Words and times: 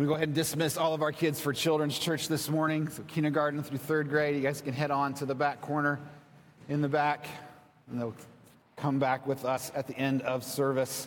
We 0.00 0.06
go 0.06 0.14
ahead 0.14 0.28
and 0.28 0.34
dismiss 0.34 0.78
all 0.78 0.94
of 0.94 1.02
our 1.02 1.12
kids 1.12 1.42
for 1.42 1.52
children's 1.52 1.98
church 1.98 2.26
this 2.26 2.48
morning. 2.48 2.88
So 2.88 3.02
kindergarten 3.02 3.62
through 3.62 3.76
third 3.76 4.08
grade, 4.08 4.34
you 4.34 4.40
guys 4.40 4.62
can 4.62 4.72
head 4.72 4.90
on 4.90 5.12
to 5.16 5.26
the 5.26 5.34
back 5.34 5.60
corner 5.60 6.00
in 6.70 6.80
the 6.80 6.88
back, 6.88 7.26
and 7.86 8.00
they'll 8.00 8.14
come 8.78 8.98
back 8.98 9.26
with 9.26 9.44
us 9.44 9.70
at 9.74 9.86
the 9.86 9.94
end 9.98 10.22
of 10.22 10.42
service. 10.42 11.06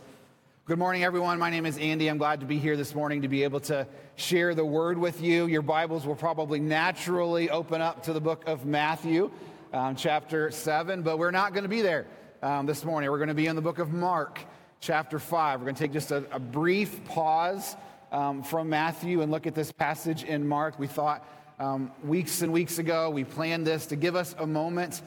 Good 0.65 0.77
morning, 0.77 1.03
everyone. 1.03 1.39
My 1.39 1.49
name 1.49 1.65
is 1.65 1.75
Andy. 1.79 2.07
I'm 2.07 2.19
glad 2.19 2.41
to 2.41 2.45
be 2.45 2.59
here 2.59 2.77
this 2.77 2.93
morning 2.93 3.23
to 3.23 3.27
be 3.27 3.41
able 3.41 3.61
to 3.61 3.87
share 4.15 4.53
the 4.53 4.63
word 4.63 4.99
with 4.99 5.23
you. 5.23 5.47
Your 5.47 5.63
Bibles 5.63 6.05
will 6.05 6.13
probably 6.13 6.59
naturally 6.59 7.49
open 7.49 7.81
up 7.81 8.03
to 8.03 8.13
the 8.13 8.21
book 8.21 8.43
of 8.45 8.67
Matthew, 8.67 9.31
um, 9.73 9.95
chapter 9.95 10.51
7, 10.51 11.01
but 11.01 11.17
we're 11.17 11.31
not 11.31 11.53
going 11.53 11.63
to 11.63 11.67
be 11.67 11.81
there 11.81 12.05
um, 12.43 12.67
this 12.67 12.85
morning. 12.85 13.09
We're 13.09 13.17
going 13.17 13.27
to 13.29 13.33
be 13.33 13.47
in 13.47 13.55
the 13.55 13.61
book 13.63 13.79
of 13.79 13.91
Mark, 13.91 14.39
chapter 14.81 15.17
5. 15.17 15.61
We're 15.61 15.65
going 15.65 15.75
to 15.75 15.83
take 15.83 15.93
just 15.93 16.11
a, 16.11 16.25
a 16.31 16.39
brief 16.39 17.03
pause 17.05 17.75
um, 18.13 18.43
from 18.43 18.69
Matthew 18.69 19.21
and 19.21 19.31
look 19.31 19.47
at 19.47 19.55
this 19.55 19.71
passage 19.71 20.23
in 20.23 20.47
Mark. 20.47 20.79
We 20.79 20.87
thought 20.87 21.27
um, 21.59 21.91
weeks 22.03 22.41
and 22.41 22.53
weeks 22.53 22.77
ago, 22.77 23.09
we 23.09 23.23
planned 23.23 23.67
this 23.67 23.87
to 23.87 23.95
give 23.95 24.15
us 24.15 24.35
a 24.37 24.47
moment 24.47 25.01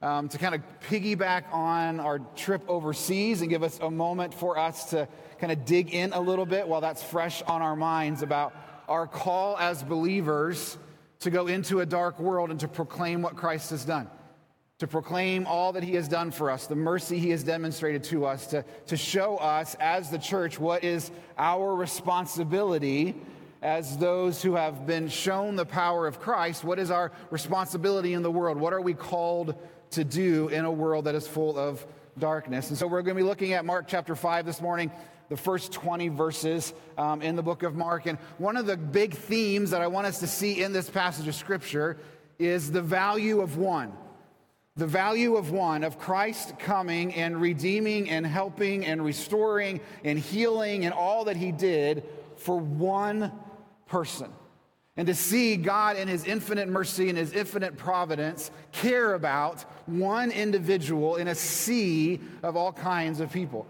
um, 0.00 0.28
to 0.28 0.38
kind 0.38 0.54
of 0.54 0.62
piggyback 0.88 1.52
on 1.52 1.98
our 1.98 2.20
trip 2.36 2.62
overseas 2.68 3.40
and 3.40 3.50
give 3.50 3.62
us 3.62 3.78
a 3.80 3.90
moment 3.90 4.32
for 4.32 4.58
us 4.58 4.90
to 4.90 5.08
kind 5.38 5.52
of 5.52 5.64
dig 5.64 5.92
in 5.92 6.12
a 6.12 6.20
little 6.20 6.46
bit 6.46 6.68
while 6.68 6.80
that's 6.80 7.02
fresh 7.02 7.42
on 7.42 7.60
our 7.60 7.74
minds 7.74 8.22
about 8.22 8.54
our 8.88 9.06
call 9.06 9.56
as 9.58 9.82
believers 9.82 10.78
to 11.20 11.30
go 11.30 11.46
into 11.46 11.80
a 11.80 11.86
dark 11.86 12.20
world 12.20 12.50
and 12.50 12.60
to 12.60 12.68
proclaim 12.68 13.22
what 13.22 13.34
Christ 13.34 13.70
has 13.70 13.84
done 13.84 14.08
to 14.78 14.88
proclaim 14.88 15.46
all 15.46 15.72
that 15.72 15.84
he 15.84 15.94
has 15.94 16.08
done 16.08 16.32
for 16.32 16.50
us, 16.50 16.66
the 16.66 16.74
mercy 16.74 17.18
he 17.18 17.30
has 17.30 17.44
demonstrated 17.44 18.02
to 18.02 18.26
us, 18.26 18.48
to, 18.48 18.64
to 18.86 18.96
show 18.96 19.36
us 19.36 19.76
as 19.78 20.10
the 20.10 20.18
church 20.18 20.58
what 20.58 20.82
is 20.82 21.12
our 21.38 21.76
responsibility 21.76 23.14
as 23.62 23.96
those 23.96 24.42
who 24.42 24.56
have 24.56 24.84
been 24.84 25.08
shown 25.08 25.54
the 25.54 25.64
power 25.64 26.06
of 26.06 26.20
Christ. 26.20 26.64
What 26.64 26.78
is 26.78 26.90
our 26.90 27.12
responsibility 27.30 28.12
in 28.12 28.22
the 28.22 28.30
world? 28.30 28.58
What 28.58 28.72
are 28.72 28.80
we 28.80 28.94
called 28.94 29.54
to 29.92 30.04
do 30.04 30.48
in 30.48 30.64
a 30.64 30.72
world 30.72 31.04
that 31.04 31.14
is 31.14 31.26
full 31.26 31.56
of 31.56 31.86
darkness? 32.18 32.68
And 32.68 32.76
so 32.76 32.88
we're 32.88 33.02
going 33.02 33.16
to 33.16 33.22
be 33.22 33.26
looking 33.26 33.52
at 33.52 33.64
Mark 33.64 33.86
chapter 33.86 34.16
5 34.16 34.44
this 34.44 34.60
morning. 34.60 34.90
The 35.30 35.36
first 35.36 35.72
20 35.72 36.08
verses 36.08 36.74
um, 36.98 37.22
in 37.22 37.36
the 37.36 37.42
book 37.42 37.62
of 37.62 37.74
Mark. 37.74 38.06
And 38.06 38.18
one 38.36 38.56
of 38.56 38.66
the 38.66 38.76
big 38.76 39.14
themes 39.14 39.70
that 39.70 39.80
I 39.80 39.86
want 39.86 40.08
us 40.08 40.18
to 40.18 40.26
see 40.26 40.62
in 40.62 40.72
this 40.72 40.90
passage 40.90 41.26
of 41.28 41.34
scripture 41.34 41.96
is 42.38 42.70
the 42.70 42.82
value 42.82 43.40
of 43.40 43.56
one 43.56 43.92
the 44.76 44.86
value 44.86 45.36
of 45.36 45.52
one, 45.52 45.84
of 45.84 45.98
Christ 45.98 46.58
coming 46.58 47.14
and 47.14 47.40
redeeming 47.40 48.10
and 48.10 48.26
helping 48.26 48.84
and 48.84 49.04
restoring 49.04 49.80
and 50.02 50.18
healing 50.18 50.84
and 50.84 50.92
all 50.92 51.24
that 51.26 51.36
he 51.36 51.52
did 51.52 52.02
for 52.36 52.58
one 52.58 53.30
person. 53.86 54.32
And 54.96 55.06
to 55.06 55.14
see 55.14 55.56
God 55.56 55.96
in 55.96 56.08
his 56.08 56.24
infinite 56.24 56.68
mercy 56.68 57.08
and 57.08 57.18
his 57.18 57.32
infinite 57.32 57.76
providence 57.76 58.50
care 58.72 59.14
about 59.14 59.62
one 59.86 60.30
individual 60.30 61.16
in 61.16 61.28
a 61.28 61.34
sea 61.34 62.20
of 62.42 62.56
all 62.56 62.72
kinds 62.72 63.20
of 63.20 63.32
people. 63.32 63.66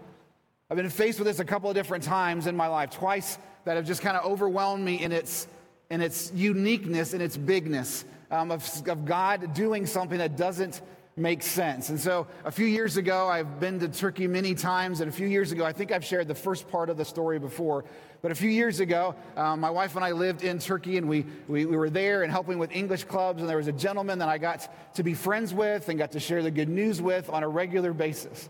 I've 0.69 0.77
been 0.77 0.89
faced 0.89 1.19
with 1.19 1.27
this 1.27 1.39
a 1.39 1.45
couple 1.45 1.69
of 1.69 1.75
different 1.75 2.03
times 2.03 2.47
in 2.47 2.55
my 2.55 2.67
life, 2.67 2.89
twice 2.91 3.37
that 3.65 3.75
have 3.75 3.85
just 3.85 4.01
kind 4.01 4.17
of 4.17 4.25
overwhelmed 4.25 4.83
me 4.83 5.03
in 5.03 5.11
its, 5.11 5.47
in 5.91 6.01
its 6.01 6.31
uniqueness 6.33 7.13
and 7.13 7.21
its 7.21 7.37
bigness 7.37 8.05
um, 8.31 8.51
of, 8.51 8.87
of 8.87 9.05
God 9.05 9.53
doing 9.53 9.85
something 9.85 10.17
that 10.17 10.37
doesn't 10.37 10.81
make 11.17 11.43
sense. 11.43 11.87
And 11.87 11.97
so 11.97 12.27
a 12.43 12.51
few 12.51 12.65
years 12.65 12.97
ago, 12.97 13.29
I've 13.29 13.57
been 13.57 13.79
to 13.79 13.87
Turkey 13.87 14.27
many 14.27 14.53
times, 14.53 14.99
and 14.99 15.07
a 15.07 15.13
few 15.13 15.27
years 15.27 15.53
ago, 15.53 15.63
I 15.63 15.71
think 15.71 15.93
I've 15.93 16.03
shared 16.03 16.27
the 16.27 16.35
first 16.35 16.67
part 16.67 16.89
of 16.89 16.97
the 16.97 17.05
story 17.05 17.39
before. 17.39 17.85
But 18.21 18.31
a 18.31 18.35
few 18.35 18.49
years 18.49 18.81
ago, 18.81 19.15
um, 19.37 19.61
my 19.61 19.69
wife 19.69 19.95
and 19.95 20.03
I 20.03 20.11
lived 20.11 20.43
in 20.43 20.59
Turkey, 20.59 20.97
and 20.97 21.07
we, 21.07 21.25
we, 21.47 21.65
we 21.65 21.77
were 21.77 21.89
there 21.89 22.23
and 22.23 22.31
helping 22.31 22.59
with 22.59 22.69
English 22.73 23.05
clubs. 23.05 23.39
And 23.39 23.49
there 23.49 23.55
was 23.55 23.69
a 23.69 23.71
gentleman 23.71 24.19
that 24.19 24.27
I 24.27 24.37
got 24.37 24.67
to 24.95 25.03
be 25.03 25.13
friends 25.13 25.53
with 25.53 25.87
and 25.87 25.97
got 25.97 26.11
to 26.11 26.19
share 26.19 26.43
the 26.43 26.51
good 26.51 26.67
news 26.67 27.01
with 27.01 27.29
on 27.29 27.43
a 27.43 27.47
regular 27.47 27.93
basis. 27.93 28.49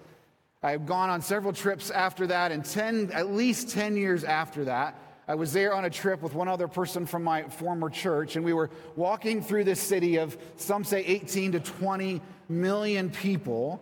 I've 0.64 0.88
gone 0.88 1.12
on 1.12 1.22
several 1.22 1.54
trips 1.54 1.92
after 1.92 2.26
that, 2.26 2.52
and 2.52 2.66
10, 2.66 3.12
at 3.12 3.32
least 3.32 3.70
10 3.70 3.96
years 3.96 4.24
after 4.24 4.66
that, 4.66 5.00
I 5.28 5.36
was 5.36 5.54
there 5.54 5.74
on 5.74 5.86
a 5.86 5.90
trip 5.90 6.22
with 6.22 6.34
one 6.34 6.48
other 6.48 6.68
person 6.68 7.06
from 7.06 7.24
my 7.24 7.44
former 7.44 7.90
church, 7.90 8.36
and 8.36 8.46
we 8.46 8.54
were 8.54 8.70
walking 8.96 9.42
through 9.42 9.64
this 9.64 9.80
city 9.80 10.18
of 10.18 10.38
some 10.56 10.84
say 10.84 11.04
18 11.04 11.54
to 11.54 11.60
20 11.60 12.22
million 12.50 13.10
people. 13.10 13.82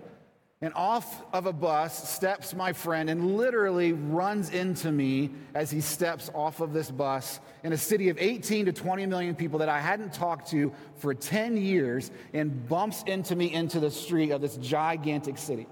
And 0.62 0.74
off 0.75 1.22
of 1.34 1.46
a 1.46 1.51
bus 1.51 2.09
steps 2.09 2.56
my 2.56 2.72
friend 2.72 3.09
and 3.09 3.35
literally 3.35 3.91
runs 3.91 4.50
into 4.50 4.94
me 4.94 5.29
as 5.53 5.69
he 5.69 5.81
steps 5.81 6.29
off 6.34 6.62
of 6.62 6.72
this 6.72 6.90
bus 6.90 7.41
in 7.63 7.74
a 7.74 7.78
city 7.78 8.07
of 8.07 8.18
18 8.18 8.68
to 8.68 8.72
20 8.72 9.06
million 9.07 9.35
people 9.35 9.59
that 9.59 9.68
I 9.68 9.81
hadn't 9.81 10.13
talked 10.13 10.51
to 10.51 10.72
for 11.00 11.13
10 11.13 11.57
years 11.57 12.12
and 12.31 12.66
bumps 12.69 13.03
into 13.07 13.35
me 13.35 13.53
into 13.53 13.81
the 13.81 13.91
street 13.91 14.31
of 14.31 14.40
this 14.40 14.56
gigantic 14.56 15.38
city. 15.38 15.68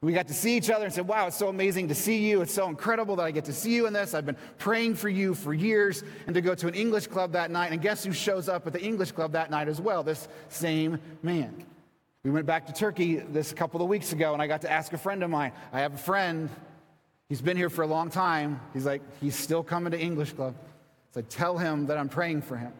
We 0.00 0.12
got 0.12 0.28
to 0.28 0.34
see 0.34 0.56
each 0.56 0.70
other 0.70 0.84
and 0.84 0.94
said, 0.94 1.08
Wow, 1.08 1.26
it's 1.26 1.36
so 1.36 1.48
amazing 1.48 1.88
to 1.88 1.94
see 1.94 2.28
you. 2.28 2.40
It's 2.42 2.54
so 2.54 2.68
incredible 2.68 3.16
that 3.16 3.24
I 3.24 3.30
get 3.32 3.46
to 3.46 3.52
see 3.52 3.74
you 3.74 3.86
in 3.86 3.92
this. 3.92 4.14
I've 4.14 4.26
been 4.26 4.36
praying 4.58 4.94
for 4.94 5.08
you 5.08 5.34
for 5.34 5.52
years. 5.52 6.04
And 6.26 6.34
to 6.34 6.40
go 6.40 6.54
to 6.54 6.68
an 6.68 6.74
English 6.74 7.08
club 7.08 7.32
that 7.32 7.50
night. 7.50 7.72
And 7.72 7.82
guess 7.82 8.04
who 8.04 8.12
shows 8.12 8.48
up 8.48 8.66
at 8.66 8.72
the 8.72 8.80
English 8.80 9.12
club 9.12 9.32
that 9.32 9.50
night 9.50 9.68
as 9.68 9.80
well? 9.80 10.04
This 10.04 10.28
same 10.50 11.00
man. 11.22 11.64
We 12.24 12.30
went 12.30 12.46
back 12.46 12.66
to 12.66 12.72
Turkey 12.72 13.16
this 13.16 13.52
a 13.52 13.54
couple 13.54 13.80
of 13.80 13.88
weeks 13.88 14.12
ago, 14.12 14.32
and 14.32 14.42
I 14.42 14.48
got 14.48 14.62
to 14.62 14.70
ask 14.70 14.92
a 14.92 14.98
friend 14.98 15.22
of 15.22 15.30
mine. 15.30 15.52
I 15.72 15.80
have 15.80 15.94
a 15.94 15.98
friend, 15.98 16.50
he's 17.28 17.40
been 17.40 17.56
here 17.56 17.70
for 17.70 17.82
a 17.82 17.86
long 17.86 18.10
time. 18.10 18.60
He's 18.74 18.84
like, 18.84 19.02
He's 19.20 19.36
still 19.36 19.62
coming 19.62 19.92
to 19.92 20.00
English 20.00 20.32
club. 20.32 20.56
So 21.14 21.20
I 21.20 21.22
tell 21.22 21.58
him 21.58 21.86
that 21.86 21.96
I'm 21.96 22.08
praying 22.08 22.42
for 22.42 22.56
him. 22.56 22.72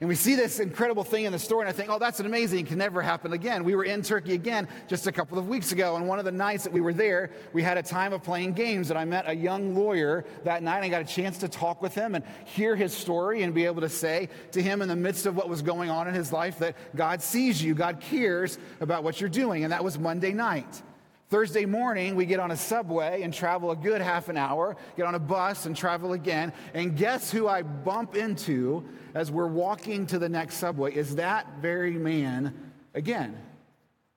And 0.00 0.08
we 0.08 0.14
see 0.14 0.34
this 0.34 0.60
incredible 0.60 1.04
thing 1.04 1.26
in 1.26 1.32
the 1.32 1.38
story, 1.38 1.66
and 1.66 1.68
I 1.68 1.72
think, 1.72 1.90
oh, 1.90 1.98
that's 1.98 2.20
amazing, 2.20 2.60
it 2.60 2.66
can 2.68 2.78
never 2.78 3.02
happen 3.02 3.34
again. 3.34 3.64
We 3.64 3.74
were 3.74 3.84
in 3.84 4.00
Turkey 4.00 4.32
again 4.32 4.66
just 4.88 5.06
a 5.06 5.12
couple 5.12 5.38
of 5.38 5.46
weeks 5.46 5.72
ago, 5.72 5.96
and 5.96 6.08
one 6.08 6.18
of 6.18 6.24
the 6.24 6.32
nights 6.32 6.64
that 6.64 6.72
we 6.72 6.80
were 6.80 6.94
there, 6.94 7.30
we 7.52 7.62
had 7.62 7.76
a 7.76 7.82
time 7.82 8.14
of 8.14 8.22
playing 8.22 8.54
games, 8.54 8.88
and 8.88 8.98
I 8.98 9.04
met 9.04 9.28
a 9.28 9.36
young 9.36 9.74
lawyer 9.74 10.24
that 10.44 10.62
night. 10.62 10.82
I 10.84 10.88
got 10.88 11.02
a 11.02 11.04
chance 11.04 11.36
to 11.38 11.48
talk 11.48 11.82
with 11.82 11.94
him 11.94 12.14
and 12.14 12.24
hear 12.46 12.74
his 12.76 12.94
story 12.94 13.42
and 13.42 13.52
be 13.52 13.66
able 13.66 13.82
to 13.82 13.90
say 13.90 14.30
to 14.52 14.62
him 14.62 14.80
in 14.80 14.88
the 14.88 14.96
midst 14.96 15.26
of 15.26 15.36
what 15.36 15.50
was 15.50 15.60
going 15.60 15.90
on 15.90 16.08
in 16.08 16.14
his 16.14 16.32
life 16.32 16.60
that 16.60 16.76
God 16.96 17.20
sees 17.20 17.62
you, 17.62 17.74
God 17.74 18.00
cares 18.00 18.56
about 18.80 19.04
what 19.04 19.20
you're 19.20 19.28
doing. 19.28 19.64
And 19.64 19.72
that 19.74 19.84
was 19.84 19.98
Monday 19.98 20.32
night. 20.32 20.82
Thursday 21.28 21.66
morning, 21.66 22.16
we 22.16 22.24
get 22.24 22.40
on 22.40 22.50
a 22.50 22.56
subway 22.56 23.22
and 23.22 23.32
travel 23.32 23.70
a 23.70 23.76
good 23.76 24.00
half 24.00 24.28
an 24.28 24.36
hour, 24.36 24.76
get 24.96 25.06
on 25.06 25.14
a 25.14 25.20
bus 25.20 25.66
and 25.66 25.76
travel 25.76 26.14
again. 26.14 26.52
And 26.74 26.96
guess 26.96 27.30
who 27.30 27.46
I 27.46 27.62
bump 27.62 28.16
into 28.16 28.84
as 29.14 29.30
we're 29.30 29.46
walking 29.46 30.06
to 30.06 30.18
the 30.18 30.28
next 30.28 30.56
subway 30.56 30.94
is 30.94 31.16
that 31.16 31.46
very 31.60 31.92
man 31.92 32.54
again. 32.94 33.36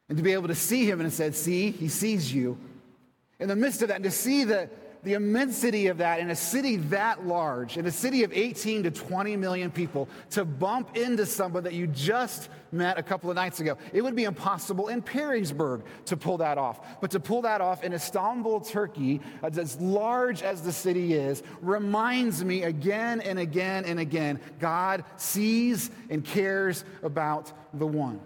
And 0.09 0.17
to 0.17 0.23
be 0.23 0.33
able 0.33 0.49
to 0.49 0.55
see 0.55 0.89
him 0.89 1.01
and 1.01 1.11
said, 1.11 1.35
See, 1.35 1.71
he 1.71 1.87
sees 1.87 2.33
you. 2.33 2.57
In 3.39 3.47
the 3.47 3.55
midst 3.55 3.81
of 3.81 3.87
that, 3.87 3.95
and 3.95 4.03
to 4.03 4.11
see 4.11 4.43
the, 4.43 4.69
the 5.03 5.13
immensity 5.13 5.87
of 5.87 5.97
that 5.97 6.19
in 6.19 6.29
a 6.29 6.35
city 6.35 6.77
that 6.77 7.27
large, 7.27 7.77
in 7.77 7.85
a 7.85 7.91
city 7.91 8.23
of 8.23 8.31
18 8.33 8.83
to 8.83 8.91
20 8.91 9.35
million 9.37 9.69
people, 9.69 10.07
to 10.31 10.45
bump 10.45 10.95
into 10.95 11.25
someone 11.25 11.63
that 11.63 11.73
you 11.73 11.87
just 11.87 12.49
met 12.71 12.97
a 12.97 13.03
couple 13.03 13.29
of 13.29 13.35
nights 13.35 13.59
ago. 13.59 13.77
It 13.91 14.01
would 14.01 14.15
be 14.15 14.23
impossible 14.23 14.87
in 14.87 15.01
Perrysburg 15.01 15.83
to 16.05 16.17
pull 16.17 16.37
that 16.37 16.57
off. 16.57 16.99
But 17.01 17.11
to 17.11 17.19
pull 17.19 17.41
that 17.43 17.61
off 17.61 17.83
in 17.83 17.93
Istanbul, 17.93 18.61
Turkey, 18.61 19.21
as 19.43 19.79
large 19.79 20.41
as 20.41 20.61
the 20.61 20.71
city 20.71 21.13
is, 21.13 21.43
reminds 21.61 22.43
me 22.43 22.63
again 22.63 23.21
and 23.21 23.37
again 23.37 23.85
and 23.85 23.99
again 23.99 24.39
God 24.59 25.03
sees 25.17 25.91
and 26.09 26.23
cares 26.23 26.85
about 27.03 27.51
the 27.73 27.87
one. 27.87 28.19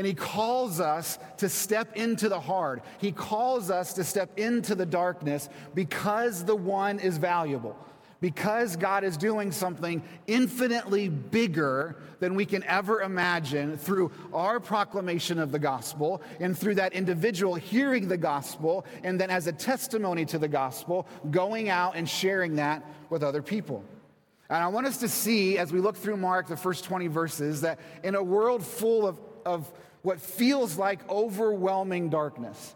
And 0.00 0.06
he 0.06 0.14
calls 0.14 0.80
us 0.80 1.18
to 1.36 1.50
step 1.50 1.94
into 1.94 2.30
the 2.30 2.40
hard. 2.40 2.80
He 2.96 3.12
calls 3.12 3.70
us 3.70 3.92
to 3.92 4.02
step 4.02 4.38
into 4.38 4.74
the 4.74 4.86
darkness 4.86 5.50
because 5.74 6.42
the 6.42 6.56
one 6.56 6.98
is 6.98 7.18
valuable. 7.18 7.76
Because 8.22 8.76
God 8.76 9.04
is 9.04 9.18
doing 9.18 9.52
something 9.52 10.02
infinitely 10.26 11.10
bigger 11.10 11.96
than 12.18 12.34
we 12.34 12.46
can 12.46 12.64
ever 12.64 13.02
imagine 13.02 13.76
through 13.76 14.10
our 14.32 14.58
proclamation 14.58 15.38
of 15.38 15.52
the 15.52 15.58
gospel 15.58 16.22
and 16.40 16.56
through 16.56 16.76
that 16.76 16.94
individual 16.94 17.54
hearing 17.54 18.08
the 18.08 18.16
gospel 18.16 18.86
and 19.04 19.20
then 19.20 19.28
as 19.28 19.48
a 19.48 19.52
testimony 19.52 20.24
to 20.24 20.38
the 20.38 20.48
gospel, 20.48 21.06
going 21.30 21.68
out 21.68 21.94
and 21.94 22.08
sharing 22.08 22.56
that 22.56 22.82
with 23.10 23.22
other 23.22 23.42
people. 23.42 23.84
And 24.48 24.64
I 24.64 24.68
want 24.68 24.86
us 24.86 24.96
to 25.00 25.10
see 25.10 25.58
as 25.58 25.74
we 25.74 25.80
look 25.80 25.98
through 25.98 26.16
Mark, 26.16 26.48
the 26.48 26.56
first 26.56 26.84
20 26.84 27.08
verses, 27.08 27.60
that 27.60 27.78
in 28.02 28.14
a 28.14 28.22
world 28.22 28.64
full 28.64 29.06
of 29.06 29.20
of 29.44 29.70
what 30.02 30.20
feels 30.20 30.76
like 30.76 31.08
overwhelming 31.08 32.08
darkness, 32.08 32.74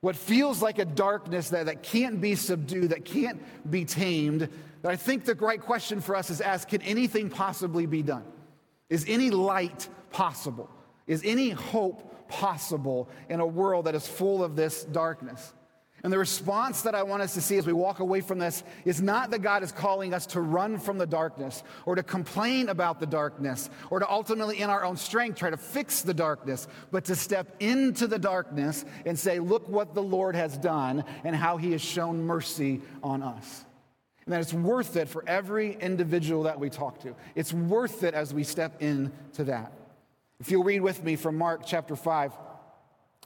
what 0.00 0.16
feels 0.16 0.62
like 0.62 0.78
a 0.78 0.84
darkness 0.84 1.50
that, 1.50 1.66
that 1.66 1.82
can't 1.82 2.20
be 2.20 2.34
subdued, 2.34 2.90
that 2.90 3.04
can't 3.04 3.40
be 3.70 3.84
tamed, 3.84 4.48
that 4.82 4.90
I 4.90 4.96
think 4.96 5.24
the 5.24 5.34
right 5.34 5.60
question 5.60 6.00
for 6.00 6.16
us 6.16 6.30
is 6.30 6.40
ask 6.40 6.68
can 6.68 6.82
anything 6.82 7.30
possibly 7.30 7.86
be 7.86 8.02
done? 8.02 8.24
Is 8.88 9.04
any 9.08 9.30
light 9.30 9.88
possible? 10.10 10.68
Is 11.06 11.22
any 11.24 11.50
hope 11.50 12.28
possible 12.28 13.08
in 13.28 13.40
a 13.40 13.46
world 13.46 13.86
that 13.86 13.94
is 13.94 14.06
full 14.06 14.42
of 14.42 14.56
this 14.56 14.84
darkness? 14.84 15.52
And 16.04 16.12
the 16.12 16.18
response 16.18 16.82
that 16.82 16.96
I 16.96 17.04
want 17.04 17.22
us 17.22 17.34
to 17.34 17.40
see 17.40 17.58
as 17.58 17.66
we 17.66 17.72
walk 17.72 18.00
away 18.00 18.22
from 18.22 18.40
this 18.40 18.64
is 18.84 19.00
not 19.00 19.30
that 19.30 19.38
God 19.40 19.62
is 19.62 19.70
calling 19.70 20.12
us 20.12 20.26
to 20.26 20.40
run 20.40 20.78
from 20.78 20.98
the 20.98 21.06
darkness 21.06 21.62
or 21.86 21.94
to 21.94 22.02
complain 22.02 22.68
about 22.70 22.98
the 22.98 23.06
darkness 23.06 23.70
or 23.88 24.00
to 24.00 24.10
ultimately, 24.10 24.60
in 24.60 24.68
our 24.68 24.84
own 24.84 24.96
strength, 24.96 25.38
try 25.38 25.50
to 25.50 25.56
fix 25.56 26.02
the 26.02 26.14
darkness, 26.14 26.66
but 26.90 27.04
to 27.04 27.14
step 27.14 27.54
into 27.60 28.08
the 28.08 28.18
darkness 28.18 28.84
and 29.06 29.16
say, 29.16 29.38
Look 29.38 29.68
what 29.68 29.94
the 29.94 30.02
Lord 30.02 30.34
has 30.34 30.58
done 30.58 31.04
and 31.22 31.36
how 31.36 31.56
he 31.56 31.70
has 31.70 31.80
shown 31.80 32.24
mercy 32.24 32.80
on 33.04 33.22
us. 33.22 33.64
And 34.24 34.32
that 34.32 34.40
it's 34.40 34.52
worth 34.52 34.96
it 34.96 35.08
for 35.08 35.24
every 35.28 35.76
individual 35.80 36.44
that 36.44 36.58
we 36.58 36.68
talk 36.68 37.00
to. 37.02 37.14
It's 37.36 37.52
worth 37.52 38.02
it 38.02 38.14
as 38.14 38.34
we 38.34 38.42
step 38.42 38.82
into 38.82 39.44
that. 39.44 39.72
If 40.40 40.50
you'll 40.50 40.64
read 40.64 40.80
with 40.80 41.02
me 41.04 41.14
from 41.14 41.38
Mark 41.38 41.62
chapter 41.64 41.94
5, 41.94 42.32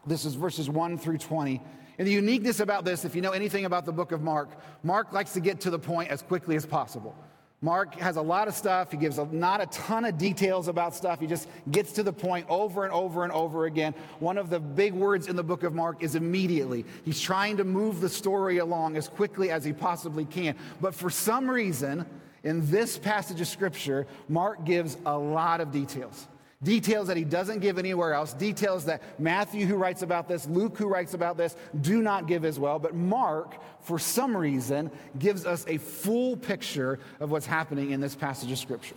this 0.07 0.27
is 0.27 0.35
verses 0.35 0.69
1 0.69 0.99
through 0.99 1.19
20. 1.19 1.63
And 1.99 2.07
the 2.07 2.13
uniqueness 2.13 2.61
about 2.61 2.85
this, 2.85 3.05
if 3.05 3.15
you 3.15 3.23
know 3.23 3.33
anything 3.33 3.65
about 3.65 3.87
the 3.87 3.93
book 3.93 4.13
of 4.13 4.23
Mark, 4.23 4.51
Mark 4.83 5.13
likes 5.13 5.33
to 5.33 5.41
get 5.41 5.61
to 5.61 5.71
the 5.71 5.79
point 5.79 6.11
as 6.11 6.23
quickly 6.23 6.57
as 6.57 6.67
possible. 6.67 7.17
Mark 7.63 7.95
has 7.95 8.17
a 8.17 8.23
lot 8.23 8.49
of 8.49 8.55
stuff. 8.55 8.91
He 8.91 8.99
gives 8.99 9.17
a, 9.17 9.25
not 9.27 9.63
a 9.63 9.67
ton 9.67 10.05
of 10.05 10.19
details 10.19 10.69
about 10.69 10.95
stuff. 10.95 11.19
He 11.21 11.27
just 11.27 11.49
gets 11.71 11.93
to 11.93 12.03
the 12.03 12.13
point 12.13 12.47
over 12.51 12.85
and 12.85 12.93
over 12.93 13.25
and 13.25 13.33
over 13.33 13.65
again. 13.65 13.95
One 14.19 14.37
of 14.37 14.51
the 14.51 14.61
big 14.61 14.93
words 14.93 15.27
in 15.27 15.37
the 15.37 15.43
book 15.43 15.63
of 15.63 15.75
Mark 15.75 16.03
is 16.03 16.15
immediately. 16.15 16.85
He's 17.05 17.21
trying 17.21 17.57
to 17.57 17.65
move 17.65 18.01
the 18.01 18.11
story 18.11 18.59
along 18.59 18.97
as 18.97 19.09
quickly 19.09 19.51
as 19.51 19.65
he 19.65 19.73
possibly 19.73 20.27
can. 20.27 20.55
But 20.83 20.95
for 20.95 21.09
some 21.09 21.49
reason, 21.49 22.05
in 22.45 22.71
this 22.71 22.99
passage 22.99 23.41
of 23.41 23.49
scripture, 23.49 24.07
Mark 24.29 24.65
gives 24.65 24.99
a 25.07 25.17
lot 25.17 25.63
of 25.63 25.73
details. 25.73 26.29
Details 26.63 27.09
that 27.09 27.19
he 27.19 27.25
doesn't 27.25 27.59
give 27.59 27.79
anywhere 27.79 28.15
else, 28.15 28.33
details 28.33 28.87
that 28.87 29.03
Matthew, 29.21 29.67
who 29.67 29.77
writes 29.77 30.01
about 30.01 30.27
this, 30.27 30.47
Luke, 30.47 30.79
who 30.79 30.89
writes 30.89 31.13
about 31.13 31.37
this, 31.37 31.55
do 31.83 32.01
not 32.01 32.27
give 32.27 32.47
as 32.47 32.59
well. 32.59 32.79
But 32.79 32.95
Mark, 32.95 33.57
for 33.83 33.99
some 33.99 34.35
reason, 34.35 34.91
gives 35.19 35.45
us 35.45 35.67
a 35.69 35.77
full 35.77 36.35
picture 36.37 36.99
of 37.21 37.31
what's 37.31 37.45
happening 37.45 37.91
in 37.91 38.01
this 38.01 38.15
passage 38.15 38.51
of 38.51 38.59
Scripture. 38.59 38.97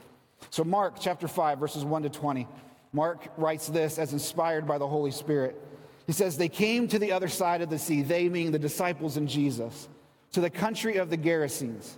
So, 0.51 0.63
Mark 0.63 0.95
chapter 1.01 1.27
5, 1.27 1.59
verses 1.59 1.83
1 1.83 2.03
to 2.03 2.09
20, 2.09 2.47
Mark 2.93 3.27
writes 3.35 3.67
this 3.67 3.99
as 3.99 4.13
inspired 4.13 4.65
by 4.65 4.77
the 4.77 4.87
Holy 4.87 5.11
Spirit. 5.11 5.61
He 6.07 6.13
says, 6.13 6.37
They 6.37 6.49
came 6.49 6.87
to 6.87 6.97
the 6.97 7.11
other 7.11 7.27
side 7.27 7.61
of 7.61 7.69
the 7.69 7.77
sea, 7.77 8.01
they 8.01 8.29
meaning 8.29 8.51
the 8.51 8.57
disciples 8.57 9.17
and 9.17 9.27
Jesus, 9.27 9.89
to 10.31 10.41
the 10.41 10.49
country 10.49 10.95
of 10.95 11.09
the 11.09 11.17
Gerasenes. 11.17 11.97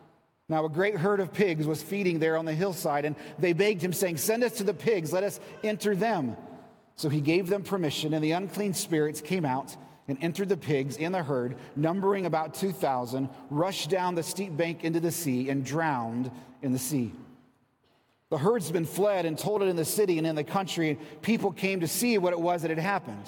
Now, 0.51 0.65
a 0.65 0.69
great 0.69 0.97
herd 0.97 1.21
of 1.21 1.31
pigs 1.31 1.65
was 1.65 1.81
feeding 1.81 2.19
there 2.19 2.35
on 2.35 2.43
the 2.43 2.53
hillside, 2.53 3.05
and 3.05 3.15
they 3.39 3.53
begged 3.53 3.81
him, 3.81 3.93
saying, 3.93 4.17
Send 4.17 4.43
us 4.43 4.57
to 4.57 4.65
the 4.65 4.73
pigs, 4.73 5.13
let 5.13 5.23
us 5.23 5.39
enter 5.63 5.95
them. 5.95 6.35
So 6.97 7.07
he 7.07 7.21
gave 7.21 7.47
them 7.47 7.63
permission, 7.63 8.13
and 8.13 8.21
the 8.21 8.33
unclean 8.33 8.73
spirits 8.73 9.21
came 9.21 9.45
out 9.45 9.73
and 10.09 10.17
entered 10.21 10.49
the 10.49 10.57
pigs 10.57 10.97
in 10.97 11.13
the 11.13 11.23
herd, 11.23 11.55
numbering 11.77 12.25
about 12.25 12.53
2,000, 12.53 13.29
rushed 13.49 13.89
down 13.89 14.13
the 14.13 14.23
steep 14.23 14.57
bank 14.57 14.83
into 14.83 14.99
the 14.99 15.09
sea, 15.09 15.49
and 15.49 15.65
drowned 15.65 16.29
in 16.61 16.73
the 16.73 16.79
sea. 16.79 17.13
The 18.29 18.37
herdsmen 18.37 18.83
fled 18.83 19.25
and 19.25 19.39
told 19.39 19.61
it 19.63 19.69
in 19.69 19.77
the 19.77 19.85
city 19.85 20.17
and 20.17 20.27
in 20.27 20.35
the 20.35 20.43
country, 20.43 20.89
and 20.89 21.21
people 21.21 21.53
came 21.53 21.79
to 21.79 21.87
see 21.87 22.17
what 22.17 22.33
it 22.33 22.41
was 22.41 22.63
that 22.63 22.71
had 22.71 22.77
happened. 22.77 23.23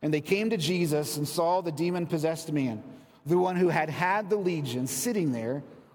And 0.00 0.14
they 0.14 0.20
came 0.20 0.50
to 0.50 0.56
Jesus 0.56 1.16
and 1.16 1.26
saw 1.26 1.60
the 1.60 1.72
demon 1.72 2.06
possessed 2.06 2.52
man, 2.52 2.84
the 3.26 3.36
one 3.36 3.56
who 3.56 3.68
had 3.68 3.90
had 3.90 4.30
the 4.30 4.36
legion, 4.36 4.86
sitting 4.86 5.32
there 5.32 5.64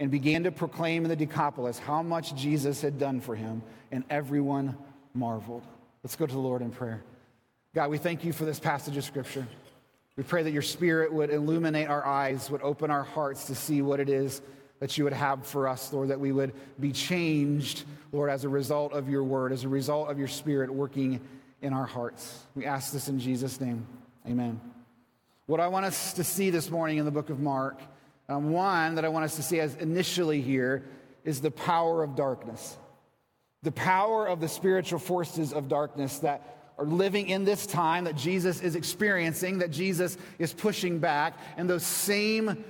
and 0.00 0.10
began 0.10 0.44
to 0.44 0.50
proclaim 0.50 1.04
in 1.04 1.10
the 1.10 1.16
Decapolis 1.16 1.78
how 1.78 2.02
much 2.02 2.34
Jesus 2.34 2.80
had 2.80 2.98
done 2.98 3.20
for 3.20 3.36
him, 3.36 3.62
and 3.92 4.02
everyone 4.10 4.76
marveled. 5.14 5.62
Let's 6.02 6.16
go 6.16 6.26
to 6.26 6.32
the 6.32 6.38
Lord 6.38 6.62
in 6.62 6.70
prayer. 6.70 7.02
God, 7.74 7.90
we 7.90 7.98
thank 7.98 8.24
you 8.24 8.32
for 8.32 8.46
this 8.46 8.58
passage 8.58 8.96
of 8.96 9.04
Scripture. 9.04 9.46
We 10.16 10.24
pray 10.24 10.42
that 10.42 10.52
your 10.52 10.62
Spirit 10.62 11.12
would 11.12 11.30
illuminate 11.30 11.88
our 11.88 12.04
eyes, 12.04 12.50
would 12.50 12.62
open 12.62 12.90
our 12.90 13.04
hearts 13.04 13.46
to 13.46 13.54
see 13.54 13.82
what 13.82 14.00
it 14.00 14.08
is 14.08 14.42
that 14.80 14.96
you 14.96 15.04
would 15.04 15.12
have 15.12 15.46
for 15.46 15.68
us, 15.68 15.92
Lord, 15.92 16.08
that 16.08 16.18
we 16.18 16.32
would 16.32 16.54
be 16.80 16.90
changed, 16.90 17.84
Lord, 18.12 18.30
as 18.30 18.44
a 18.44 18.48
result 18.48 18.94
of 18.94 19.10
your 19.10 19.22
word, 19.22 19.52
as 19.52 19.64
a 19.64 19.68
result 19.68 20.08
of 20.08 20.18
your 20.18 20.28
Spirit 20.28 20.72
working 20.72 21.20
in 21.60 21.74
our 21.74 21.84
hearts. 21.84 22.42
We 22.54 22.64
ask 22.64 22.90
this 22.90 23.08
in 23.08 23.20
Jesus' 23.20 23.60
name. 23.60 23.86
Amen. 24.26 24.58
What 25.44 25.60
I 25.60 25.68
want 25.68 25.84
us 25.84 26.14
to 26.14 26.24
see 26.24 26.48
this 26.48 26.70
morning 26.70 26.96
in 26.96 27.04
the 27.04 27.10
book 27.10 27.28
of 27.28 27.40
Mark 27.40 27.78
um, 28.30 28.50
one 28.50 28.94
that 28.94 29.04
I 29.04 29.08
want 29.08 29.24
us 29.24 29.34
to 29.36 29.42
see 29.42 29.58
as 29.58 29.74
initially 29.76 30.40
here 30.40 30.84
is 31.24 31.40
the 31.40 31.50
power 31.50 32.04
of 32.04 32.14
darkness. 32.14 32.78
The 33.64 33.72
power 33.72 34.26
of 34.26 34.40
the 34.40 34.48
spiritual 34.48 35.00
forces 35.00 35.52
of 35.52 35.68
darkness 35.68 36.20
that 36.20 36.74
are 36.78 36.86
living 36.86 37.28
in 37.28 37.44
this 37.44 37.66
time 37.66 38.04
that 38.04 38.16
Jesus 38.16 38.60
is 38.60 38.76
experiencing, 38.76 39.58
that 39.58 39.72
Jesus 39.72 40.16
is 40.38 40.54
pushing 40.54 41.00
back, 41.00 41.34
and 41.56 41.68
those 41.68 41.84
same 41.84 42.64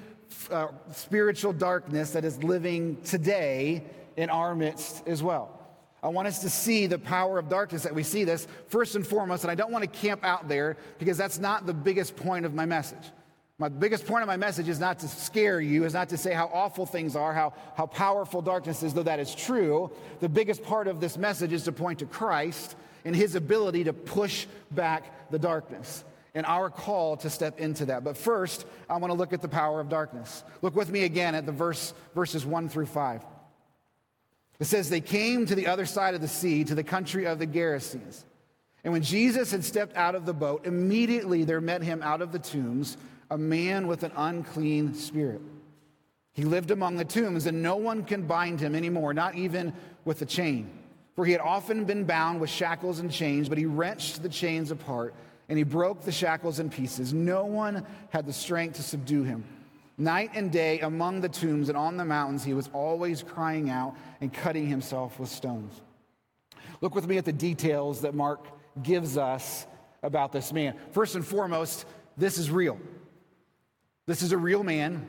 uh, 0.50 0.69
spiritual 0.93 1.52
darkness 1.52 2.12
that 2.12 2.25
is 2.25 2.43
living 2.43 2.97
today 3.02 3.85
in 4.17 4.31
our 4.31 4.55
midst 4.55 5.07
as 5.07 5.23
well. 5.23 5.61
I 6.02 6.09
want 6.09 6.26
us 6.26 6.38
to 6.40 6.49
see 6.49 6.87
the 6.87 6.99
power 6.99 7.38
of 7.38 7.50
darkness 7.50 7.83
that 7.83 7.95
we 7.95 8.02
see 8.02 8.25
this 8.25 8.49
first 8.69 8.97
and 8.97 9.07
foremost, 9.07 9.45
and 9.45 9.50
I 9.50 9.55
don't 9.55 9.71
want 9.71 9.85
to 9.85 10.00
camp 10.00 10.25
out 10.25 10.49
there 10.49 10.79
because 10.99 11.19
that's 11.19 11.38
not 11.38 11.67
the 11.67 11.75
biggest 11.75 12.17
point 12.17 12.47
of 12.47 12.55
my 12.55 12.64
message. 12.64 13.12
My 13.61 13.69
biggest 13.69 14.07
point 14.07 14.23
of 14.23 14.26
my 14.26 14.38
message 14.38 14.71
is 14.71 14.81
not 14.81 15.00
to 15.00 15.09
scare 15.09 15.61
you, 15.61 15.85
is 15.85 15.93
not 15.93 16.09
to 16.09 16.17
say 16.17 16.33
how 16.33 16.50
awful 16.50 16.87
things 16.87 17.14
are, 17.14 17.35
how, 17.35 17.52
how 17.76 17.85
powerful 17.85 18.40
darkness 18.40 18.83
is, 18.83 18.95
though 18.95 19.02
that 19.02 19.21
is 19.21 19.35
true. 19.35 19.90
The 20.21 20.31
biggest 20.31 20.62
part 20.62 20.88
of 20.88 20.99
this 20.99 21.19
message 21.19 21.52
is 21.52 21.64
to 21.64 21.73
point 21.73 21.99
to 21.99 22.07
Christ 22.07 22.75
and 23.05 23.14
his 23.14 23.35
ability 23.35 23.85
to 23.85 23.93
push 23.93 24.47
back 24.71 25.31
the 25.31 25.38
darkness 25.38 26.05
and 26.35 26.47
our 26.47 26.71
call 26.71 27.19
to 27.19 27.29
step 27.29 27.61
into 27.61 27.85
that. 27.87 28.02
But 28.02 28.17
first, 28.17 28.64
I 28.88 28.97
want 28.97 29.12
to 29.12 29.19
look 29.19 29.35
at 29.35 29.43
the 29.43 29.49
power 29.49 29.79
of 29.79 29.90
darkness. 29.90 30.43
Look 30.62 30.75
with 30.75 30.88
me 30.88 31.05
again 31.05 31.35
at 31.35 31.45
the 31.45 31.52
verse 31.52 31.93
verses 32.14 32.47
1 32.47 32.71
through 32.71 32.87
5. 32.87 33.23
It 34.59 34.64
says 34.64 34.88
they 34.88 35.02
came 35.02 35.45
to 35.45 35.55
the 35.55 35.67
other 35.67 35.85
side 35.85 36.14
of 36.14 36.23
the 36.23 36.29
sea 36.29 36.64
to 36.64 36.75
the 36.75 36.85
country 36.85 37.26
of 37.26 37.38
the 37.38 37.47
Gerasenes. 37.47 38.25
And 38.85 38.95
when 38.95 39.02
Jesus 39.02 39.52
had 39.52 39.64
stepped 39.64 39.95
out 39.97 40.14
of 40.14 40.25
the 40.25 40.33
boat, 40.33 40.64
immediately 40.64 41.45
there 41.45 41.61
met 41.61 41.83
him 41.83 42.02
out 42.02 42.23
of 42.23 42.33
the 42.33 42.38
tombs 42.38 42.97
a 43.31 43.39
man 43.39 43.87
with 43.87 44.03
an 44.03 44.13
unclean 44.17 44.95
spirit. 44.95 45.41
He 46.33 46.45
lived 46.45 46.71
among 46.71 46.97
the 46.97 47.05
tombs, 47.05 47.47
and 47.47 47.63
no 47.63 47.77
one 47.77 48.05
can 48.05 48.27
bind 48.27 48.61
him 48.61 48.75
anymore, 48.75 49.13
not 49.15 49.35
even 49.35 49.73
with 50.05 50.23
a 50.23 50.27
chain. 50.27 50.71
For 51.17 51.27
he 51.27 51.33
had 51.33 51.41
often 51.41 51.85
been 51.85 52.05
bound 52.05 52.41
with 52.41 52.51
shackles 52.51 53.01
and 53.01 53.11
chains, 53.11 53.49
but 53.49 53.59
he 53.59 53.67
wrenched 53.67 54.23
the 54.23 54.29
chains 54.29 54.71
apart 54.71 55.15
and 55.51 55.59
he 55.59 55.65
broke 55.65 56.03
the 56.03 56.13
shackles 56.13 56.61
in 56.61 56.71
pieces. 56.71 57.13
No 57.13 57.45
one 57.45 57.85
had 58.11 58.25
the 58.25 58.33
strength 58.33 58.77
to 58.77 58.83
subdue 58.83 59.25
him. 59.25 59.45
Night 59.99 60.31
and 60.35 60.51
day 60.51 60.79
among 60.79 61.21
the 61.21 61.29
tombs 61.29 61.69
and 61.69 61.77
on 61.77 61.97
the 61.97 62.05
mountains, 62.05 62.45
he 62.45 62.55
was 62.55 62.71
always 62.73 63.25
crying 63.25 63.69
out 63.69 63.97
and 64.21 64.33
cutting 64.33 64.69
himself 64.69 65.19
with 65.19 65.29
stones. 65.29 65.83
Look 66.81 66.95
with 66.95 67.07
me 67.07 67.19
at 67.19 67.25
the 67.25 67.33
details 67.33 68.01
that 68.03 68.15
Mark 68.15 68.47
gives 68.83 69.19
us 69.19 69.67
about 70.05 70.31
this 70.31 70.53
man. 70.53 70.77
First 70.93 71.17
and 71.17 71.27
foremost, 71.27 71.85
this 72.17 72.39
is 72.39 72.49
real. 72.49 72.79
This 74.11 74.23
is 74.23 74.33
a 74.33 74.37
real 74.37 74.64
man, 74.64 75.07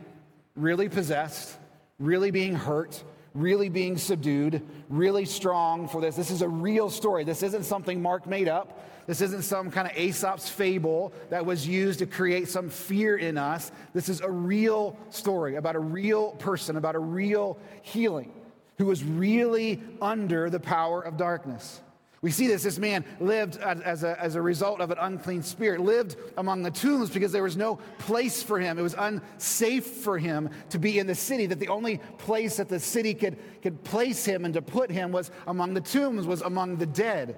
really 0.56 0.88
possessed, 0.88 1.58
really 1.98 2.30
being 2.30 2.54
hurt, 2.54 3.04
really 3.34 3.68
being 3.68 3.98
subdued, 3.98 4.62
really 4.90 5.26
strong 5.26 5.88
for 5.88 6.02
this. 6.02 6.16
This 6.16 6.30
is 6.30 6.44
a 6.44 6.48
real 6.48 6.88
story. 6.92 7.24
This 7.24 7.42
isn't 7.42 7.64
something 7.64 8.00
Mark 8.00 8.28
made 8.28 8.48
up. 8.48 8.80
This 9.08 9.22
isn't 9.22 9.42
some 9.42 9.72
kind 9.72 9.90
of 9.90 9.98
Aesop's 9.98 10.50
fable 10.50 11.14
that 11.32 11.48
was 11.48 11.68
used 11.68 11.98
to 11.98 12.06
create 12.06 12.48
some 12.48 12.70
fear 12.70 13.18
in 13.18 13.40
us. 13.40 13.72
This 13.92 14.08
is 14.08 14.22
a 14.22 14.30
real 14.30 14.96
story 15.10 15.56
about 15.56 15.76
a 15.76 15.80
real 15.80 16.34
person, 16.34 16.78
about 16.78 16.94
a 16.94 17.00
real 17.00 17.58
healing 17.82 18.32
who 18.78 18.86
was 18.86 19.04
really 19.04 19.82
under 20.00 20.48
the 20.52 20.60
power 20.60 21.02
of 21.02 21.18
darkness. 21.18 21.82
We 22.22 22.30
see 22.30 22.46
this. 22.46 22.62
This 22.62 22.78
man 22.78 23.04
lived 23.20 23.58
as 23.58 24.04
a, 24.04 24.22
as 24.22 24.36
a 24.36 24.42
result 24.42 24.80
of 24.80 24.92
an 24.92 25.00
unclean 25.00 25.42
spirit, 25.42 25.82
lived 25.82 26.18
among 26.38 26.62
the 26.62 26.70
tombs 26.70 27.10
because 27.10 27.32
there 27.32 27.42
was 27.42 27.58
no 27.58 27.80
place 27.98 28.44
for 28.44 28.60
him. 28.60 28.78
It 28.78 28.84
was 28.84 28.94
unsafe 28.96 29.88
for 29.88 30.20
him 30.20 30.52
to 30.70 30.78
be 30.78 31.00
in 31.00 31.08
the 31.08 31.16
city, 31.16 31.48
that 31.48 31.60
the 31.60 31.70
only 31.70 31.98
place 32.20 32.58
that 32.58 32.70
the 32.70 32.80
city 32.80 33.16
could, 33.16 33.38
could 33.64 33.84
place 33.84 34.24
him 34.24 34.46
and 34.46 34.54
to 34.54 34.62
put 34.62 34.92
him 34.92 35.12
was 35.12 35.32
among 35.48 35.74
the 35.74 35.82
tombs, 35.82 36.28
was 36.28 36.42
among 36.42 36.78
the 36.78 36.86
dead. 36.86 37.38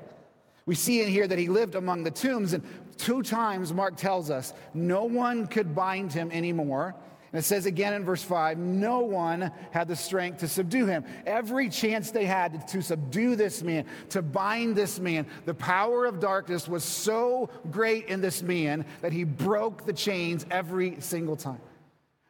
We 0.65 0.75
see 0.75 1.01
in 1.01 1.07
here 1.07 1.27
that 1.27 1.39
he 1.39 1.47
lived 1.47 1.75
among 1.75 2.03
the 2.03 2.11
tombs, 2.11 2.51
and 2.51 2.63
two 2.97 3.21
times 3.21 3.73
Mark 3.73 3.95
tells 3.95 4.29
us 4.29 4.53
no 4.73 5.05
one 5.05 5.47
could 5.47 5.73
bind 5.73 6.11
him 6.11 6.29
anymore 6.31 6.95
and 7.33 7.39
it 7.39 7.43
says 7.43 7.65
again 7.65 7.95
in 7.95 8.05
verse 8.05 8.21
5 8.21 8.59
no 8.59 8.99
one 8.99 9.51
had 9.71 9.87
the 9.87 9.95
strength 9.95 10.37
to 10.39 10.47
subdue 10.47 10.85
him. 10.85 11.03
Every 11.25 11.67
chance 11.67 12.11
they 12.11 12.25
had 12.25 12.67
to 12.67 12.81
subdue 12.83 13.35
this 13.35 13.63
man, 13.63 13.85
to 14.09 14.21
bind 14.21 14.75
this 14.75 14.99
man, 14.99 15.25
the 15.45 15.55
power 15.55 16.05
of 16.05 16.19
darkness 16.19 16.67
was 16.67 16.83
so 16.83 17.49
great 17.71 18.05
in 18.05 18.21
this 18.21 18.43
man 18.43 18.85
that 19.01 19.11
he 19.11 19.23
broke 19.23 19.83
the 19.83 19.93
chains 19.93 20.45
every 20.51 21.01
single 21.01 21.35
time. 21.35 21.59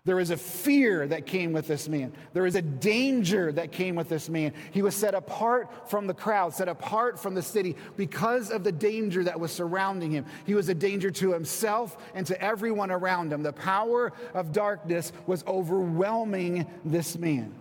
There 0.06 0.20
is 0.20 0.32
a 0.32 0.38
fear 0.38 1.08
that 1.08 1.26
came 1.26 1.54
with 1.54 1.66
this 1.66 1.88
man. 1.88 2.12
There 2.34 2.46
is 2.46 2.56
a 2.56 2.62
danger 2.62 3.54
that 3.54 3.72
came 3.72 3.96
with 3.96 4.10
this 4.10 4.28
man. 4.28 4.52
He 4.72 4.82
was 4.82 4.96
set 4.96 5.16
apart 5.16 5.90
from 5.90 6.08
the 6.08 6.14
crowd, 6.14 6.54
set 6.54 6.68
apart 6.68 7.18
from 7.18 7.36
the 7.36 7.42
city 7.42 7.78
because 7.96 8.52
of 8.52 8.66
the 8.66 8.72
danger 8.72 9.24
that 9.24 9.40
was 9.40 9.54
surrounding 9.54 10.12
him. 10.12 10.26
He 10.46 10.56
was 10.56 10.68
a 10.68 10.74
danger 10.74 11.10
to 11.12 11.32
himself 11.32 11.98
and 12.14 12.28
to 12.28 12.42
everyone 12.42 12.92
around 12.92 13.32
him. 13.32 13.44
The 13.44 13.54
power 13.54 14.12
of 14.34 14.52
darkness 14.52 15.14
was 15.26 15.42
overwhelming 15.48 16.68
this 16.84 17.18
man. 17.18 17.54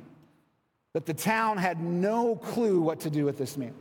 That 0.94 1.06
the 1.06 1.14
town 1.14 1.58
had 1.58 1.80
no 1.80 2.34
clue 2.34 2.80
what 2.80 3.00
to 3.00 3.10
do 3.10 3.24
with 3.24 3.38
this 3.38 3.56
man 3.56 3.72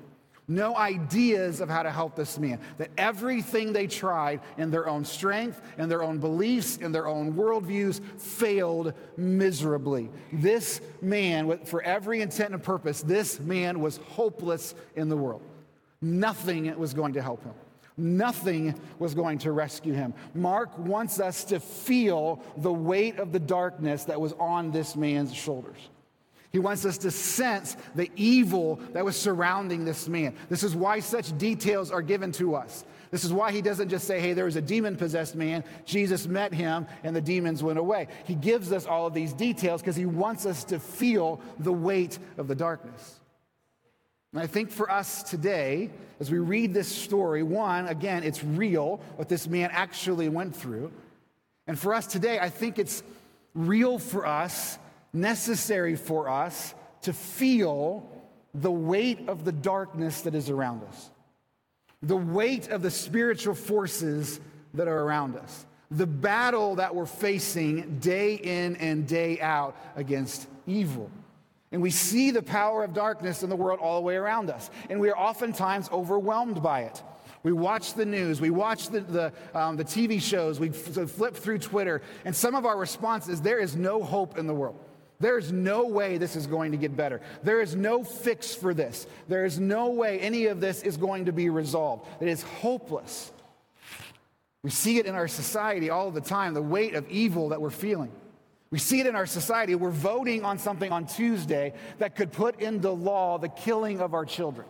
no 0.51 0.75
ideas 0.75 1.61
of 1.61 1.69
how 1.69 1.83
to 1.83 1.91
help 1.91 2.15
this 2.15 2.37
man. 2.37 2.59
That 2.77 2.91
everything 2.97 3.73
they 3.73 3.87
tried 3.87 4.41
in 4.57 4.71
their 4.71 4.87
own 4.87 5.05
strength, 5.05 5.61
in 5.77 5.89
their 5.89 6.03
own 6.03 6.19
beliefs, 6.19 6.77
in 6.77 6.91
their 6.91 7.07
own 7.07 7.33
worldviews 7.33 8.01
failed 8.19 8.93
miserably. 9.17 10.09
This 10.31 10.81
man, 11.01 11.65
for 11.65 11.81
every 11.81 12.21
intent 12.21 12.53
and 12.53 12.61
purpose, 12.61 13.01
this 13.01 13.39
man 13.39 13.79
was 13.79 13.97
hopeless 13.97 14.75
in 14.95 15.09
the 15.09 15.17
world. 15.17 15.41
Nothing 16.01 16.75
was 16.77 16.93
going 16.93 17.13
to 17.13 17.21
help 17.21 17.43
him. 17.43 17.53
Nothing 17.97 18.79
was 18.99 19.13
going 19.13 19.37
to 19.39 19.51
rescue 19.51 19.93
him. 19.93 20.13
Mark 20.33 20.77
wants 20.77 21.19
us 21.19 21.43
to 21.45 21.59
feel 21.59 22.41
the 22.57 22.71
weight 22.73 23.19
of 23.19 23.31
the 23.31 23.39
darkness 23.39 24.05
that 24.05 24.19
was 24.19 24.33
on 24.33 24.71
this 24.71 24.95
man's 24.95 25.33
shoulders. 25.33 25.89
He 26.51 26.59
wants 26.59 26.85
us 26.85 26.97
to 26.99 27.11
sense 27.11 27.77
the 27.95 28.11
evil 28.15 28.75
that 28.91 29.05
was 29.05 29.15
surrounding 29.15 29.85
this 29.85 30.07
man. 30.07 30.35
This 30.49 30.63
is 30.63 30.75
why 30.75 30.99
such 30.99 31.37
details 31.37 31.91
are 31.91 32.01
given 32.01 32.31
to 32.33 32.55
us. 32.55 32.83
This 33.09 33.23
is 33.25 33.33
why 33.33 33.51
he 33.51 33.61
doesn't 33.61 33.89
just 33.89 34.07
say, 34.07 34.19
hey, 34.19 34.33
there 34.33 34.45
was 34.45 34.55
a 34.55 34.61
demon 34.61 34.95
possessed 34.95 35.35
man. 35.35 35.63
Jesus 35.85 36.27
met 36.27 36.53
him 36.53 36.87
and 37.03 37.15
the 37.15 37.21
demons 37.21 37.61
went 37.61 37.77
away. 37.77 38.07
He 38.25 38.35
gives 38.35 38.71
us 38.71 38.85
all 38.85 39.07
of 39.07 39.13
these 39.13 39.33
details 39.33 39.81
because 39.81 39.97
he 39.97 40.05
wants 40.05 40.45
us 40.45 40.63
to 40.65 40.79
feel 40.79 41.41
the 41.59 41.73
weight 41.73 42.19
of 42.37 42.47
the 42.47 42.55
darkness. 42.55 43.19
And 44.33 44.41
I 44.41 44.47
think 44.47 44.71
for 44.71 44.89
us 44.89 45.23
today, 45.23 45.89
as 46.21 46.31
we 46.31 46.39
read 46.39 46.73
this 46.73 46.87
story, 46.87 47.43
one, 47.43 47.87
again, 47.87 48.23
it's 48.23 48.43
real 48.43 49.01
what 49.17 49.27
this 49.27 49.45
man 49.45 49.69
actually 49.73 50.29
went 50.29 50.55
through. 50.55 50.91
And 51.67 51.77
for 51.77 51.93
us 51.93 52.07
today, 52.07 52.39
I 52.39 52.49
think 52.49 52.79
it's 52.79 53.03
real 53.53 53.99
for 53.99 54.25
us 54.25 54.79
necessary 55.13 55.95
for 55.95 56.29
us 56.29 56.73
to 57.03 57.13
feel 57.13 58.09
the 58.53 58.71
weight 58.71 59.27
of 59.27 59.45
the 59.45 59.51
darkness 59.51 60.21
that 60.21 60.35
is 60.35 60.49
around 60.49 60.83
us, 60.83 61.09
the 62.01 62.17
weight 62.17 62.69
of 62.69 62.81
the 62.81 62.91
spiritual 62.91 63.55
forces 63.55 64.39
that 64.73 64.87
are 64.87 64.99
around 64.99 65.35
us, 65.35 65.65
the 65.89 66.07
battle 66.07 66.75
that 66.75 66.95
we're 66.95 67.05
facing 67.05 67.99
day 67.99 68.35
in 68.35 68.75
and 68.77 69.07
day 69.07 69.39
out 69.39 69.75
against 69.95 70.47
evil. 70.67 71.09
And 71.71 71.81
we 71.81 71.89
see 71.89 72.31
the 72.31 72.41
power 72.41 72.83
of 72.83 72.93
darkness 72.93 73.43
in 73.43 73.49
the 73.49 73.55
world 73.55 73.79
all 73.79 73.95
the 73.95 74.05
way 74.05 74.15
around 74.15 74.49
us. 74.49 74.69
And 74.89 74.99
we 74.99 75.09
are 75.09 75.17
oftentimes 75.17 75.89
overwhelmed 75.89 76.61
by 76.61 76.81
it. 76.81 77.01
We 77.43 77.53
watch 77.53 77.95
the 77.95 78.05
news, 78.05 78.39
we 78.39 78.51
watch 78.51 78.89
the, 78.89 78.99
the, 78.99 79.33
um, 79.55 79.75
the 79.75 79.85
TV 79.85 80.21
shows, 80.21 80.59
we 80.59 80.69
flip 80.69 81.35
through 81.35 81.57
Twitter, 81.57 82.03
and 82.23 82.35
some 82.35 82.53
of 82.53 82.67
our 82.67 82.77
responses 82.77 83.41
there 83.41 83.57
is 83.57 83.75
no 83.75 84.03
hope 84.03 84.37
in 84.37 84.45
the 84.45 84.53
world. 84.53 84.77
There's 85.21 85.51
no 85.51 85.85
way 85.85 86.17
this 86.17 86.35
is 86.35 86.47
going 86.47 86.71
to 86.71 86.77
get 86.77 86.97
better. 86.97 87.21
There 87.43 87.61
is 87.61 87.75
no 87.75 88.03
fix 88.03 88.53
for 88.53 88.73
this. 88.73 89.07
There 89.27 89.45
is 89.45 89.59
no 89.59 89.91
way 89.91 90.19
any 90.19 90.47
of 90.47 90.59
this 90.59 90.81
is 90.81 90.97
going 90.97 91.25
to 91.25 91.31
be 91.31 91.49
resolved. 91.49 92.07
It 92.19 92.27
is 92.27 92.41
hopeless. 92.41 93.31
We 94.63 94.71
see 94.71 94.97
it 94.97 95.05
in 95.05 95.15
our 95.15 95.27
society 95.27 95.89
all 95.89 96.11
the 96.11 96.21
time 96.21 96.53
the 96.53 96.61
weight 96.61 96.95
of 96.95 97.09
evil 97.09 97.49
that 97.49 97.61
we're 97.61 97.69
feeling. 97.69 98.11
We 98.71 98.79
see 98.79 98.99
it 98.99 99.05
in 99.05 99.15
our 99.15 99.25
society. 99.25 99.75
We're 99.75 99.89
voting 99.89 100.43
on 100.43 100.57
something 100.57 100.91
on 100.91 101.05
Tuesday 101.05 101.73
that 101.99 102.15
could 102.15 102.31
put 102.31 102.61
into 102.61 102.89
law 102.89 103.37
the 103.37 103.49
killing 103.49 103.99
of 103.99 104.13
our 104.13 104.25
children. 104.25 104.67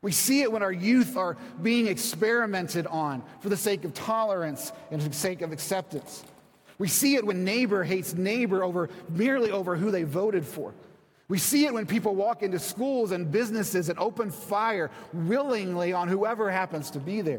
We 0.00 0.12
see 0.12 0.42
it 0.42 0.50
when 0.50 0.62
our 0.62 0.72
youth 0.72 1.16
are 1.16 1.36
being 1.62 1.86
experimented 1.86 2.88
on 2.88 3.22
for 3.40 3.48
the 3.48 3.56
sake 3.56 3.84
of 3.84 3.94
tolerance 3.94 4.72
and 4.90 5.00
for 5.00 5.08
the 5.08 5.14
sake 5.14 5.42
of 5.42 5.52
acceptance. 5.52 6.24
We 6.82 6.88
see 6.88 7.14
it 7.14 7.24
when 7.24 7.44
neighbor 7.44 7.84
hates 7.84 8.12
neighbor 8.12 8.64
over 8.64 8.90
merely 9.08 9.52
over 9.52 9.76
who 9.76 9.92
they 9.92 10.02
voted 10.02 10.44
for. 10.44 10.74
We 11.28 11.38
see 11.38 11.64
it 11.64 11.72
when 11.72 11.86
people 11.86 12.16
walk 12.16 12.42
into 12.42 12.58
schools 12.58 13.12
and 13.12 13.30
businesses 13.30 13.88
and 13.88 13.96
open 14.00 14.32
fire 14.32 14.90
willingly 15.12 15.92
on 15.92 16.08
whoever 16.08 16.50
happens 16.50 16.90
to 16.90 16.98
be 16.98 17.20
there. 17.20 17.38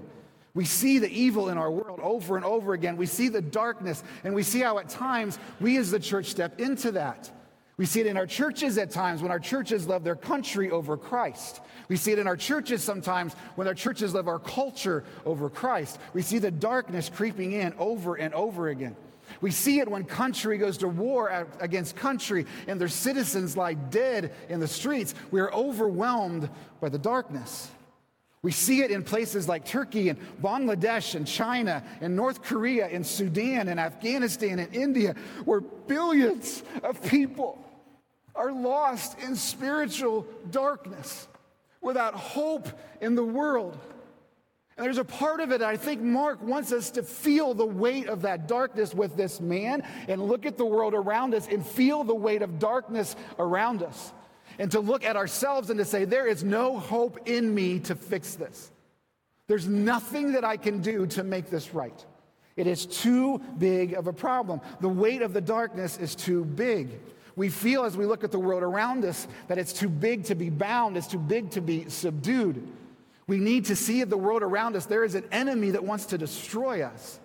We 0.53 0.63
see 0.63 0.97
the 0.97 1.11
evil 1.11 1.49
in 1.49 1.57
our 1.57 1.69
world 1.69 1.99
over 2.01 2.37
and 2.37 2.45
over 2.45 2.71
again. 2.71 2.95
We 2.95 3.05
see 3.05 3.27
the 3.27 3.41
darkness, 3.41 4.01
and 4.23 4.33
we 4.33 4.43
see 4.43 4.61
how 4.61 4.77
at 4.77 4.87
times 4.87 5.37
we 5.59 5.75
as 5.75 5.91
the 5.91 5.99
church 5.99 6.27
step 6.27 6.61
into 6.61 6.93
that. 6.93 7.29
We 7.75 7.85
see 7.85 7.99
it 7.99 8.07
in 8.07 8.15
our 8.15 8.25
churches 8.25 8.77
at 8.77 8.91
times 8.91 9.21
when 9.21 9.31
our 9.31 9.41
churches 9.41 9.85
love 9.85 10.05
their 10.05 10.15
country 10.15 10.71
over 10.71 10.95
Christ. 10.95 11.59
We 11.89 11.97
see 11.97 12.13
it 12.13 12.19
in 12.19 12.27
our 12.27 12.37
churches 12.37 12.81
sometimes 12.81 13.33
when 13.55 13.67
our 13.67 13.73
churches 13.73 14.13
love 14.13 14.29
our 14.29 14.39
culture 14.39 15.03
over 15.25 15.49
Christ. 15.49 15.99
We 16.13 16.21
see 16.21 16.39
the 16.39 16.49
darkness 16.49 17.11
creeping 17.13 17.51
in 17.51 17.73
over 17.77 18.15
and 18.15 18.33
over 18.33 18.69
again. 18.69 18.95
We 19.43 19.51
see 19.51 19.81
it 19.81 19.91
when 19.91 20.05
country 20.05 20.57
goes 20.57 20.77
to 20.77 20.87
war 20.87 21.45
against 21.59 21.97
country 21.97 22.45
and 22.65 22.79
their 22.79 22.87
citizens 22.87 23.57
lie 23.57 23.73
dead 23.73 24.31
in 24.47 24.61
the 24.61 24.69
streets. 24.69 25.13
We 25.31 25.41
are 25.41 25.53
overwhelmed 25.53 26.49
by 26.79 26.87
the 26.87 26.97
darkness. 26.97 27.69
We 28.41 28.53
see 28.53 28.83
it 28.83 28.89
in 28.89 29.03
places 29.03 29.49
like 29.49 29.65
Turkey 29.65 30.07
and 30.07 30.17
Bangladesh 30.41 31.15
and 31.15 31.27
China 31.27 31.83
and 31.99 32.15
North 32.15 32.41
Korea 32.41 32.87
and 32.87 33.05
Sudan 33.05 33.67
and 33.67 33.81
Afghanistan 33.81 34.59
and 34.59 34.73
India, 34.73 35.13
where 35.43 35.59
billions 35.59 36.63
of 36.81 37.03
people 37.03 37.61
are 38.35 38.53
lost 38.53 39.19
in 39.19 39.35
spiritual 39.35 40.25
darkness 40.51 41.27
without 41.81 42.13
hope 42.13 42.69
in 43.01 43.15
the 43.15 43.25
world. 43.25 43.77
And 44.75 44.85
there's 44.85 44.97
a 44.97 45.05
part 45.05 45.39
of 45.39 45.51
it 45.51 45.61
I 45.61 45.77
think 45.77 46.01
Mark 46.01 46.41
wants 46.41 46.71
us 46.71 46.89
to 46.91 47.03
feel 47.03 47.53
the 47.53 47.65
weight 47.65 48.07
of 48.07 48.23
that 48.23 48.47
darkness 48.47 48.93
with 48.93 49.15
this 49.15 49.39
man 49.39 49.83
and 50.07 50.21
look 50.21 50.45
at 50.45 50.57
the 50.57 50.65
world 50.65 50.95
around 50.95 51.35
us 51.35 51.47
and 51.47 51.65
feel 51.65 52.03
the 52.03 52.15
weight 52.15 52.41
of 52.41 52.57
darkness 52.57 53.15
around 53.37 53.83
us. 53.83 54.11
And 54.57 54.71
to 54.71 54.79
look 54.79 55.03
at 55.03 55.15
ourselves 55.15 55.69
and 55.69 55.77
to 55.79 55.85
say, 55.85 56.05
there 56.05 56.27
is 56.27 56.43
no 56.43 56.77
hope 56.77 57.27
in 57.27 57.53
me 57.53 57.79
to 57.81 57.95
fix 57.95 58.35
this. 58.35 58.71
There's 59.47 59.67
nothing 59.67 60.33
that 60.33 60.43
I 60.43 60.57
can 60.57 60.81
do 60.81 61.05
to 61.07 61.23
make 61.23 61.49
this 61.49 61.73
right. 61.73 62.05
It 62.55 62.67
is 62.67 62.85
too 62.85 63.41
big 63.57 63.93
of 63.93 64.07
a 64.07 64.13
problem. 64.13 64.61
The 64.79 64.89
weight 64.89 65.21
of 65.21 65.33
the 65.33 65.41
darkness 65.41 65.97
is 65.97 66.15
too 66.15 66.45
big. 66.45 66.99
We 67.35 67.49
feel 67.49 67.83
as 67.83 67.97
we 67.97 68.05
look 68.05 68.23
at 68.23 68.31
the 68.31 68.39
world 68.39 68.63
around 68.63 69.05
us 69.05 69.27
that 69.47 69.57
it's 69.57 69.73
too 69.73 69.89
big 69.89 70.25
to 70.25 70.35
be 70.35 70.49
bound, 70.49 70.97
it's 70.97 71.07
too 71.07 71.17
big 71.17 71.49
to 71.51 71.61
be 71.61 71.89
subdued. 71.89 72.67
We 73.27 73.37
need 73.37 73.65
to 73.65 73.75
see 73.75 74.03
the 74.03 74.17
world 74.17 74.43
around 74.43 74.75
us. 74.75 74.85
There 74.85 75.03
is 75.03 75.15
an 75.15 75.25
enemy 75.31 75.71
that 75.71 75.83
wants 75.83 76.07
to 76.07 76.17
destroy 76.17 76.81
us. 76.81 77.19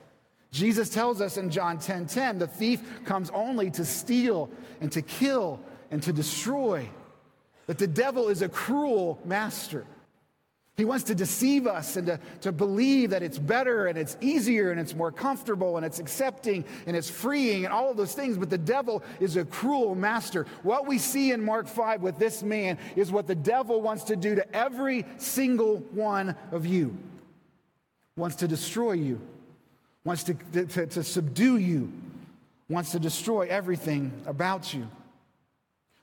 Jesus 0.51 0.89
tells 0.89 1.21
us 1.21 1.37
in 1.37 1.51
John 1.51 1.79
10:10, 1.79 1.83
10, 1.83 2.07
10, 2.07 2.39
the 2.39 2.47
thief 2.47 3.05
comes 3.05 3.31
only 3.31 3.71
to 3.73 3.85
steal 3.85 4.51
and 4.81 4.91
to 4.93 5.03
kill 5.03 5.61
and 5.91 6.03
to 6.03 6.13
destroy. 6.13 6.89
That 7.67 7.79
the 7.79 7.87
devil 7.87 8.29
is 8.29 8.41
a 8.41 8.49
cruel 8.49 9.19
master. 9.25 9.85
He 10.79 10.85
wants 10.85 11.03
to 11.07 11.15
deceive 11.17 11.67
us 11.67 11.97
and 11.97 12.07
to, 12.07 12.21
to 12.43 12.53
believe 12.53 13.11
that 13.11 13.21
it's 13.21 13.37
better 13.37 13.89
and 13.89 13.99
it's 13.99 14.17
easier 14.21 14.71
and 14.71 14.79
it's 14.79 14.95
more 14.95 15.11
comfortable 15.11 15.77
and 15.77 15.85
it's 15.85 15.99
accepting 15.99 16.65
and 16.87 16.97
it's 16.97 17.11
freeing 17.11 17.65
and 17.65 17.75
all 17.75 17.91
of 17.91 17.97
those 17.97 18.15
things. 18.15 18.39
But 18.39 18.49
the 18.49 18.59
devil 18.59 19.03
is 19.19 19.37
a 19.37 19.45
cruel 19.45 19.97
master. 19.97 20.47
What 20.63 20.87
we 20.87 20.99
see 20.99 21.33
in 21.33 21.45
Mark 21.45 21.67
5 21.67 22.01
with 22.01 22.21
this 22.21 22.45
man 22.45 22.79
is 22.95 23.11
what 23.11 23.27
the 23.27 23.35
devil 23.35 23.83
wants 23.83 24.05
to 24.05 24.15
do 24.15 24.37
to 24.37 24.57
every 24.57 25.05
single 25.17 25.79
one 25.91 26.37
of 26.53 26.65
you. 26.65 26.97
Wants 28.17 28.37
to 28.37 28.47
destroy 28.47 28.93
you, 28.93 29.21
wants 30.05 30.23
to, 30.25 30.35
to, 30.35 30.87
to 30.87 31.03
subdue 31.03 31.57
you, 31.57 31.93
wants 32.69 32.93
to 32.93 33.01
destroy 33.01 33.49
everything 33.49 34.13
about 34.27 34.73
you. 34.73 34.89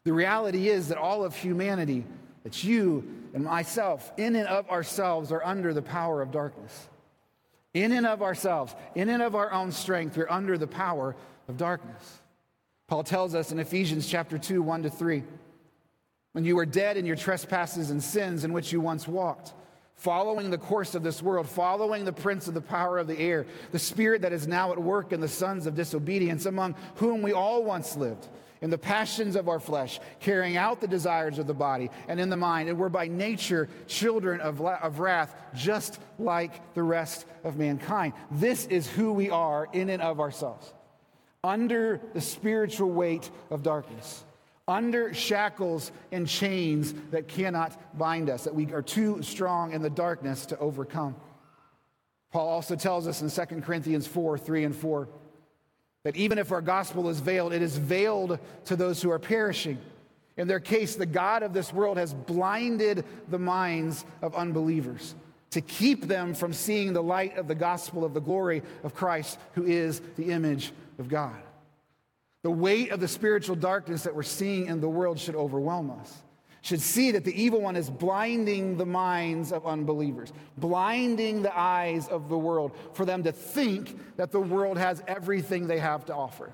The 0.03 0.11
reality 0.11 0.67
is 0.67 0.89
that 0.89 0.97
all 0.97 1.23
of 1.23 1.33
humanity, 1.33 2.03
that 2.43 2.61
you 2.61 3.24
and 3.35 3.43
myself, 3.43 4.13
in 4.15 4.37
and 4.37 4.47
of 4.47 4.69
ourselves, 4.69 5.29
are 5.29 5.45
under 5.45 5.73
the 5.73 5.81
power 5.81 6.21
of 6.21 6.31
darkness. 6.31 6.87
In 7.73 7.91
and 7.91 8.05
of 8.05 8.21
ourselves, 8.23 8.73
in 8.95 9.09
and 9.09 9.21
of 9.21 9.35
our 9.35 9.51
own 9.51 9.73
strength, 9.73 10.15
we're 10.15 10.29
under 10.29 10.57
the 10.57 10.67
power 10.67 11.17
of 11.49 11.57
darkness. 11.57 12.21
Paul 12.87 13.03
tells 13.03 13.35
us 13.35 13.51
in 13.51 13.59
Ephesians 13.59 14.07
chapter 14.07 14.37
2, 14.37 14.61
1 14.61 14.83
to 14.83 14.89
3, 14.89 15.21
when 16.31 16.45
you 16.45 16.55
were 16.55 16.65
dead 16.65 16.95
in 16.95 17.05
your 17.05 17.17
trespasses 17.17 17.91
and 17.91 18.01
sins 18.01 18.45
in 18.45 18.53
which 18.53 18.71
you 18.71 18.79
once 18.79 19.05
walked, 19.05 19.51
following 19.95 20.51
the 20.51 20.57
course 20.57 20.95
of 20.95 21.03
this 21.03 21.21
world, 21.21 21.47
following 21.47 22.05
the 22.05 22.13
prince 22.13 22.47
of 22.47 22.53
the 22.53 22.61
power 22.61 22.97
of 22.97 23.07
the 23.07 23.19
air, 23.19 23.45
the 23.71 23.79
spirit 23.79 24.21
that 24.21 24.33
is 24.33 24.47
now 24.47 24.71
at 24.71 24.81
work 24.81 25.11
in 25.11 25.21
the 25.21 25.27
sons 25.27 25.65
of 25.65 25.75
disobedience, 25.75 26.45
among 26.45 26.75
whom 26.95 27.21
we 27.21 27.33
all 27.33 27.63
once 27.63 27.95
lived 27.95 28.27
in 28.61 28.69
the 28.69 28.77
passions 28.77 29.35
of 29.35 29.47
our 29.47 29.59
flesh, 29.59 29.99
carrying 30.19 30.57
out 30.57 30.81
the 30.81 30.87
desires 30.87 31.39
of 31.39 31.47
the 31.47 31.53
body 31.53 31.89
and 32.07 32.19
in 32.19 32.29
the 32.29 32.37
mind. 32.37 32.69
And 32.69 32.77
we're 32.77 32.89
by 32.89 33.07
nature 33.07 33.69
children 33.87 34.41
of, 34.41 34.61
of 34.61 34.99
wrath, 34.99 35.35
just 35.53 35.99
like 36.17 36.73
the 36.73 36.83
rest 36.83 37.25
of 37.43 37.57
mankind. 37.57 38.13
This 38.31 38.65
is 38.65 38.89
who 38.89 39.13
we 39.13 39.29
are 39.29 39.67
in 39.71 39.89
and 39.89 40.01
of 40.01 40.19
ourselves, 40.19 40.73
under 41.43 42.01
the 42.13 42.21
spiritual 42.21 42.89
weight 42.89 43.29
of 43.49 43.61
darkness, 43.61 44.23
under 44.67 45.13
shackles 45.13 45.91
and 46.11 46.27
chains 46.27 46.93
that 47.11 47.27
cannot 47.27 47.97
bind 47.97 48.29
us, 48.29 48.45
that 48.45 48.55
we 48.55 48.71
are 48.73 48.81
too 48.81 49.21
strong 49.21 49.73
in 49.73 49.81
the 49.81 49.89
darkness 49.89 50.47
to 50.47 50.57
overcome. 50.59 51.15
Paul 52.31 52.49
also 52.49 52.75
tells 52.75 53.07
us 53.07 53.21
in 53.21 53.29
2 53.29 53.61
Corinthians 53.61 54.07
4 54.07 54.37
3 54.37 54.63
and 54.65 54.75
4 54.75 55.07
that 56.03 56.15
even 56.15 56.37
if 56.37 56.51
our 56.51 56.61
gospel 56.61 57.09
is 57.09 57.19
veiled, 57.19 57.53
it 57.53 57.61
is 57.61 57.77
veiled 57.77 58.39
to 58.65 58.75
those 58.75 59.01
who 59.01 59.09
are 59.09 59.19
perishing. 59.19 59.77
In 60.37 60.47
their 60.47 60.59
case, 60.59 60.95
the 60.95 61.05
God 61.05 61.43
of 61.43 61.53
this 61.53 61.71
world 61.71 61.97
has 61.97 62.13
blinded 62.13 63.05
the 63.29 63.39
minds 63.39 64.05
of 64.21 64.35
unbelievers 64.35 65.15
to 65.51 65.61
keep 65.61 66.07
them 66.07 66.33
from 66.33 66.51
seeing 66.51 66.91
the 66.91 67.01
light 67.01 67.37
of 67.37 67.47
the 67.47 67.55
gospel 67.55 68.03
of 68.03 68.13
the 68.13 68.19
glory 68.19 68.61
of 68.83 68.93
Christ, 68.93 69.39
who 69.53 69.63
is 69.63 70.01
the 70.17 70.31
image 70.31 70.73
of 70.99 71.07
God. 71.07 71.41
The 72.45 72.51
weight 72.51 72.91
of 72.91 72.99
the 72.99 73.07
spiritual 73.07 73.55
darkness 73.55 74.03
that 74.03 74.13
we're 74.13 74.21
seeing 74.21 74.67
in 74.67 74.79
the 74.79 74.87
world 74.87 75.17
should 75.17 75.33
overwhelm 75.33 75.89
us 75.89 76.21
should 76.61 76.79
see 76.79 77.09
that 77.09 77.23
the 77.23 77.33
evil 77.33 77.59
one 77.59 77.75
is 77.75 77.89
blinding 77.89 78.77
the 78.77 78.85
minds 78.85 79.51
of 79.51 79.65
unbelievers, 79.65 80.31
blinding 80.55 81.41
the 81.41 81.57
eyes 81.57 82.07
of 82.07 82.29
the 82.29 82.37
world 82.37 82.77
for 82.93 83.03
them 83.03 83.23
to 83.23 83.31
think 83.31 83.99
that 84.17 84.31
the 84.31 84.39
world 84.39 84.77
has 84.77 85.01
everything 85.07 85.65
they 85.65 85.79
have 85.79 86.05
to 86.05 86.13
offer, 86.13 86.53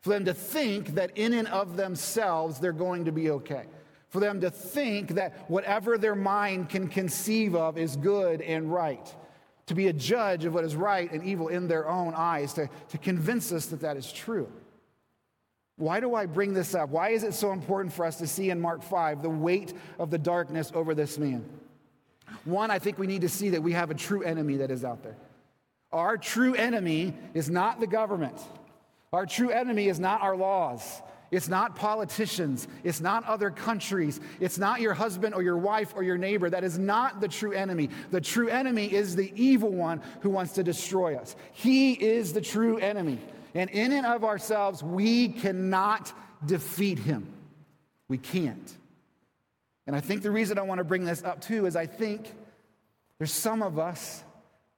for 0.00 0.10
them 0.10 0.24
to 0.26 0.32
think 0.32 0.94
that 0.94 1.10
in 1.18 1.32
and 1.32 1.48
of 1.48 1.76
themselves 1.76 2.60
they're 2.60 2.72
going 2.72 3.04
to 3.06 3.12
be 3.12 3.28
okay, 3.30 3.64
for 4.10 4.20
them 4.20 4.40
to 4.40 4.48
think 4.48 5.08
that 5.16 5.50
whatever 5.50 5.98
their 5.98 6.14
mind 6.14 6.68
can 6.68 6.86
conceive 6.86 7.56
of 7.56 7.76
is 7.76 7.96
good 7.96 8.40
and 8.42 8.72
right, 8.72 9.12
to 9.66 9.74
be 9.74 9.88
a 9.88 9.92
judge 9.92 10.44
of 10.44 10.54
what 10.54 10.62
is 10.62 10.76
right 10.76 11.10
and 11.10 11.24
evil 11.24 11.48
in 11.48 11.66
their 11.66 11.88
own 11.88 12.14
eyes, 12.14 12.52
to, 12.52 12.70
to 12.90 12.98
convince 12.98 13.50
us 13.50 13.66
that 13.66 13.80
that 13.80 13.96
is 13.96 14.12
true. 14.12 14.48
Why 15.82 15.98
do 15.98 16.14
I 16.14 16.26
bring 16.26 16.54
this 16.54 16.76
up? 16.76 16.90
Why 16.90 17.08
is 17.08 17.24
it 17.24 17.34
so 17.34 17.50
important 17.50 17.92
for 17.92 18.04
us 18.04 18.18
to 18.18 18.26
see 18.28 18.50
in 18.50 18.60
Mark 18.60 18.84
5 18.84 19.20
the 19.20 19.28
weight 19.28 19.74
of 19.98 20.10
the 20.12 20.18
darkness 20.18 20.70
over 20.76 20.94
this 20.94 21.18
man? 21.18 21.44
One, 22.44 22.70
I 22.70 22.78
think 22.78 23.00
we 23.00 23.08
need 23.08 23.22
to 23.22 23.28
see 23.28 23.48
that 23.48 23.64
we 23.64 23.72
have 23.72 23.90
a 23.90 23.94
true 23.94 24.22
enemy 24.22 24.58
that 24.58 24.70
is 24.70 24.84
out 24.84 25.02
there. 25.02 25.16
Our 25.92 26.16
true 26.16 26.54
enemy 26.54 27.14
is 27.34 27.50
not 27.50 27.80
the 27.80 27.88
government. 27.88 28.40
Our 29.12 29.26
true 29.26 29.50
enemy 29.50 29.88
is 29.88 29.98
not 29.98 30.22
our 30.22 30.36
laws. 30.36 31.02
It's 31.32 31.48
not 31.48 31.74
politicians. 31.74 32.68
It's 32.84 33.00
not 33.00 33.24
other 33.24 33.50
countries. 33.50 34.20
It's 34.38 34.58
not 34.58 34.80
your 34.80 34.94
husband 34.94 35.34
or 35.34 35.42
your 35.42 35.58
wife 35.58 35.94
or 35.96 36.04
your 36.04 36.16
neighbor. 36.16 36.48
That 36.48 36.62
is 36.62 36.78
not 36.78 37.20
the 37.20 37.26
true 37.26 37.54
enemy. 37.54 37.90
The 38.12 38.20
true 38.20 38.46
enemy 38.46 38.92
is 38.92 39.16
the 39.16 39.32
evil 39.34 39.72
one 39.72 40.00
who 40.20 40.30
wants 40.30 40.52
to 40.52 40.62
destroy 40.62 41.16
us. 41.16 41.34
He 41.54 41.94
is 41.94 42.32
the 42.32 42.40
true 42.40 42.78
enemy. 42.78 43.18
And 43.54 43.70
in 43.70 43.92
and 43.92 44.06
of 44.06 44.24
ourselves, 44.24 44.82
we 44.82 45.28
cannot 45.28 46.12
defeat 46.44 46.98
him. 46.98 47.32
We 48.08 48.18
can't. 48.18 48.76
And 49.86 49.96
I 49.96 50.00
think 50.00 50.22
the 50.22 50.30
reason 50.30 50.58
I 50.58 50.62
want 50.62 50.78
to 50.78 50.84
bring 50.84 51.04
this 51.04 51.22
up 51.22 51.40
too 51.40 51.66
is 51.66 51.76
I 51.76 51.86
think 51.86 52.32
there's 53.18 53.32
some 53.32 53.62
of 53.62 53.78
us 53.78 54.22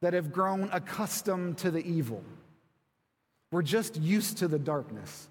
that 0.01 0.13
have 0.13 0.33
grown 0.33 0.69
accustomed 0.73 1.59
to 1.59 1.71
the 1.71 1.85
evil. 1.85 2.23
We're 3.51 3.63
just 3.63 3.97
used 3.97 4.39
to 4.39 4.49
the 4.49 4.59
darkness 4.59 5.29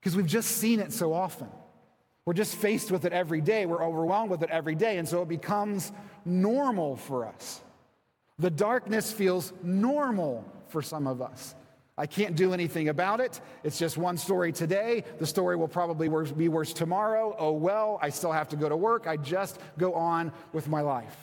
because 0.00 0.16
we've 0.16 0.26
just 0.26 0.50
seen 0.56 0.80
it 0.80 0.92
so 0.92 1.12
often. 1.12 1.48
We're 2.24 2.34
just 2.34 2.56
faced 2.56 2.90
with 2.90 3.04
it 3.04 3.12
every 3.12 3.40
day. 3.40 3.66
We're 3.66 3.84
overwhelmed 3.84 4.30
with 4.30 4.42
it 4.42 4.50
every 4.50 4.74
day. 4.74 4.98
And 4.98 5.08
so 5.08 5.22
it 5.22 5.28
becomes 5.28 5.90
normal 6.24 6.96
for 6.96 7.26
us. 7.26 7.60
The 8.38 8.50
darkness 8.50 9.12
feels 9.12 9.52
normal 9.62 10.44
for 10.68 10.82
some 10.82 11.06
of 11.06 11.22
us. 11.22 11.54
I 12.00 12.06
can't 12.06 12.34
do 12.34 12.54
anything 12.54 12.88
about 12.88 13.20
it. 13.20 13.38
It's 13.62 13.78
just 13.78 13.98
one 13.98 14.16
story 14.16 14.52
today. 14.52 15.04
The 15.18 15.26
story 15.26 15.54
will 15.54 15.68
probably 15.68 16.08
be 16.32 16.48
worse 16.48 16.72
tomorrow. 16.72 17.36
Oh 17.38 17.52
well, 17.52 17.98
I 18.00 18.08
still 18.08 18.32
have 18.32 18.48
to 18.48 18.56
go 18.56 18.70
to 18.70 18.76
work. 18.76 19.06
I 19.06 19.18
just 19.18 19.58
go 19.76 19.92
on 19.92 20.32
with 20.54 20.66
my 20.66 20.80
life. 20.80 21.14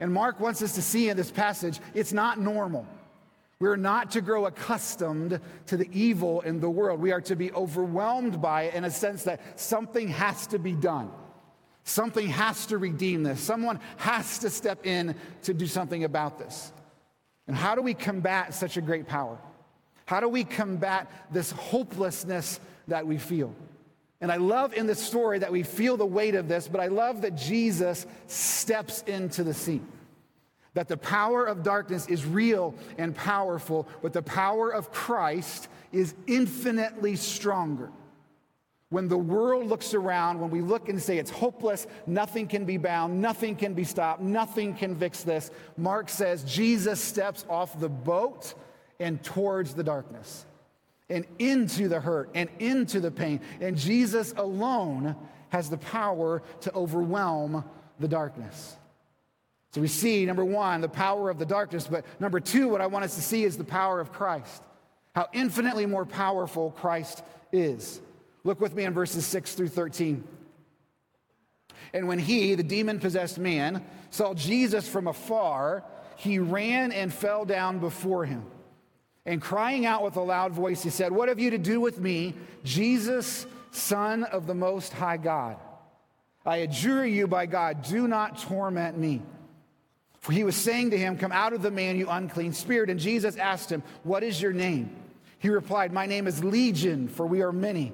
And 0.00 0.12
Mark 0.12 0.40
wants 0.40 0.62
us 0.62 0.74
to 0.74 0.82
see 0.82 1.08
in 1.10 1.16
this 1.16 1.30
passage 1.30 1.78
it's 1.94 2.12
not 2.12 2.40
normal. 2.40 2.88
We're 3.60 3.76
not 3.76 4.10
to 4.12 4.20
grow 4.20 4.46
accustomed 4.46 5.38
to 5.66 5.76
the 5.76 5.88
evil 5.92 6.40
in 6.40 6.58
the 6.58 6.68
world. 6.68 6.98
We 6.98 7.12
are 7.12 7.20
to 7.20 7.36
be 7.36 7.52
overwhelmed 7.52 8.42
by 8.42 8.62
it 8.62 8.74
in 8.74 8.82
a 8.82 8.90
sense 8.90 9.22
that 9.24 9.60
something 9.60 10.08
has 10.08 10.48
to 10.48 10.58
be 10.58 10.72
done. 10.72 11.08
Something 11.84 12.26
has 12.26 12.66
to 12.66 12.78
redeem 12.78 13.22
this. 13.22 13.40
Someone 13.40 13.78
has 13.98 14.40
to 14.40 14.50
step 14.50 14.86
in 14.86 15.14
to 15.42 15.54
do 15.54 15.68
something 15.68 16.02
about 16.02 16.36
this. 16.36 16.72
And 17.46 17.56
how 17.56 17.76
do 17.76 17.82
we 17.82 17.94
combat 17.94 18.54
such 18.54 18.76
a 18.76 18.80
great 18.80 19.06
power? 19.06 19.38
How 20.08 20.20
do 20.20 20.28
we 20.30 20.42
combat 20.42 21.06
this 21.30 21.50
hopelessness 21.50 22.60
that 22.86 23.06
we 23.06 23.18
feel? 23.18 23.54
And 24.22 24.32
I 24.32 24.36
love 24.36 24.72
in 24.72 24.86
this 24.86 25.00
story 25.06 25.40
that 25.40 25.52
we 25.52 25.62
feel 25.62 25.98
the 25.98 26.06
weight 26.06 26.34
of 26.34 26.48
this, 26.48 26.66
but 26.66 26.80
I 26.80 26.86
love 26.86 27.20
that 27.20 27.36
Jesus 27.36 28.06
steps 28.26 29.02
into 29.02 29.44
the 29.44 29.52
scene. 29.52 29.86
That 30.72 30.88
the 30.88 30.96
power 30.96 31.44
of 31.44 31.62
darkness 31.62 32.06
is 32.06 32.24
real 32.24 32.74
and 32.96 33.14
powerful, 33.14 33.86
but 34.00 34.14
the 34.14 34.22
power 34.22 34.70
of 34.70 34.90
Christ 34.92 35.68
is 35.92 36.14
infinitely 36.26 37.14
stronger. 37.16 37.90
When 38.88 39.08
the 39.08 39.18
world 39.18 39.66
looks 39.66 39.92
around, 39.92 40.40
when 40.40 40.48
we 40.48 40.62
look 40.62 40.88
and 40.88 41.02
say 41.02 41.18
it's 41.18 41.30
hopeless, 41.30 41.86
nothing 42.06 42.48
can 42.48 42.64
be 42.64 42.78
bound, 42.78 43.20
nothing 43.20 43.56
can 43.56 43.74
be 43.74 43.84
stopped, 43.84 44.22
nothing 44.22 44.72
can 44.72 44.96
fix 44.96 45.22
this, 45.22 45.50
Mark 45.76 46.08
says 46.08 46.44
Jesus 46.44 46.98
steps 46.98 47.44
off 47.50 47.78
the 47.78 47.90
boat 47.90 48.54
and 49.00 49.22
towards 49.22 49.74
the 49.74 49.84
darkness 49.84 50.44
and 51.10 51.24
into 51.38 51.88
the 51.88 52.00
hurt 52.00 52.30
and 52.34 52.48
into 52.58 53.00
the 53.00 53.10
pain. 53.10 53.40
And 53.60 53.76
Jesus 53.76 54.34
alone 54.36 55.16
has 55.50 55.70
the 55.70 55.78
power 55.78 56.42
to 56.62 56.74
overwhelm 56.74 57.64
the 57.98 58.08
darkness. 58.08 58.76
So 59.72 59.80
we 59.80 59.88
see, 59.88 60.24
number 60.24 60.44
one, 60.44 60.80
the 60.80 60.88
power 60.88 61.30
of 61.30 61.38
the 61.38 61.46
darkness, 61.46 61.86
but 61.86 62.04
number 62.20 62.40
two, 62.40 62.68
what 62.68 62.80
I 62.80 62.86
want 62.86 63.04
us 63.04 63.16
to 63.16 63.22
see 63.22 63.44
is 63.44 63.56
the 63.56 63.64
power 63.64 64.00
of 64.00 64.12
Christ. 64.12 64.62
How 65.14 65.28
infinitely 65.32 65.86
more 65.86 66.06
powerful 66.06 66.70
Christ 66.70 67.22
is. 67.52 68.00
Look 68.44 68.60
with 68.60 68.74
me 68.74 68.84
in 68.84 68.94
verses 68.94 69.26
6 69.26 69.54
through 69.54 69.68
13. 69.68 70.24
And 71.92 72.08
when 72.08 72.18
he, 72.18 72.54
the 72.54 72.62
demon 72.62 72.98
possessed 72.98 73.38
man, 73.38 73.84
saw 74.10 74.34
Jesus 74.34 74.88
from 74.88 75.06
afar, 75.06 75.84
he 76.16 76.38
ran 76.38 76.92
and 76.92 77.12
fell 77.12 77.44
down 77.44 77.78
before 77.78 78.24
him. 78.24 78.44
And 79.28 79.42
crying 79.42 79.84
out 79.84 80.02
with 80.02 80.16
a 80.16 80.22
loud 80.22 80.52
voice, 80.52 80.82
he 80.82 80.88
said, 80.88 81.12
What 81.12 81.28
have 81.28 81.38
you 81.38 81.50
to 81.50 81.58
do 81.58 81.82
with 81.82 82.00
me, 82.00 82.32
Jesus, 82.64 83.46
Son 83.72 84.24
of 84.24 84.46
the 84.46 84.54
Most 84.54 84.94
High 84.94 85.18
God? 85.18 85.58
I 86.46 86.56
adjure 86.56 87.04
you 87.04 87.26
by 87.26 87.44
God, 87.44 87.82
do 87.82 88.08
not 88.08 88.38
torment 88.38 88.96
me. 88.96 89.20
For 90.20 90.32
he 90.32 90.44
was 90.44 90.56
saying 90.56 90.92
to 90.92 90.98
him, 90.98 91.18
Come 91.18 91.30
out 91.30 91.52
of 91.52 91.60
the 91.60 91.70
man, 91.70 91.98
you 91.98 92.08
unclean 92.08 92.54
spirit. 92.54 92.88
And 92.88 92.98
Jesus 92.98 93.36
asked 93.36 93.70
him, 93.70 93.82
What 94.02 94.22
is 94.22 94.40
your 94.40 94.54
name? 94.54 94.96
He 95.40 95.50
replied, 95.50 95.92
My 95.92 96.06
name 96.06 96.26
is 96.26 96.42
Legion, 96.42 97.06
for 97.06 97.26
we 97.26 97.42
are 97.42 97.52
many. 97.52 97.92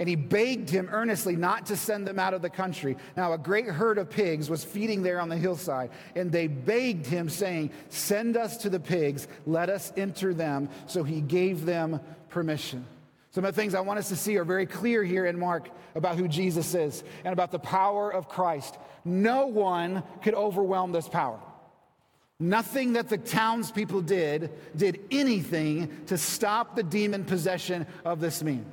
And 0.00 0.08
he 0.08 0.16
begged 0.16 0.70
him 0.70 0.88
earnestly 0.90 1.36
not 1.36 1.66
to 1.66 1.76
send 1.76 2.08
them 2.08 2.18
out 2.18 2.32
of 2.32 2.40
the 2.40 2.48
country. 2.48 2.96
Now, 3.18 3.34
a 3.34 3.38
great 3.38 3.66
herd 3.66 3.98
of 3.98 4.08
pigs 4.08 4.48
was 4.48 4.64
feeding 4.64 5.02
there 5.02 5.20
on 5.20 5.28
the 5.28 5.36
hillside. 5.36 5.90
And 6.16 6.32
they 6.32 6.46
begged 6.46 7.04
him, 7.04 7.28
saying, 7.28 7.70
Send 7.90 8.38
us 8.38 8.56
to 8.58 8.70
the 8.70 8.80
pigs, 8.80 9.28
let 9.46 9.68
us 9.68 9.92
enter 9.98 10.32
them. 10.32 10.70
So 10.86 11.04
he 11.04 11.20
gave 11.20 11.66
them 11.66 12.00
permission. 12.30 12.86
Some 13.32 13.44
of 13.44 13.54
the 13.54 13.60
things 13.60 13.74
I 13.74 13.80
want 13.80 13.98
us 13.98 14.08
to 14.08 14.16
see 14.16 14.38
are 14.38 14.44
very 14.44 14.64
clear 14.64 15.04
here 15.04 15.26
in 15.26 15.38
Mark 15.38 15.68
about 15.94 16.16
who 16.16 16.28
Jesus 16.28 16.74
is 16.74 17.04
and 17.22 17.34
about 17.34 17.52
the 17.52 17.58
power 17.58 18.10
of 18.10 18.26
Christ. 18.26 18.78
No 19.04 19.48
one 19.48 20.02
could 20.22 20.34
overwhelm 20.34 20.92
this 20.92 21.08
power. 21.08 21.38
Nothing 22.40 22.94
that 22.94 23.10
the 23.10 23.18
townspeople 23.18 24.00
did 24.00 24.50
did 24.74 24.98
anything 25.10 25.90
to 26.06 26.16
stop 26.16 26.74
the 26.74 26.82
demon 26.82 27.26
possession 27.26 27.86
of 28.02 28.18
this 28.18 28.42
man. 28.42 28.64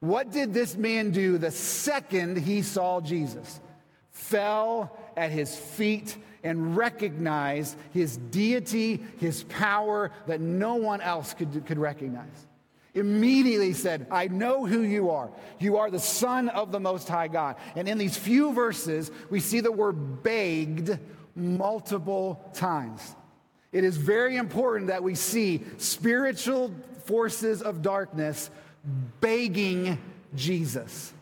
What 0.00 0.30
did 0.30 0.54
this 0.54 0.76
man 0.76 1.10
do 1.10 1.38
the 1.38 1.50
second 1.50 2.38
he 2.38 2.62
saw 2.62 3.00
Jesus? 3.00 3.60
Fell 4.10 4.96
at 5.16 5.30
his 5.30 5.56
feet 5.56 6.16
and 6.44 6.76
recognized 6.76 7.76
his 7.92 8.16
deity, 8.16 9.02
his 9.18 9.42
power 9.44 10.12
that 10.26 10.40
no 10.40 10.76
one 10.76 11.00
else 11.00 11.34
could, 11.34 11.66
could 11.66 11.78
recognize. 11.78 12.46
Immediately 12.94 13.74
said, 13.74 14.06
I 14.10 14.28
know 14.28 14.66
who 14.66 14.82
you 14.82 15.10
are. 15.10 15.30
You 15.58 15.76
are 15.76 15.90
the 15.90 16.00
Son 16.00 16.48
of 16.48 16.72
the 16.72 16.80
Most 16.80 17.08
High 17.08 17.28
God. 17.28 17.56
And 17.76 17.88
in 17.88 17.98
these 17.98 18.16
few 18.16 18.52
verses, 18.52 19.10
we 19.30 19.40
see 19.40 19.60
the 19.60 19.72
word 19.72 20.22
begged 20.22 20.98
multiple 21.34 22.50
times. 22.54 23.14
It 23.72 23.84
is 23.84 23.96
very 23.96 24.36
important 24.36 24.88
that 24.88 25.02
we 25.02 25.14
see 25.14 25.64
spiritual 25.76 26.72
forces 27.04 27.62
of 27.62 27.82
darkness 27.82 28.50
begging 29.20 29.98
Jesus, 30.34 31.12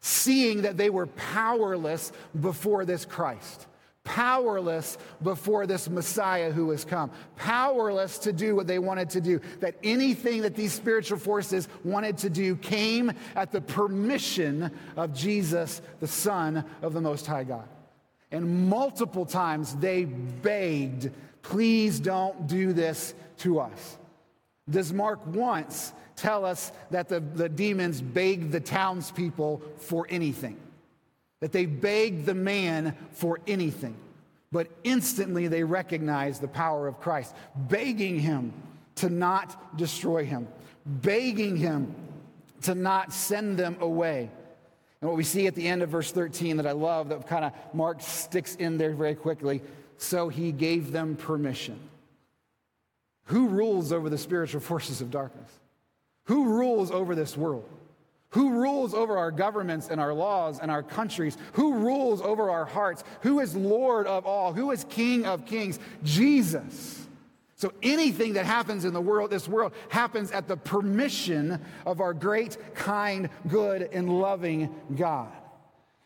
seeing 0.00 0.62
that 0.62 0.76
they 0.76 0.90
were 0.90 1.06
powerless 1.06 2.12
before 2.40 2.84
this 2.84 3.04
Christ, 3.04 3.66
powerless 4.02 4.98
before 5.22 5.66
this 5.66 5.88
Messiah 5.88 6.52
who 6.52 6.70
has 6.70 6.84
come, 6.84 7.10
powerless 7.36 8.18
to 8.18 8.32
do 8.32 8.54
what 8.54 8.66
they 8.66 8.78
wanted 8.78 9.10
to 9.10 9.20
do. 9.20 9.40
That 9.60 9.76
anything 9.82 10.42
that 10.42 10.54
these 10.54 10.72
spiritual 10.72 11.18
forces 11.18 11.68
wanted 11.84 12.18
to 12.18 12.30
do 12.30 12.56
came 12.56 13.12
at 13.34 13.50
the 13.50 13.60
permission 13.60 14.70
of 14.96 15.14
Jesus, 15.14 15.80
the 16.00 16.08
Son 16.08 16.64
of 16.82 16.92
the 16.92 17.00
Most 17.00 17.26
High 17.26 17.44
God. 17.44 17.68
And 18.30 18.68
multiple 18.68 19.24
times 19.24 19.74
they 19.76 20.04
begged, 20.04 21.10
please 21.42 22.00
don't 22.00 22.46
do 22.46 22.72
this 22.72 23.14
to 23.38 23.60
us. 23.60 23.98
Does 24.68 24.92
Mark 24.92 25.26
once 25.26 25.92
tell 26.16 26.44
us 26.44 26.72
that 26.90 27.08
the, 27.08 27.20
the 27.20 27.48
demons 27.48 28.00
begged 28.00 28.52
the 28.52 28.60
townspeople 28.60 29.62
for 29.78 30.06
anything? 30.08 30.58
That 31.40 31.52
they 31.52 31.66
begged 31.66 32.26
the 32.26 32.34
man 32.34 32.96
for 33.12 33.40
anything. 33.46 33.96
But 34.52 34.68
instantly 34.84 35.48
they 35.48 35.64
recognized 35.64 36.40
the 36.40 36.48
power 36.48 36.86
of 36.86 37.00
Christ, 37.00 37.34
begging 37.56 38.18
him 38.18 38.52
to 38.96 39.08
not 39.08 39.76
destroy 39.76 40.24
him, 40.24 40.46
begging 40.86 41.56
him 41.56 41.94
to 42.62 42.74
not 42.74 43.12
send 43.12 43.58
them 43.58 43.76
away. 43.80 44.30
And 45.00 45.10
what 45.10 45.16
we 45.16 45.24
see 45.24 45.46
at 45.46 45.54
the 45.54 45.66
end 45.66 45.82
of 45.82 45.90
verse 45.90 46.12
13 46.12 46.56
that 46.56 46.66
I 46.66 46.72
love, 46.72 47.10
that 47.10 47.26
kind 47.26 47.44
of 47.44 47.52
Mark 47.74 48.00
sticks 48.00 48.54
in 48.54 48.78
there 48.78 48.92
very 48.92 49.14
quickly. 49.14 49.60
So 49.98 50.28
he 50.28 50.52
gave 50.52 50.92
them 50.92 51.16
permission. 51.16 51.78
Who 53.24 53.48
rules 53.48 53.92
over 53.92 54.08
the 54.08 54.18
spiritual 54.18 54.60
forces 54.62 55.00
of 55.00 55.10
darkness? 55.10 55.50
Who 56.24 56.44
rules 56.54 56.90
over 56.90 57.14
this 57.14 57.36
world? 57.36 57.68
Who 58.30 58.60
rules 58.60 58.94
over 58.94 59.16
our 59.16 59.30
governments 59.30 59.88
and 59.88 60.00
our 60.00 60.12
laws 60.12 60.58
and 60.58 60.70
our 60.70 60.82
countries? 60.82 61.38
Who 61.52 61.74
rules 61.74 62.20
over 62.20 62.50
our 62.50 62.64
hearts? 62.64 63.04
Who 63.20 63.40
is 63.40 63.54
Lord 63.54 64.06
of 64.06 64.26
all? 64.26 64.52
Who 64.52 64.72
is 64.72 64.84
King 64.90 65.24
of 65.24 65.46
kings? 65.46 65.78
Jesus. 66.02 67.06
So 67.54 67.72
anything 67.82 68.32
that 68.32 68.44
happens 68.44 68.84
in 68.84 68.92
the 68.92 69.00
world, 69.00 69.30
this 69.30 69.48
world, 69.48 69.72
happens 69.88 70.32
at 70.32 70.48
the 70.48 70.56
permission 70.56 71.60
of 71.86 72.00
our 72.00 72.12
great, 72.12 72.58
kind, 72.74 73.30
good, 73.46 73.82
and 73.82 74.20
loving 74.20 74.74
God. 74.96 75.32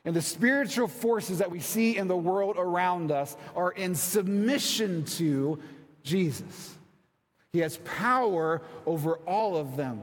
And 0.05 0.15
the 0.15 0.23
spiritual 0.23 0.89
forces 0.89 1.39
that 1.39 1.51
we 1.51 1.61
see 1.61 1.97
in 1.97 2.09
the 2.09 2.17
world 2.17 2.57
around 2.59 3.11
us 3.11 3.37
are 3.57 3.73
in 3.73 3.95
submission 3.95 5.05
to 5.05 5.59
Jesus. 6.03 6.78
He 7.53 7.61
has 7.61 7.79
power 7.79 8.61
over 8.85 9.15
all 9.27 9.57
of 9.57 9.77
them, 9.77 10.03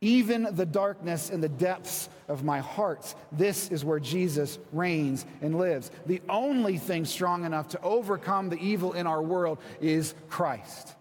even 0.00 0.48
the 0.52 0.66
darkness 0.66 1.30
and 1.30 1.42
the 1.42 1.48
depths 1.48 2.08
of 2.28 2.44
my 2.44 2.58
heart. 2.58 3.14
This 3.30 3.70
is 3.70 3.84
where 3.84 4.00
Jesus 4.00 4.58
reigns 4.72 5.24
and 5.40 5.56
lives. 5.58 5.90
The 6.06 6.20
only 6.28 6.76
thing 6.76 7.04
strong 7.04 7.44
enough 7.44 7.68
to 7.68 7.80
overcome 7.82 8.50
the 8.50 8.58
evil 8.58 8.92
in 8.92 9.06
our 9.06 9.22
world 9.22 9.58
is 9.80 10.14
Christ. 10.28 10.94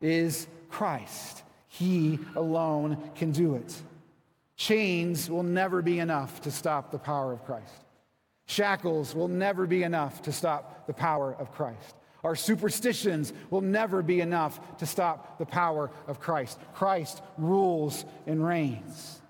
Is 0.00 0.48
Christ. 0.68 1.42
He 1.68 2.18
alone 2.34 3.10
can 3.14 3.30
do 3.30 3.54
it. 3.54 3.82
Chains 4.56 5.30
will 5.30 5.44
never 5.44 5.80
be 5.80 6.00
enough 6.00 6.40
to 6.42 6.50
stop 6.50 6.90
the 6.90 6.98
power 6.98 7.32
of 7.32 7.44
Christ. 7.44 7.72
Shackles 8.46 9.14
will 9.14 9.28
never 9.28 9.66
be 9.66 9.84
enough 9.84 10.22
to 10.22 10.32
stop 10.32 10.86
the 10.88 10.92
power 10.92 11.34
of 11.38 11.52
Christ. 11.52 11.94
Our 12.22 12.36
superstitions 12.36 13.32
will 13.50 13.62
never 13.62 14.02
be 14.02 14.20
enough 14.20 14.78
to 14.78 14.86
stop 14.86 15.38
the 15.38 15.46
power 15.46 15.90
of 16.06 16.20
Christ. 16.20 16.58
Christ 16.74 17.22
rules 17.38 18.04
and 18.26 18.44
reigns. 18.44 19.20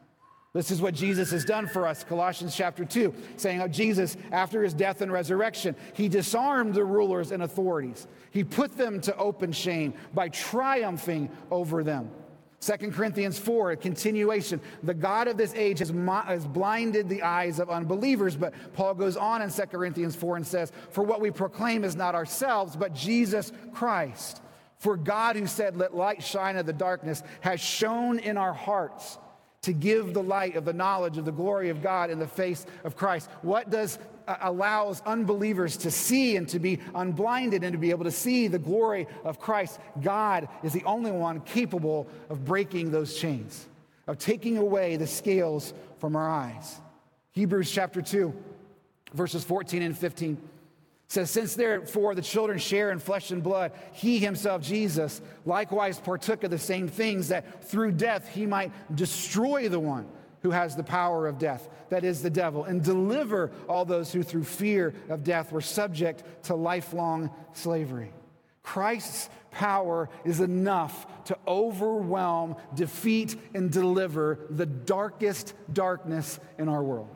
This 0.53 0.73
is 0.73 0.83
what 0.83 0.95
Jesus 0.95 1.31
has 1.31 1.45
done 1.45 1.69
for 1.69 1.87
us, 1.87 2.03
Colossians 2.03 2.57
chapter 2.57 2.85
2, 2.85 3.15
saying 3.37 3.61
how 3.61 3.69
Jesus, 3.69 4.17
after 4.33 4.65
his 4.65 4.75
death 4.75 5.01
and 5.01 5.13
resurrection, 5.13 5.77
he 5.95 6.09
disarmed 6.09 6.75
the 6.75 6.85
rulers 6.85 7.31
and 7.31 7.45
authorities. 7.45 8.09
He 8.33 8.43
put 8.43 8.77
them 8.77 9.01
to 9.03 9.17
open 9.17 9.53
shame 9.53 9.95
by 10.13 10.29
triumphing 10.29 11.31
over 11.53 11.85
them. 11.85 12.11
2 12.61 12.91
Corinthians 12.91 13.39
4, 13.39 13.73
a 13.73 13.77
continuation. 13.77 14.61
The 14.83 14.93
God 14.93 15.29
of 15.29 15.39
this 15.39 15.55
age 15.55 15.79
has, 15.79 15.89
has, 15.91 16.47
blinded 16.47 17.09
the 17.09 17.23
eyes 17.23 17.59
of 17.59 17.71
unbelievers. 17.71 18.37
But 18.37 18.53
Paul 18.75 18.95
goes 18.95 19.17
on 19.17 19.41
in 19.41 19.51
2 19.51 19.63
Corinthians 19.63 20.15
4 20.15 20.37
and 20.37 20.47
says, 20.47 20.71
For 20.91 21.03
what 21.03 21.23
we 21.23 21.31
proclaim 21.31 21.85
is 21.85 21.97
not 21.97 22.15
ourselves, 22.15 22.77
but 22.77 22.95
Jesus 22.95 23.51
Christ. 23.73 24.43
For 24.77 24.99
God, 24.99 25.37
who 25.37 25.47
said, 25.47 25.77
Let 25.77 25.95
light 25.95 26.23
shine 26.23 26.57
out 26.57 26.61
of 26.61 26.67
the 26.67 26.75
darkness, 26.75 27.23
has 27.41 27.61
shone 27.61 28.19
in 28.19 28.37
our 28.37 28.53
hearts 28.53 29.19
to 29.63 29.73
give 29.73 30.13
the 30.13 30.23
light 30.23 30.57
of 30.57 30.65
the 30.67 30.73
knowledge 30.73 31.17
of 31.17 31.25
the 31.25 31.33
glory 31.33 31.71
of 31.71 31.83
God 31.83 32.11
in 32.11 32.19
the 32.19 32.27
face 32.27 32.67
of 32.85 32.95
Christ. 32.97 33.29
What 33.43 33.71
does 33.71 33.99
Uh, 34.31 34.37
allows 34.43 35.03
unbelievers 35.07 35.77
to 35.77 35.91
see 35.91 36.37
and 36.37 36.49
to 36.49 36.61
be 36.61 36.79
unblinded 36.95 37.65
and 37.65 37.73
to 37.73 37.79
be 37.79 37.91
able 37.91 38.05
to 38.05 38.13
see 38.13 38.47
the 38.47 38.61
glory 38.61 39.09
of 39.25 39.41
Christ? 39.41 39.81
God 40.01 40.49
is 40.63 40.73
the 40.73 40.85
only 40.85 41.11
one 41.11 41.41
capable 41.41 42.07
of 42.29 42.45
breaking 42.45 42.93
those 42.93 43.19
chains, 43.19 43.67
of 44.07 44.19
taking 44.19 44.57
away 44.57 44.97
the 44.97 45.07
scales 45.09 45.75
from 45.99 46.15
our 46.15 46.31
eyes. 46.31 46.81
Hebrews 47.33 47.73
chapter 47.73 48.01
2, 48.01 48.33
verses 49.15 49.43
14 49.43 49.83
and 49.83 49.99
15 49.99 50.39
says, 51.09 51.29
Since 51.29 51.57
therefore 51.57 52.15
the 52.15 52.23
children 52.23 52.61
share 52.61 52.93
in 52.93 53.01
flesh 53.01 53.33
and 53.33 53.43
blood, 53.43 53.73
he 53.91 54.21
himself, 54.21 54.63
Jesus, 54.63 55.21
likewise 55.45 55.99
partook 55.99 56.45
of 56.45 56.53
the 56.53 56.59
same 56.59 56.87
things, 56.87 57.29
that 57.29 57.65
through 57.65 57.93
death 57.93 58.29
he 58.29 58.47
might 58.47 58.71
destroy 58.95 59.69
the 59.69 59.81
one 59.81 60.07
who 60.43 60.51
has 60.51 60.77
the 60.77 60.83
power 60.83 61.27
of 61.27 61.39
death, 61.39 61.69
that 61.91 62.05
is 62.05 62.23
the 62.23 62.31
devil, 62.31 62.65
and 62.65 62.83
deliver 62.83 63.51
all 63.69 63.85
those 63.85 64.13
who 64.13 64.23
through 64.23 64.45
fear 64.45 64.95
of 65.09 65.25
death 65.25 65.53
were 65.53 65.61
subject 65.61 66.23
to 66.45 66.55
lifelong 66.55 67.31
slavery. 67.53 68.13
Christ's 68.63 69.29
power 69.51 70.09
is 70.25 70.41
enough 70.41 71.25
to 71.25 71.37
overwhelm, 71.47 72.57
defeat, 72.75 73.37
and 73.55 73.71
deliver 73.71 74.39
the 74.51 74.67
darkest 74.67 75.55
darkness 75.73 76.39
in 76.59 76.69
our 76.69 76.83
world. 76.83 77.09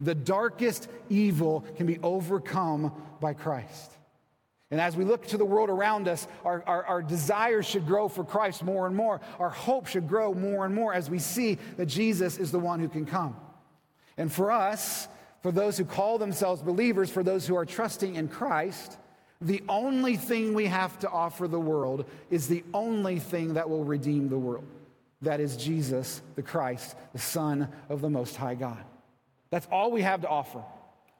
The 0.00 0.14
darkest 0.14 0.88
evil 1.08 1.64
can 1.76 1.86
be 1.86 1.98
overcome 2.02 2.92
by 3.20 3.34
Christ. 3.34 3.95
And 4.70 4.80
as 4.80 4.96
we 4.96 5.04
look 5.04 5.26
to 5.28 5.36
the 5.36 5.44
world 5.44 5.70
around 5.70 6.08
us, 6.08 6.26
our, 6.44 6.62
our, 6.66 6.84
our, 6.84 7.02
desires 7.02 7.66
should 7.66 7.86
grow 7.86 8.08
for 8.08 8.24
Christ 8.24 8.64
more 8.64 8.86
and 8.86 8.96
more. 8.96 9.20
Our 9.38 9.48
hope 9.48 9.86
should 9.86 10.08
grow 10.08 10.34
more 10.34 10.66
and 10.66 10.74
more 10.74 10.92
as 10.92 11.08
we 11.08 11.20
see 11.20 11.58
that 11.76 11.86
Jesus 11.86 12.36
is 12.36 12.50
the 12.50 12.58
one 12.58 12.80
who 12.80 12.88
can 12.88 13.06
come. 13.06 13.36
And 14.16 14.32
for 14.32 14.50
us, 14.50 15.06
for 15.42 15.52
those 15.52 15.78
who 15.78 15.84
call 15.84 16.18
themselves 16.18 16.62
believers, 16.62 17.10
for 17.10 17.22
those 17.22 17.46
who 17.46 17.54
are 17.54 17.64
trusting 17.64 18.16
in 18.16 18.26
Christ, 18.26 18.98
the 19.40 19.62
only 19.68 20.16
thing 20.16 20.52
we 20.52 20.66
have 20.66 20.98
to 21.00 21.10
offer 21.10 21.46
the 21.46 21.60
world 21.60 22.04
is 22.30 22.48
the 22.48 22.64
only 22.74 23.20
thing 23.20 23.54
that 23.54 23.70
will 23.70 23.84
redeem 23.84 24.28
the 24.28 24.38
world. 24.38 24.64
That 25.22 25.38
is 25.38 25.56
Jesus, 25.56 26.22
the 26.34 26.42
Christ, 26.42 26.96
the 27.12 27.20
Son 27.20 27.68
of 27.88 28.00
the 28.00 28.10
Most 28.10 28.34
High 28.34 28.56
God. 28.56 28.82
That's 29.50 29.68
all 29.70 29.92
we 29.92 30.02
have 30.02 30.22
to 30.22 30.28
offer. 30.28 30.62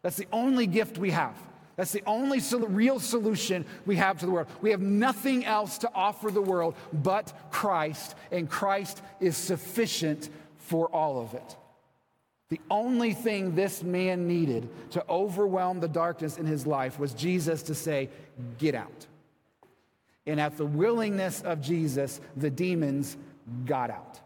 That's 0.02 0.16
the 0.16 0.26
only 0.32 0.66
gift 0.66 0.98
we 0.98 1.10
have. 1.12 1.36
That's 1.76 1.92
the 1.92 2.02
only 2.06 2.40
sol- 2.40 2.60
real 2.60 2.98
solution 2.98 3.66
we 3.84 3.96
have 3.96 4.18
to 4.20 4.26
the 4.26 4.32
world. 4.32 4.48
We 4.62 4.70
have 4.70 4.80
nothing 4.80 5.44
else 5.44 5.78
to 5.78 5.90
offer 5.94 6.30
the 6.30 6.42
world 6.42 6.74
but 6.92 7.32
Christ, 7.50 8.14
and 8.32 8.48
Christ 8.48 9.02
is 9.20 9.36
sufficient 9.36 10.30
for 10.56 10.88
all 10.88 11.20
of 11.20 11.34
it. 11.34 11.56
The 12.48 12.60
only 12.70 13.12
thing 13.12 13.54
this 13.54 13.82
man 13.82 14.26
needed 14.26 14.68
to 14.92 15.04
overwhelm 15.08 15.80
the 15.80 15.88
darkness 15.88 16.38
in 16.38 16.46
his 16.46 16.66
life 16.66 16.98
was 16.98 17.12
Jesus 17.12 17.62
to 17.64 17.74
say, 17.74 18.08
Get 18.58 18.74
out. 18.74 19.06
And 20.26 20.40
at 20.40 20.56
the 20.56 20.66
willingness 20.66 21.42
of 21.42 21.60
Jesus, 21.60 22.20
the 22.36 22.50
demons 22.50 23.16
got 23.64 23.90
out 23.90 24.20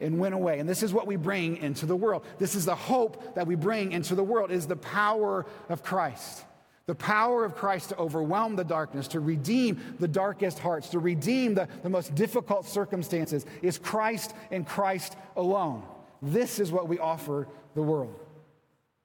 and 0.00 0.18
went 0.18 0.34
away. 0.34 0.58
And 0.58 0.68
this 0.68 0.82
is 0.82 0.92
what 0.92 1.06
we 1.06 1.16
bring 1.16 1.56
into 1.58 1.86
the 1.86 1.96
world. 1.96 2.24
This 2.38 2.54
is 2.54 2.64
the 2.64 2.74
hope 2.74 3.34
that 3.34 3.46
we 3.46 3.54
bring 3.54 3.92
into 3.92 4.14
the 4.14 4.24
world 4.24 4.50
is 4.50 4.66
the 4.66 4.76
power 4.76 5.46
of 5.68 5.82
Christ. 5.82 6.44
The 6.86 6.94
power 6.94 7.44
of 7.44 7.56
Christ 7.56 7.88
to 7.88 7.96
overwhelm 7.96 8.54
the 8.54 8.64
darkness, 8.64 9.08
to 9.08 9.20
redeem 9.20 9.96
the 9.98 10.06
darkest 10.06 10.60
hearts, 10.60 10.90
to 10.90 11.00
redeem 11.00 11.54
the, 11.54 11.68
the 11.82 11.90
most 11.90 12.14
difficult 12.14 12.66
circumstances 12.66 13.44
is 13.60 13.76
Christ 13.76 14.34
and 14.52 14.66
Christ 14.66 15.16
alone. 15.36 15.82
This 16.22 16.60
is 16.60 16.70
what 16.70 16.88
we 16.88 16.98
offer 16.98 17.48
the 17.74 17.82
world. 17.82 18.14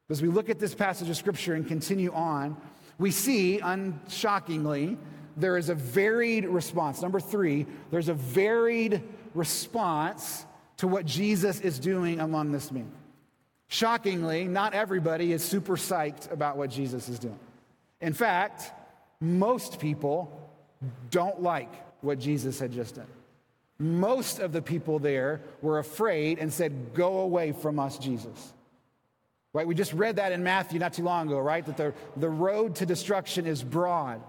As 0.10 0.22
we 0.22 0.28
look 0.28 0.50
at 0.50 0.60
this 0.60 0.76
passage 0.76 1.10
of 1.10 1.18
Scripture 1.18 1.54
and 1.54 1.68
continue 1.68 2.12
on, 2.12 2.58
we 3.00 3.10
see, 3.10 3.60
unshockingly, 3.64 4.98
there 5.38 5.58
is 5.58 5.70
a 5.70 5.76
varied 5.76 6.46
response. 6.46 7.02
Number 7.02 7.20
three, 7.20 7.66
there's 7.90 8.10
a 8.10 8.14
varied 8.14 9.02
response 9.34 10.46
to 10.82 10.88
what 10.88 11.06
Jesus 11.06 11.60
is 11.62 11.78
doing 11.78 12.20
among 12.20 12.52
this 12.52 12.72
man. 12.72 12.92
Shockingly, 13.68 14.46
not 14.46 14.74
everybody 14.74 15.32
is 15.32 15.44
super 15.44 15.76
psyched 15.76 16.32
about 16.32 16.58
what 16.58 16.72
Jesus 16.72 17.08
is 17.08 17.20
doing. 17.20 17.38
In 18.02 18.14
fact, 18.14 18.72
most 19.20 19.80
people 19.80 20.50
don't 21.12 21.40
like 21.40 21.72
what 22.02 22.18
Jesus 22.18 22.60
had 22.60 22.72
just 22.72 22.96
done. 22.96 23.06
Most 23.78 24.40
of 24.40 24.54
the 24.54 24.62
people 24.64 24.98
there 24.98 25.42
were 25.62 25.78
afraid 25.78 26.40
and 26.40 26.52
said, 26.52 26.96
Go 26.96 27.20
away 27.20 27.52
from 27.52 27.78
us, 27.78 28.00
Jesus. 28.00 28.54
Right? 29.54 29.68
We 29.68 29.76
just 29.76 29.94
read 29.94 30.16
that 30.16 30.32
in 30.32 30.44
Matthew 30.44 30.80
not 30.80 30.94
too 30.94 31.04
long 31.04 31.28
ago, 31.28 31.38
right? 31.38 31.64
That 31.64 31.78
the, 31.78 31.94
the 32.18 32.30
road 32.30 32.78
to 32.78 32.88
destruction 32.88 33.46
is 33.46 33.62
broad 33.64 34.20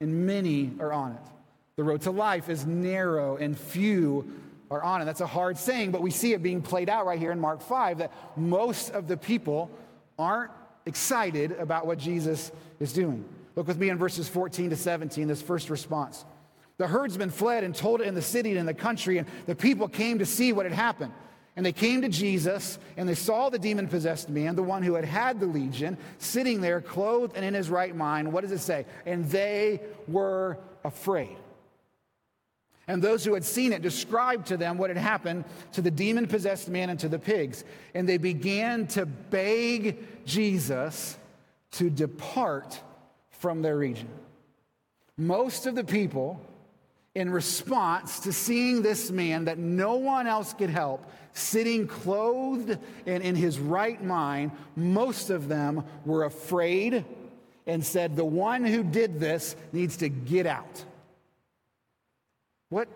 and 0.00 0.28
many 0.28 0.70
are 0.78 0.92
on 0.92 1.12
it. 1.12 1.30
The 1.74 1.82
road 1.82 2.02
to 2.02 2.12
life 2.12 2.48
is 2.48 2.64
narrow 2.64 3.36
and 3.36 3.58
few 3.58 4.30
are 4.70 4.82
on 4.82 5.02
it. 5.02 5.04
That's 5.04 5.20
a 5.20 5.26
hard 5.26 5.58
saying, 5.58 5.92
but 5.92 6.02
we 6.02 6.10
see 6.10 6.32
it 6.32 6.42
being 6.42 6.62
played 6.62 6.88
out 6.88 7.06
right 7.06 7.18
here 7.18 7.32
in 7.32 7.40
Mark 7.40 7.60
5 7.60 7.98
that 7.98 8.12
most 8.36 8.90
of 8.90 9.08
the 9.08 9.16
people 9.16 9.70
aren't 10.18 10.50
excited 10.86 11.52
about 11.52 11.86
what 11.86 11.98
Jesus 11.98 12.50
is 12.80 12.92
doing. 12.92 13.24
Look 13.56 13.66
with 13.66 13.78
me 13.78 13.88
in 13.88 13.98
verses 13.98 14.28
14 14.28 14.70
to 14.70 14.76
17, 14.76 15.26
this 15.28 15.42
first 15.42 15.70
response. 15.70 16.24
The 16.76 16.86
herdsmen 16.86 17.30
fled 17.30 17.64
and 17.64 17.74
told 17.74 18.00
it 18.00 18.06
in 18.06 18.14
the 18.14 18.22
city 18.22 18.50
and 18.50 18.58
in 18.58 18.66
the 18.66 18.74
country, 18.74 19.18
and 19.18 19.26
the 19.46 19.56
people 19.56 19.88
came 19.88 20.20
to 20.20 20.26
see 20.26 20.52
what 20.52 20.64
had 20.64 20.72
happened. 20.72 21.12
And 21.56 21.66
they 21.66 21.72
came 21.72 22.02
to 22.02 22.08
Jesus, 22.08 22.78
and 22.96 23.08
they 23.08 23.16
saw 23.16 23.50
the 23.50 23.58
demon 23.58 23.88
possessed 23.88 24.28
man, 24.28 24.54
the 24.54 24.62
one 24.62 24.84
who 24.84 24.94
had 24.94 25.04
had 25.04 25.40
the 25.40 25.46
legion, 25.46 25.98
sitting 26.18 26.60
there, 26.60 26.80
clothed 26.80 27.34
and 27.34 27.44
in 27.44 27.52
his 27.52 27.68
right 27.68 27.96
mind. 27.96 28.32
What 28.32 28.42
does 28.42 28.52
it 28.52 28.60
say? 28.60 28.86
And 29.06 29.28
they 29.28 29.80
were 30.06 30.58
afraid. 30.84 31.36
And 32.88 33.02
those 33.02 33.22
who 33.22 33.34
had 33.34 33.44
seen 33.44 33.74
it 33.74 33.82
described 33.82 34.46
to 34.46 34.56
them 34.56 34.78
what 34.78 34.88
had 34.88 34.96
happened 34.96 35.44
to 35.72 35.82
the 35.82 35.90
demon 35.90 36.26
possessed 36.26 36.70
man 36.70 36.88
and 36.88 36.98
to 37.00 37.08
the 37.08 37.18
pigs. 37.18 37.64
And 37.94 38.08
they 38.08 38.16
began 38.16 38.86
to 38.88 39.04
beg 39.04 40.24
Jesus 40.24 41.18
to 41.72 41.90
depart 41.90 42.80
from 43.30 43.60
their 43.60 43.76
region. 43.76 44.08
Most 45.18 45.66
of 45.66 45.74
the 45.74 45.84
people, 45.84 46.40
in 47.14 47.28
response 47.28 48.20
to 48.20 48.32
seeing 48.32 48.80
this 48.80 49.10
man 49.10 49.44
that 49.44 49.58
no 49.58 49.96
one 49.96 50.26
else 50.26 50.54
could 50.54 50.70
help, 50.70 51.04
sitting 51.34 51.86
clothed 51.86 52.78
and 53.06 53.22
in 53.22 53.34
his 53.34 53.58
right 53.58 54.02
mind, 54.02 54.50
most 54.76 55.28
of 55.28 55.48
them 55.48 55.84
were 56.06 56.24
afraid 56.24 57.04
and 57.66 57.84
said, 57.84 58.16
The 58.16 58.24
one 58.24 58.64
who 58.64 58.82
did 58.82 59.20
this 59.20 59.56
needs 59.72 59.98
to 59.98 60.08
get 60.08 60.46
out. 60.46 60.84
What 62.68 62.88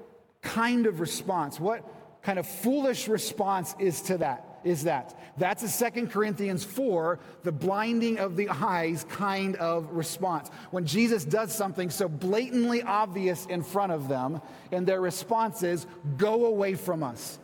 kind 0.43 0.87
of 0.87 1.01
response, 1.01 1.59
what 1.59 1.85
kind 2.23 2.39
of 2.39 2.47
foolish 2.47 3.09
response 3.09 3.75
is 3.79 4.03
to 4.03 4.19
that? 4.19 4.61
Is 4.65 4.85
that? 4.85 5.19
That's 5.39 5.63
a 5.63 5.69
Second 5.69 6.13
Corinthians 6.13 6.63
4, 6.63 7.19
the 7.43 7.51
blinding 7.51 8.19
of 8.19 8.37
the 8.37 8.49
eyes 8.49 9.05
kind 9.09 9.57
of 9.57 9.91
response. 9.93 10.51
When 10.71 10.87
Jesus 10.87 11.25
does 11.25 11.53
something 11.53 11.91
so 11.91 12.09
blatantly 12.09 12.83
obvious 12.83 13.47
in 13.47 13.63
front 13.63 13.93
of 13.93 14.09
them, 14.09 14.41
and 14.71 14.87
their 14.87 15.01
response 15.01 15.63
is, 15.63 15.87
Go 16.17 16.47
away 16.47 16.75
from 16.75 17.03
us. 17.03 17.39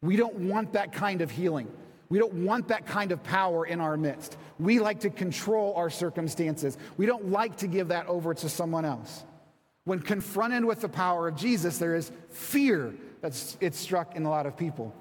We 0.00 0.16
don't 0.16 0.36
want 0.36 0.72
that 0.74 0.92
kind 0.92 1.20
of 1.20 1.30
healing. 1.30 1.68
We 2.08 2.18
don't 2.18 2.44
want 2.44 2.68
that 2.68 2.86
kind 2.86 3.12
of 3.12 3.22
power 3.22 3.66
in 3.66 3.80
our 3.80 3.96
midst. 3.96 4.36
We 4.58 4.78
like 4.78 5.00
to 5.00 5.10
control 5.10 5.74
our 5.76 5.90
circumstances. 5.90 6.78
We 6.96 7.06
don't 7.06 7.30
like 7.30 7.56
to 7.56 7.66
give 7.66 7.88
that 7.88 8.06
over 8.06 8.34
to 8.34 8.48
someone 8.48 8.84
else. 8.84 9.24
When 9.84 10.00
confronted 10.00 10.64
with 10.64 10.80
the 10.80 10.88
power 10.88 11.28
of 11.28 11.36
Jesus, 11.36 11.78
there 11.78 11.94
is 11.94 12.10
fear 12.30 12.94
that's 13.20 13.56
it's 13.60 13.78
struck 13.78 14.16
in 14.16 14.24
a 14.24 14.30
lot 14.30 14.46
of 14.46 14.56
people. 14.56 14.94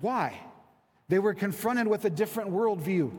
Why? 0.00 0.38
They 1.08 1.18
were 1.18 1.34
confronted 1.34 1.86
with 1.86 2.04
a 2.04 2.10
different 2.10 2.50
worldview. 2.50 3.12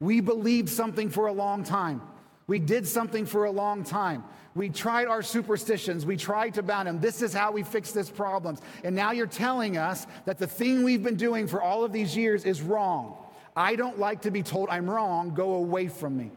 We 0.00 0.20
believed 0.20 0.68
something 0.68 1.10
for 1.10 1.26
a 1.26 1.32
long 1.32 1.64
time. 1.64 2.00
We 2.46 2.58
did 2.58 2.86
something 2.86 3.26
for 3.26 3.44
a 3.44 3.50
long 3.50 3.84
time. 3.84 4.24
We 4.54 4.68
tried 4.68 5.06
our 5.06 5.22
superstitions. 5.22 6.06
We 6.06 6.16
tried 6.16 6.54
to 6.54 6.62
bound 6.62 6.88
them. 6.88 7.00
This 7.00 7.22
is 7.22 7.32
how 7.32 7.52
we 7.52 7.62
fix 7.62 7.90
this 7.92 8.10
problem. 8.10 8.56
And 8.84 8.94
now 8.94 9.12
you're 9.12 9.26
telling 9.26 9.76
us 9.76 10.06
that 10.26 10.38
the 10.38 10.46
thing 10.46 10.84
we've 10.84 11.02
been 11.02 11.16
doing 11.16 11.48
for 11.48 11.60
all 11.60 11.84
of 11.84 11.92
these 11.92 12.16
years 12.16 12.44
is 12.44 12.62
wrong. 12.62 13.16
I 13.56 13.76
don't 13.76 13.98
like 13.98 14.22
to 14.22 14.30
be 14.30 14.42
told 14.42 14.68
I'm 14.68 14.88
wrong. 14.88 15.34
Go 15.34 15.54
away 15.54 15.88
from 15.88 16.16
me. 16.16 16.30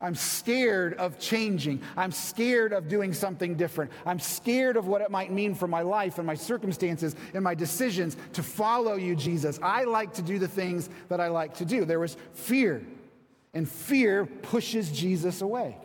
I'm 0.00 0.14
scared 0.14 0.94
of 0.94 1.18
changing. 1.18 1.82
I'm 1.96 2.12
scared 2.12 2.72
of 2.72 2.86
doing 2.86 3.12
something 3.12 3.56
different. 3.56 3.90
I'm 4.06 4.20
scared 4.20 4.76
of 4.76 4.86
what 4.86 5.00
it 5.00 5.10
might 5.10 5.32
mean 5.32 5.56
for 5.56 5.66
my 5.66 5.82
life 5.82 6.18
and 6.18 6.26
my 6.26 6.36
circumstances 6.36 7.16
and 7.34 7.42
my 7.42 7.56
decisions 7.56 8.16
to 8.34 8.44
follow 8.44 8.94
you, 8.94 9.16
Jesus. 9.16 9.58
I 9.60 9.84
like 9.84 10.14
to 10.14 10.22
do 10.22 10.38
the 10.38 10.46
things 10.46 10.88
that 11.08 11.20
I 11.20 11.28
like 11.28 11.54
to 11.54 11.64
do. 11.64 11.84
There 11.84 11.98
was 11.98 12.16
fear, 12.32 12.86
and 13.52 13.68
fear 13.68 14.24
pushes 14.24 14.92
Jesus 14.92 15.40
away. 15.40 15.76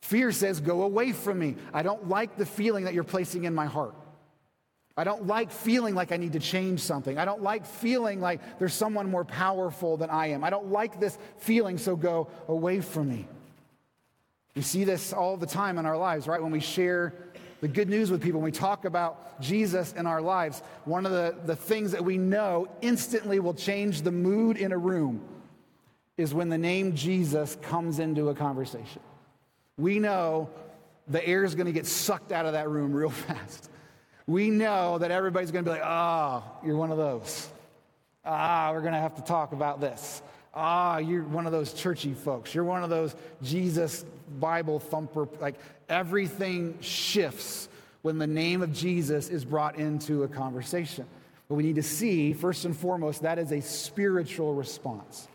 Fear 0.00 0.32
says, 0.32 0.60
Go 0.60 0.82
away 0.82 1.12
from 1.12 1.38
me. 1.38 1.56
I 1.74 1.82
don't 1.82 2.08
like 2.08 2.36
the 2.38 2.46
feeling 2.46 2.84
that 2.84 2.94
you're 2.94 3.04
placing 3.04 3.44
in 3.44 3.54
my 3.54 3.66
heart. 3.66 3.94
I 4.96 5.04
don't 5.04 5.26
like 5.26 5.50
feeling 5.50 5.94
like 5.94 6.12
I 6.12 6.16
need 6.16 6.34
to 6.34 6.38
change 6.38 6.80
something. 6.80 7.18
I 7.18 7.24
don't 7.24 7.42
like 7.42 7.64
feeling 7.64 8.20
like 8.20 8.58
there's 8.58 8.74
someone 8.74 9.10
more 9.10 9.24
powerful 9.24 9.96
than 9.96 10.10
I 10.10 10.28
am. 10.28 10.44
I 10.44 10.50
don't 10.50 10.70
like 10.70 11.00
this 11.00 11.16
feeling, 11.38 11.78
so 11.78 11.96
go 11.96 12.28
away 12.48 12.80
from 12.80 13.08
me. 13.08 13.26
We 14.54 14.62
see 14.62 14.84
this 14.84 15.12
all 15.12 15.36
the 15.36 15.46
time 15.46 15.78
in 15.78 15.86
our 15.86 15.96
lives, 15.96 16.26
right? 16.26 16.42
When 16.42 16.52
we 16.52 16.60
share 16.60 17.14
the 17.62 17.68
good 17.68 17.88
news 17.88 18.10
with 18.10 18.22
people, 18.22 18.40
when 18.40 18.50
we 18.50 18.52
talk 18.52 18.84
about 18.84 19.40
Jesus 19.40 19.92
in 19.94 20.06
our 20.06 20.20
lives, 20.20 20.62
one 20.84 21.06
of 21.06 21.12
the, 21.12 21.34
the 21.46 21.56
things 21.56 21.92
that 21.92 22.04
we 22.04 22.18
know 22.18 22.68
instantly 22.82 23.40
will 23.40 23.54
change 23.54 24.02
the 24.02 24.12
mood 24.12 24.58
in 24.58 24.72
a 24.72 24.78
room 24.78 25.22
is 26.18 26.34
when 26.34 26.50
the 26.50 26.58
name 26.58 26.94
Jesus 26.94 27.56
comes 27.62 27.98
into 27.98 28.28
a 28.28 28.34
conversation 28.34 29.00
we 29.78 29.98
know 29.98 30.50
the 31.08 31.26
air 31.26 31.44
is 31.44 31.54
going 31.54 31.66
to 31.66 31.72
get 31.72 31.86
sucked 31.86 32.32
out 32.32 32.46
of 32.46 32.52
that 32.52 32.68
room 32.68 32.92
real 32.92 33.10
fast. 33.10 33.70
We 34.26 34.50
know 34.50 34.98
that 34.98 35.10
everybody's 35.10 35.50
going 35.50 35.64
to 35.64 35.70
be 35.70 35.74
like, 35.74 35.84
ah, 35.84 36.44
oh, 36.44 36.66
you're 36.66 36.76
one 36.76 36.90
of 36.90 36.96
those. 36.96 37.48
Ah, 38.24 38.70
we're 38.72 38.80
going 38.80 38.92
to 38.92 39.00
have 39.00 39.16
to 39.16 39.22
talk 39.22 39.52
about 39.52 39.80
this. 39.80 40.22
Ah, 40.54 40.98
you're 40.98 41.22
one 41.22 41.46
of 41.46 41.52
those 41.52 41.72
churchy 41.72 42.14
folks. 42.14 42.54
You're 42.54 42.64
one 42.64 42.84
of 42.84 42.90
those 42.90 43.14
Jesus 43.42 44.04
Bible 44.38 44.78
thumper. 44.78 45.28
Like 45.40 45.56
everything 45.88 46.78
shifts 46.80 47.68
when 48.02 48.18
the 48.18 48.26
name 48.26 48.62
of 48.62 48.72
Jesus 48.72 49.28
is 49.28 49.44
brought 49.44 49.76
into 49.76 50.22
a 50.24 50.28
conversation. 50.28 51.06
But 51.48 51.56
we 51.56 51.62
need 51.62 51.76
to 51.76 51.82
see, 51.82 52.32
first 52.32 52.64
and 52.64 52.76
foremost, 52.76 53.22
that 53.22 53.38
is 53.38 53.50
a 53.52 53.60
spiritual 53.60 54.54
response. 54.54 55.26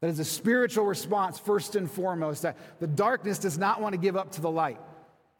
That 0.00 0.08
is 0.08 0.18
a 0.18 0.24
spiritual 0.24 0.84
response, 0.84 1.38
first 1.38 1.76
and 1.76 1.90
foremost, 1.90 2.42
that 2.42 2.56
the 2.80 2.88
darkness 2.88 3.38
does 3.38 3.56
not 3.56 3.80
want 3.80 3.92
to 3.92 3.98
give 3.98 4.16
up 4.16 4.32
to 4.32 4.40
the 4.40 4.50
light. 4.50 4.80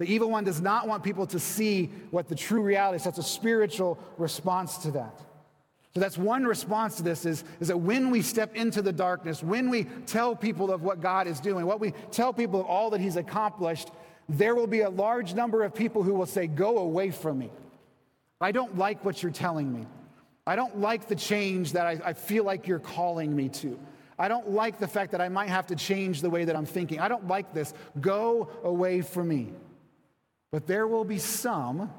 The 0.03 0.13
evil 0.13 0.29
one 0.29 0.43
does 0.43 0.61
not 0.61 0.89
want 0.89 1.05
people 1.05 1.29
to 1.29 1.39
see 1.39 1.89
what 2.11 2.27
the 2.27 2.35
true 2.35 2.61
reality 2.61 2.97
is. 2.97 3.05
That's 3.05 3.19
a 3.19 3.23
spiritual 3.23 4.01
response 4.19 4.79
to 4.79 4.91
that. 4.91 5.17
So 5.95 6.01
that's 6.01 6.19
one 6.19 6.45
response 6.45 6.97
to 6.97 7.05
this 7.05 7.25
is, 7.25 7.45
is 7.61 7.69
that 7.69 7.77
when 7.77 8.11
we 8.11 8.21
step 8.21 8.57
into 8.57 8.83
the 8.83 8.93
darkness, 8.93 9.45
when 9.45 9.71
we 9.71 9.85
tell 10.07 10.35
people 10.35 10.73
of 10.73 10.83
what 10.83 11.01
God 11.01 11.29
is 11.29 11.39
doing, 11.39 11.67
what 11.67 11.79
we 11.79 11.93
tell 12.11 12.33
people 12.33 12.59
of 12.63 12.67
all 12.67 12.91
that 12.91 13.01
He's 13.01 13.15
accomplished, 13.15 13.91
there 14.29 14.57
will 14.57 14.67
be 14.67 14.81
a 14.81 14.91
large 14.91 15.35
number 15.35 15.63
of 15.63 15.73
people 15.73 16.03
who 16.03 16.15
will 16.15 16.27
say, 16.27 16.49
Go 16.49 16.79
away 16.79 17.13
from 17.13 17.39
me. 17.39 17.53
I 18.41 18.51
don't 18.51 18.77
like 18.77 19.05
what 19.05 19.23
you're 19.23 19.31
telling 19.31 19.73
me. 19.73 19.87
I 20.49 20.57
don't 20.57 20.81
like 20.81 21.07
the 21.07 21.15
change 21.15 21.75
that 21.75 21.87
I, 21.87 22.01
I 22.07 22.13
feel 22.15 22.43
like 22.43 22.67
you're 22.67 22.81
calling 22.81 23.37
me 23.37 23.51
to. 23.51 23.79
I 24.19 24.27
don't 24.27 24.51
like 24.51 24.81
the 24.81 24.89
fact 24.89 25.13
that 25.13 25.21
I 25.21 25.29
might 25.29 25.49
have 25.49 25.69
to 25.69 25.77
change 25.77 26.23
the 26.23 26.31
way 26.31 26.45
that 26.47 26.57
I'm 26.57 26.67
thinking. 26.67 26.99
I 26.99 27.07
don't 27.07 27.29
like 27.29 27.55
this. 27.55 27.73
Go 28.01 28.49
away 28.65 29.03
from 29.03 29.29
me. 29.29 29.53
But 30.53 30.69
there 30.69 30.87
will 30.87 31.05
be 31.05 31.19
some 31.19 31.91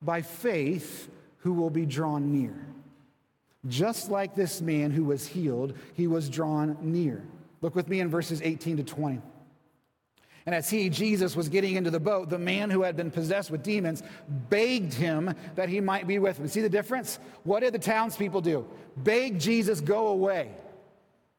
by 0.00 0.22
faith 0.22 1.10
who 1.38 1.52
will 1.52 1.70
be 1.70 1.84
drawn 1.84 2.32
near. 2.32 2.54
Just 3.66 4.10
like 4.10 4.34
this 4.34 4.62
man 4.62 4.90
who 4.90 5.04
was 5.04 5.26
healed, 5.26 5.74
he 5.94 6.06
was 6.06 6.30
drawn 6.30 6.78
near. 6.80 7.22
Look 7.60 7.74
with 7.74 7.88
me 7.88 8.00
in 8.00 8.08
verses 8.08 8.40
18 8.42 8.78
to 8.78 8.84
20. 8.84 9.20
And 10.46 10.54
as 10.54 10.68
he, 10.68 10.90
Jesus, 10.90 11.34
was 11.34 11.48
getting 11.48 11.74
into 11.74 11.90
the 11.90 12.00
boat, 12.00 12.28
the 12.28 12.38
man 12.38 12.68
who 12.68 12.82
had 12.82 12.96
been 12.96 13.10
possessed 13.10 13.50
with 13.50 13.62
demons 13.62 14.02
begged 14.50 14.92
him 14.92 15.34
that 15.54 15.70
he 15.70 15.80
might 15.80 16.06
be 16.06 16.18
with 16.18 16.38
him. 16.38 16.46
See 16.48 16.60
the 16.60 16.68
difference? 16.68 17.18
What 17.44 17.60
did 17.60 17.72
the 17.72 17.78
townspeople 17.78 18.42
do? 18.42 18.66
Beg 18.98 19.38
Jesus, 19.40 19.80
go 19.80 20.08
away. 20.08 20.50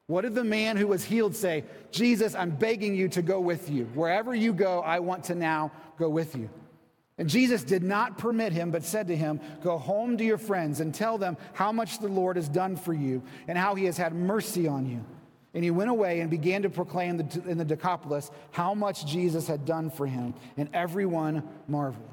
What 0.07 0.21
did 0.21 0.35
the 0.35 0.43
man 0.43 0.77
who 0.77 0.87
was 0.87 1.03
healed 1.03 1.35
say? 1.35 1.63
Jesus, 1.91 2.35
I'm 2.35 2.51
begging 2.51 2.95
you 2.95 3.07
to 3.09 3.21
go 3.21 3.39
with 3.39 3.69
you. 3.69 3.85
Wherever 3.95 4.35
you 4.35 4.53
go, 4.53 4.81
I 4.81 4.99
want 4.99 5.25
to 5.25 5.35
now 5.35 5.71
go 5.97 6.09
with 6.09 6.35
you. 6.35 6.49
And 7.17 7.29
Jesus 7.29 7.63
did 7.63 7.81
not 7.81 8.17
permit 8.17 8.51
him, 8.51 8.71
but 8.71 8.83
said 8.83 9.07
to 9.07 9.15
him, 9.15 9.39
Go 9.63 9.77
home 9.77 10.17
to 10.17 10.23
your 10.23 10.37
friends 10.37 10.79
and 10.79 10.93
tell 10.93 11.17
them 11.17 11.37
how 11.53 11.71
much 11.71 11.99
the 11.99 12.09
Lord 12.09 12.35
has 12.35 12.49
done 12.49 12.75
for 12.75 12.93
you 12.93 13.23
and 13.47 13.57
how 13.57 13.73
he 13.73 13.85
has 13.85 13.97
had 13.97 14.13
mercy 14.13 14.67
on 14.67 14.85
you. 14.85 15.03
And 15.53 15.63
he 15.63 15.71
went 15.71 15.89
away 15.89 16.19
and 16.19 16.29
began 16.29 16.63
to 16.63 16.69
proclaim 16.69 17.19
in 17.47 17.57
the 17.57 17.65
Decapolis 17.65 18.29
how 18.51 18.73
much 18.73 19.05
Jesus 19.05 19.47
had 19.47 19.65
done 19.65 19.89
for 19.89 20.05
him, 20.05 20.33
and 20.57 20.67
everyone 20.73 21.47
marveled. 21.67 22.09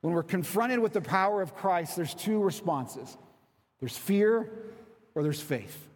When 0.00 0.12
we're 0.12 0.24
confronted 0.24 0.80
with 0.80 0.92
the 0.92 1.00
power 1.00 1.40
of 1.40 1.54
Christ, 1.54 1.94
there's 1.94 2.14
two 2.14 2.42
responses 2.42 3.16
there's 3.78 3.96
fear 3.96 4.50
or 5.14 5.22
there's 5.22 5.40
faith. 5.40 5.88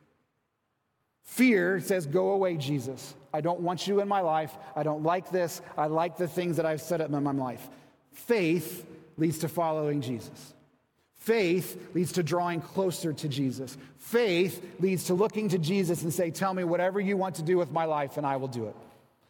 Fear 1.27 1.81
says, 1.81 2.07
Go 2.07 2.31
away, 2.31 2.57
Jesus. 2.57 3.15
I 3.35 3.41
don't 3.43 3.61
want 3.61 3.87
you 3.87 4.01
in 4.01 4.09
my 4.09 4.21
life. 4.21 4.57
I 4.75 4.83
don't 4.83 5.03
like 5.03 5.31
this. 5.31 5.61
I 5.77 5.87
like 5.87 6.17
the 6.17 6.29
things 6.29 6.57
that 6.57 6.65
I've 6.65 6.81
set 6.81 7.01
up 7.01 7.13
in 7.13 7.23
my 7.23 7.33
life. 7.33 7.69
Faith 8.13 8.87
leads 9.19 9.39
to 9.41 9.49
following 9.49 10.01
Jesus. 10.01 10.55
Faith 11.19 11.91
leads 11.95 12.13
to 12.13 12.23
drawing 12.23 12.61
closer 12.61 13.13
to 13.13 13.29
Jesus. 13.29 13.77
Faith 13.99 14.65
leads 14.81 15.05
to 15.05 15.15
looking 15.15 15.49
to 15.51 15.59
Jesus 15.59 16.03
and 16.03 16.15
say, 16.15 16.31
Tell 16.31 16.55
me 16.55 16.65
whatever 16.65 17.01
you 17.01 17.17
want 17.17 17.35
to 17.37 17.43
do 17.43 17.59
with 17.59 17.71
my 17.71 17.85
life, 17.85 18.17
and 18.17 18.27
I 18.27 18.37
will 18.37 18.49
do 18.49 18.67
it. 18.67 18.77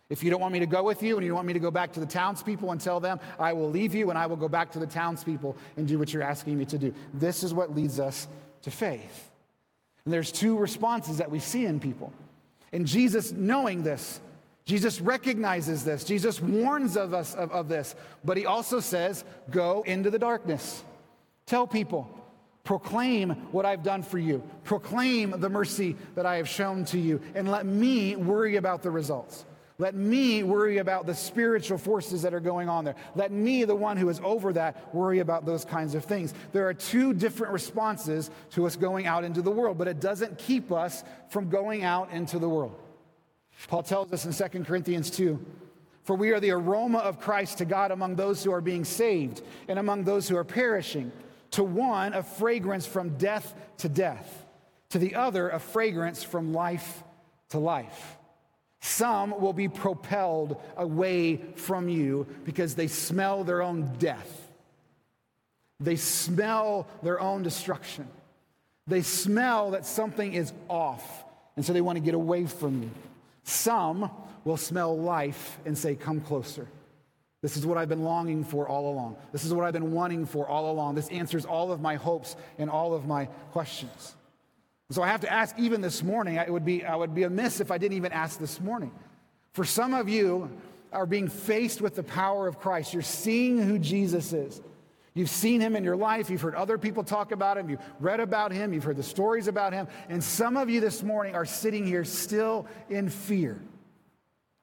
If 0.09 0.23
you 0.23 0.31
don't 0.31 0.41
want 0.41 0.53
me 0.53 0.61
to 0.61 0.67
go 0.67 0.85
with 0.85 1.03
you 1.03 1.17
and 1.17 1.27
you 1.27 1.35
want 1.35 1.49
me 1.49 1.55
to 1.55 1.59
go 1.59 1.73
back 1.73 1.95
to 1.95 2.01
the 2.01 2.07
townspeople 2.07 2.71
and 2.71 2.81
tell 2.81 3.01
them, 3.01 3.19
I 3.41 3.55
will 3.55 3.71
leave 3.71 3.93
you 3.93 4.11
and 4.11 4.19
I 4.19 4.27
will 4.27 4.37
go 4.37 4.49
back 4.49 4.71
to 4.73 4.79
the 4.79 4.87
townspeople 4.87 5.57
and 5.77 5.89
do 5.89 5.99
what 5.99 6.13
you're 6.13 6.23
asking 6.23 6.57
me 6.57 6.65
to 6.67 6.79
do. 6.79 6.95
This 7.13 7.43
is 7.43 7.53
what 7.53 7.75
leads 7.75 7.99
us 7.99 8.29
to 8.63 8.71
faith. 8.71 9.31
And 10.07 10.15
there's 10.15 10.33
two 10.33 10.57
responses 10.57 11.19
that 11.19 11.31
we 11.31 11.41
see 11.41 11.67
in 11.67 11.81
people. 11.81 12.13
And 12.73 12.87
Jesus, 12.87 13.33
knowing 13.33 13.83
this, 13.83 14.21
Jesus 14.65 15.01
recognizes 15.01 15.85
this. 15.85 16.05
Jesus 16.05 16.41
warns 16.41 16.97
of 16.97 17.13
us 17.13 17.35
of, 17.35 17.51
of 17.51 17.69
this. 17.69 17.95
But 18.25 18.37
he 18.37 18.47
also 18.47 18.81
says, 18.81 19.25
Go 19.51 19.83
into 19.85 20.11
the 20.11 20.19
darkness. 20.19 20.83
Tell 21.45 21.67
people, 21.67 22.09
proclaim 22.63 23.31
what 23.51 23.67
I've 23.67 23.83
done 23.83 24.03
for 24.03 24.19
you, 24.19 24.43
proclaim 24.65 25.35
the 25.39 25.49
mercy 25.49 25.97
that 26.15 26.25
I 26.27 26.37
have 26.37 26.49
shown 26.49 26.85
to 26.87 26.99
you, 26.99 27.21
and 27.35 27.51
let 27.51 27.67
me 27.67 28.17
worry 28.17 28.57
about 28.57 28.83
the 28.83 28.91
results. 28.91 29.45
Let 29.79 29.95
me 29.95 30.43
worry 30.43 30.79
about 30.79 31.05
the 31.05 31.15
spiritual 31.15 31.77
forces 31.77 32.23
that 32.23 32.33
are 32.33 32.41
going 32.41 32.69
on 32.69 32.87
there. 32.87 32.95
Let 33.15 33.31
me, 33.31 33.65
the 33.65 33.75
one 33.75 33.99
who 33.99 34.09
is 34.09 34.21
over 34.25 34.55
that, 34.55 34.95
worry 34.95 35.19
about 35.19 35.45
those 35.45 35.67
kinds 35.67 35.95
of 35.95 36.07
things. 36.07 36.33
There 36.53 36.67
are 36.67 36.73
two 36.73 37.13
different 37.13 37.53
responses 37.53 38.31
to 38.53 38.67
us 38.67 38.75
going 38.75 39.07
out 39.07 39.23
into 39.23 39.43
the 39.43 39.51
world, 39.51 39.77
but 39.77 39.87
it 39.87 40.01
doesn't 40.01 40.39
keep 40.39 40.73
us 40.73 41.05
from 41.29 41.51
going 41.51 41.85
out 41.85 42.11
into 42.11 42.39
the 42.39 42.49
world. 42.49 42.75
Paul 43.69 43.83
tells 43.83 44.13
us 44.13 44.25
in 44.25 44.51
2 44.51 44.65
Corinthians 44.65 45.11
2 45.11 45.45
For 46.05 46.17
we 46.17 46.31
are 46.31 46.41
the 46.41 46.53
aroma 46.53 46.99
of 46.99 47.21
Christ 47.21 47.59
to 47.59 47.67
God 47.67 47.91
among 47.91 48.17
those 48.17 48.43
who 48.43 48.53
are 48.53 48.63
being 48.63 48.85
saved 48.85 49.43
and 49.69 49.79
among 49.79 50.05
those 50.05 50.27
who 50.27 50.39
are 50.39 50.45
perishing. 50.45 51.13
To 51.53 51.65
one, 51.65 52.15
a 52.15 52.23
fragrance 52.23 52.87
from 52.87 53.19
death 53.19 53.55
to 53.79 53.89
death, 53.91 54.47
to 54.91 54.99
the 54.99 55.15
other, 55.15 55.51
a 55.51 55.59
fragrance 55.59 56.23
from 56.23 56.55
life 56.55 57.03
to 57.51 57.59
life. 57.59 58.17
Some 58.87 59.41
will 59.41 59.53
be 59.53 59.67
propelled 59.67 60.63
away 60.77 61.39
from 61.57 61.89
you 61.89 62.25
because 62.45 62.77
they 62.77 62.87
smell 62.87 63.43
their 63.43 63.61
own 63.61 63.93
death. 63.99 64.49
They 65.81 65.97
smell 65.97 66.87
their 67.03 67.21
own 67.21 67.43
destruction. 67.43 68.07
They 68.87 69.03
smell 69.03 69.73
that 69.73 69.87
something 69.87 70.35
is 70.35 70.53
off, 70.69 71.25
and 71.57 71.67
so 71.67 71.73
they 71.73 71.81
want 71.81 71.97
to 71.97 72.01
get 72.01 72.15
away 72.15 72.47
from 72.47 72.85
you. 72.85 72.91
Some 73.43 74.09
will 74.45 74.57
smell 74.57 74.97
life 74.97 75.59
and 75.67 75.77
say, 75.77 75.97
Come 75.97 76.21
closer. 76.21 76.69
This 77.43 77.57
is 77.57 77.67
what 77.67 77.79
I've 77.79 77.89
been 77.89 78.05
longing 78.05 78.45
for 78.45 78.69
all 78.69 78.89
along. 78.93 79.17
This 79.33 79.45
is 79.45 79.53
what 79.53 79.67
I've 79.67 79.73
been 79.73 79.93
wanting 79.93 80.27
for 80.27 80.47
all 80.47 80.71
along. 80.71 80.95
This 80.95 81.09
answers 81.09 81.45
all 81.45 81.73
of 81.73 81.81
my 81.81 81.97
hopes 81.97 82.37
and 82.57 82.71
all 82.71 82.95
of 82.95 83.05
my 83.05 83.27
questions. 83.51 84.15
So 84.91 85.03
I 85.03 85.09
have 85.09 85.23
to 85.23 85.33
ask, 85.33 85.59
even 85.59 85.81
this 85.81 86.03
morning, 86.03 86.37
it 86.37 86.53
would 86.53 86.65
be, 86.65 86.85
I 86.85 86.95
would 86.95 87.15
be 87.15 87.25
amiss 87.25 87.61
if 87.61 87.71
I 87.71 87.79
didn't 87.79 87.97
even 87.97 88.13
ask 88.13 88.39
this 88.39 88.61
morning. 88.61 88.93
For 89.53 89.65
some 89.65 89.95
of 89.95 90.09
you 90.09 90.51
are 90.93 91.07
being 91.07 91.29
faced 91.29 91.81
with 91.81 91.97
the 91.97 92.03
power 92.03 92.47
of 92.47 92.61
Christ. 92.61 92.93
You're 92.93 93.03
seeing 93.03 93.61
who 93.61 93.79
Jesus 93.79 94.33
is. 94.33 94.61
You've 95.15 95.31
seen 95.31 95.61
him 95.61 95.75
in 95.77 95.83
your 95.83 95.97
life. 95.97 96.31
You've 96.31 96.43
heard 96.43 96.55
other 96.55 96.79
people 96.79 97.03
talk 97.03 97.33
about 97.33 97.57
him. 97.57 97.71
You've 97.71 97.81
read 98.01 98.21
about 98.21 98.53
him. 98.53 98.73
You've 98.73 98.85
heard 98.85 98.99
the 98.99 99.03
stories 99.03 99.49
about 99.49 99.73
him. 99.73 99.89
And 100.09 100.23
some 100.23 100.57
of 100.57 100.69
you 100.69 100.81
this 100.81 101.03
morning 101.03 101.35
are 101.35 101.47
sitting 101.47 101.87
here 101.87 102.05
still 102.05 102.67
in 102.91 103.09
fear. 103.09 103.59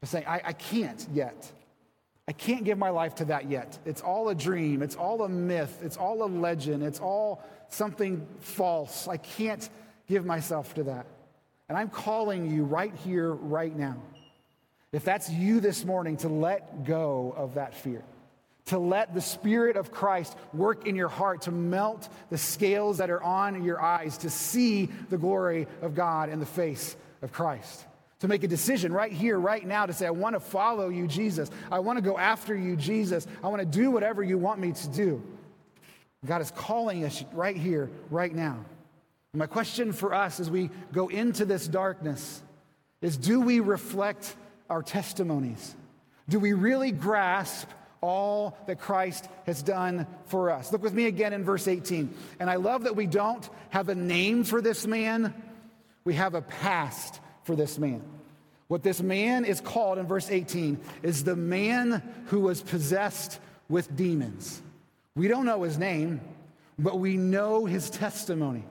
Saying, 0.03 0.25
I, 0.27 0.41
I 0.45 0.53
can't 0.53 1.07
yet. 1.11 1.51
I 2.27 2.33
can't 2.33 2.63
give 2.63 2.77
my 2.77 2.89
life 2.89 3.15
to 3.15 3.25
that 3.25 3.49
yet. 3.49 3.79
It's 3.85 4.01
all 4.01 4.29
a 4.29 4.35
dream. 4.35 4.81
It's 4.83 4.95
all 4.95 5.23
a 5.23 5.29
myth. 5.29 5.79
It's 5.81 5.97
all 5.97 6.23
a 6.23 6.27
legend. 6.27 6.83
It's 6.83 6.99
all 6.99 7.43
something 7.69 8.25
false. 8.39 9.07
I 9.07 9.17
can't 9.17 9.67
give 10.07 10.25
myself 10.25 10.73
to 10.75 10.83
that. 10.83 11.05
And 11.69 11.77
I'm 11.77 11.89
calling 11.89 12.49
you 12.49 12.63
right 12.63 12.93
here, 13.03 13.31
right 13.31 13.75
now. 13.75 13.97
If 14.91 15.03
that's 15.03 15.29
you 15.29 15.59
this 15.59 15.85
morning, 15.85 16.17
to 16.17 16.29
let 16.29 16.85
go 16.85 17.33
of 17.35 17.55
that 17.55 17.73
fear, 17.73 18.03
to 18.65 18.77
let 18.77 19.13
the 19.13 19.21
Spirit 19.21 19.75
of 19.75 19.91
Christ 19.91 20.37
work 20.53 20.85
in 20.85 20.95
your 20.95 21.07
heart, 21.07 21.43
to 21.43 21.51
melt 21.51 22.07
the 22.29 22.37
scales 22.37 22.99
that 22.99 23.09
are 23.09 23.23
on 23.23 23.63
your 23.63 23.81
eyes, 23.81 24.19
to 24.19 24.29
see 24.29 24.85
the 25.09 25.17
glory 25.17 25.67
of 25.81 25.95
God 25.95 26.29
in 26.29 26.39
the 26.39 26.45
face 26.45 26.95
of 27.21 27.31
Christ 27.31 27.85
to 28.23 28.29
make 28.29 28.45
a 28.45 28.47
decision 28.47 28.93
right 28.93 29.11
here, 29.11 29.37
right 29.37 29.67
now, 29.67 29.85
to 29.85 29.91
say, 29.91 30.07
I 30.07 30.11
want 30.11 30.33
to 30.37 30.39
follow 30.39 30.87
you, 30.87 31.07
Jesus. 31.07 31.51
I 31.69 31.79
want 31.79 31.97
to 31.97 32.01
go 32.01 32.17
after 32.17 32.55
you, 32.55 32.77
Jesus. 32.77 33.27
I 33.43 33.49
want 33.49 33.59
to 33.59 33.65
do 33.65 33.91
whatever 33.91 34.23
you 34.23 34.37
want 34.37 34.61
me 34.61 34.71
to 34.71 34.87
do. 34.87 35.21
God 36.25 36.39
is 36.39 36.49
calling 36.51 37.03
us 37.03 37.21
right 37.33 37.57
here, 37.57 37.91
right 38.09 38.33
now. 38.33 38.63
My 39.35 39.47
question 39.47 39.93
for 39.93 40.13
us 40.13 40.39
as 40.39 40.49
we 40.49 40.69
go 40.91 41.07
into 41.07 41.45
this 41.45 41.67
darkness 41.67 42.41
is 43.01 43.17
do 43.17 43.41
we 43.41 43.59
reflect 43.61 44.35
our 44.69 44.83
testimonies? 44.83 45.75
Do 46.29 46.39
we 46.39 46.53
really 46.53 46.91
grasp 46.91 47.67
all 47.99 48.55
that 48.67 48.79
Christ 48.79 49.27
has 49.47 49.63
done 49.63 50.05
for 50.25 50.51
us? 50.51 50.71
Look 50.71 50.83
with 50.83 50.93
me 50.93 51.07
again 51.07 51.33
in 51.33 51.43
verse 51.43 51.67
18. 51.67 52.13
And 52.39 52.49
I 52.49 52.55
love 52.55 52.83
that 52.83 52.95
we 52.95 53.07
don't 53.07 53.47
have 53.71 53.89
a 53.89 53.95
name 53.95 54.43
for 54.43 54.61
this 54.61 54.85
man, 54.85 55.33
we 56.05 56.13
have 56.13 56.35
a 56.35 56.41
past 56.41 57.19
for 57.43 57.55
this 57.55 57.79
man. 57.79 58.03
What 58.67 58.83
this 58.83 59.01
man 59.01 59.45
is 59.45 59.61
called 59.61 59.97
in 59.97 60.05
verse 60.05 60.29
18 60.29 60.79
is 61.01 61.23
the 61.23 61.35
man 61.35 62.03
who 62.27 62.41
was 62.41 62.61
possessed 62.61 63.39
with 63.67 63.95
demons. 63.95 64.61
We 65.15 65.27
don't 65.27 65.45
know 65.45 65.63
his 65.63 65.77
name, 65.77 66.21
but 66.77 66.99
we 66.99 67.17
know 67.17 67.65
his 67.65 67.89
testimony. 67.89 68.63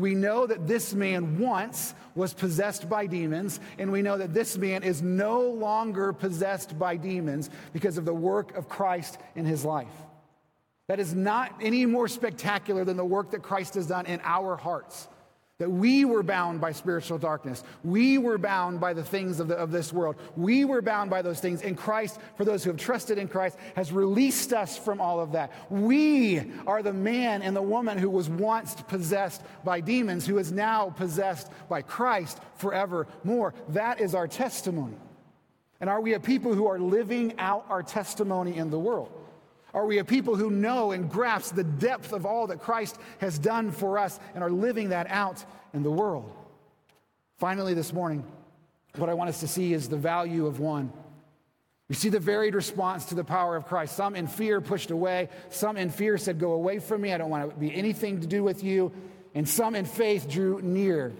We 0.00 0.14
know 0.14 0.46
that 0.46 0.66
this 0.66 0.94
man 0.94 1.38
once 1.38 1.94
was 2.14 2.32
possessed 2.34 2.88
by 2.88 3.06
demons, 3.06 3.60
and 3.78 3.92
we 3.92 4.02
know 4.02 4.16
that 4.18 4.34
this 4.34 4.56
man 4.56 4.82
is 4.82 5.02
no 5.02 5.42
longer 5.42 6.12
possessed 6.12 6.78
by 6.78 6.96
demons 6.96 7.50
because 7.72 7.98
of 7.98 8.04
the 8.04 8.14
work 8.14 8.56
of 8.56 8.68
Christ 8.68 9.18
in 9.36 9.44
his 9.44 9.64
life. 9.64 9.92
That 10.88 10.98
is 10.98 11.14
not 11.14 11.54
any 11.60 11.86
more 11.86 12.08
spectacular 12.08 12.84
than 12.84 12.96
the 12.96 13.04
work 13.04 13.30
that 13.30 13.42
Christ 13.42 13.74
has 13.74 13.86
done 13.86 14.06
in 14.06 14.20
our 14.24 14.56
hearts 14.56 15.06
that 15.60 15.70
we 15.70 16.06
were 16.06 16.22
bound 16.22 16.58
by 16.58 16.72
spiritual 16.72 17.18
darkness. 17.18 17.62
We 17.84 18.16
were 18.16 18.38
bound 18.38 18.80
by 18.80 18.94
the 18.94 19.04
things 19.04 19.40
of, 19.40 19.48
the, 19.48 19.56
of 19.56 19.70
this 19.70 19.92
world. 19.92 20.16
We 20.34 20.64
were 20.64 20.80
bound 20.80 21.10
by 21.10 21.20
those 21.20 21.38
things. 21.38 21.60
And 21.60 21.76
Christ, 21.76 22.18
for 22.38 22.46
those 22.46 22.64
who 22.64 22.70
have 22.70 22.78
trusted 22.78 23.18
in 23.18 23.28
Christ, 23.28 23.58
has 23.76 23.92
released 23.92 24.54
us 24.54 24.78
from 24.78 25.02
all 25.02 25.20
of 25.20 25.32
that. 25.32 25.52
We 25.68 26.50
are 26.66 26.82
the 26.82 26.94
man 26.94 27.42
and 27.42 27.54
the 27.54 27.60
woman 27.60 27.98
who 27.98 28.08
was 28.08 28.30
once 28.30 28.74
possessed 28.88 29.42
by 29.62 29.80
demons, 29.80 30.26
who 30.26 30.38
is 30.38 30.50
now 30.50 30.88
possessed 30.88 31.50
by 31.68 31.82
Christ 31.82 32.40
forevermore. 32.56 33.52
That 33.68 34.00
is 34.00 34.14
our 34.14 34.26
testimony. 34.26 34.96
And 35.78 35.90
are 35.90 36.00
we 36.00 36.14
a 36.14 36.20
people 36.20 36.54
who 36.54 36.68
are 36.68 36.78
living 36.78 37.34
out 37.38 37.66
our 37.68 37.82
testimony 37.82 38.56
in 38.56 38.70
the 38.70 38.78
world? 38.78 39.12
Are 39.72 39.86
we 39.86 39.98
a 39.98 40.04
people 40.04 40.36
who 40.36 40.50
know 40.50 40.92
and 40.92 41.10
grasp 41.10 41.54
the 41.54 41.64
depth 41.64 42.12
of 42.12 42.26
all 42.26 42.48
that 42.48 42.60
Christ 42.60 42.98
has 43.18 43.38
done 43.38 43.70
for 43.70 43.98
us 43.98 44.18
and 44.34 44.42
are 44.42 44.50
living 44.50 44.88
that 44.90 45.06
out 45.10 45.44
in 45.72 45.82
the 45.82 45.90
world? 45.90 46.32
Finally, 47.38 47.74
this 47.74 47.92
morning, 47.92 48.24
what 48.96 49.08
I 49.08 49.14
want 49.14 49.30
us 49.30 49.40
to 49.40 49.48
see 49.48 49.72
is 49.72 49.88
the 49.88 49.96
value 49.96 50.46
of 50.46 50.60
one. 50.60 50.92
We 51.88 51.94
see 51.94 52.08
the 52.08 52.20
varied 52.20 52.54
response 52.54 53.06
to 53.06 53.14
the 53.14 53.24
power 53.24 53.56
of 53.56 53.66
Christ. 53.66 53.96
Some 53.96 54.14
in 54.14 54.26
fear 54.26 54.60
pushed 54.60 54.90
away, 54.90 55.28
some 55.48 55.76
in 55.76 55.90
fear 55.90 56.18
said, 56.18 56.38
Go 56.38 56.52
away 56.52 56.78
from 56.78 57.00
me, 57.00 57.12
I 57.12 57.18
don't 57.18 57.30
want 57.30 57.50
to 57.50 57.56
be 57.56 57.74
anything 57.74 58.20
to 58.20 58.26
do 58.26 58.44
with 58.44 58.62
you, 58.62 58.92
and 59.34 59.48
some 59.48 59.74
in 59.74 59.84
faith 59.84 60.28
drew 60.28 60.60
near. 60.62 61.12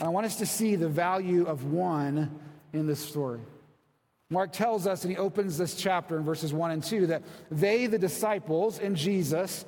I 0.00 0.08
want 0.08 0.26
us 0.26 0.36
to 0.36 0.46
see 0.46 0.76
the 0.76 0.88
value 0.88 1.46
of 1.46 1.64
one 1.64 2.38
in 2.72 2.86
this 2.86 3.00
story. 3.00 3.40
Mark 4.34 4.52
tells 4.52 4.86
us, 4.86 5.04
and 5.04 5.10
he 5.10 5.16
opens 5.16 5.56
this 5.56 5.74
chapter 5.74 6.18
in 6.18 6.24
verses 6.24 6.52
1 6.52 6.72
and 6.72 6.82
2, 6.82 7.06
that 7.06 7.22
they, 7.50 7.86
the 7.86 7.98
disciples 7.98 8.78
and 8.78 8.96
Jesus, 8.96 9.64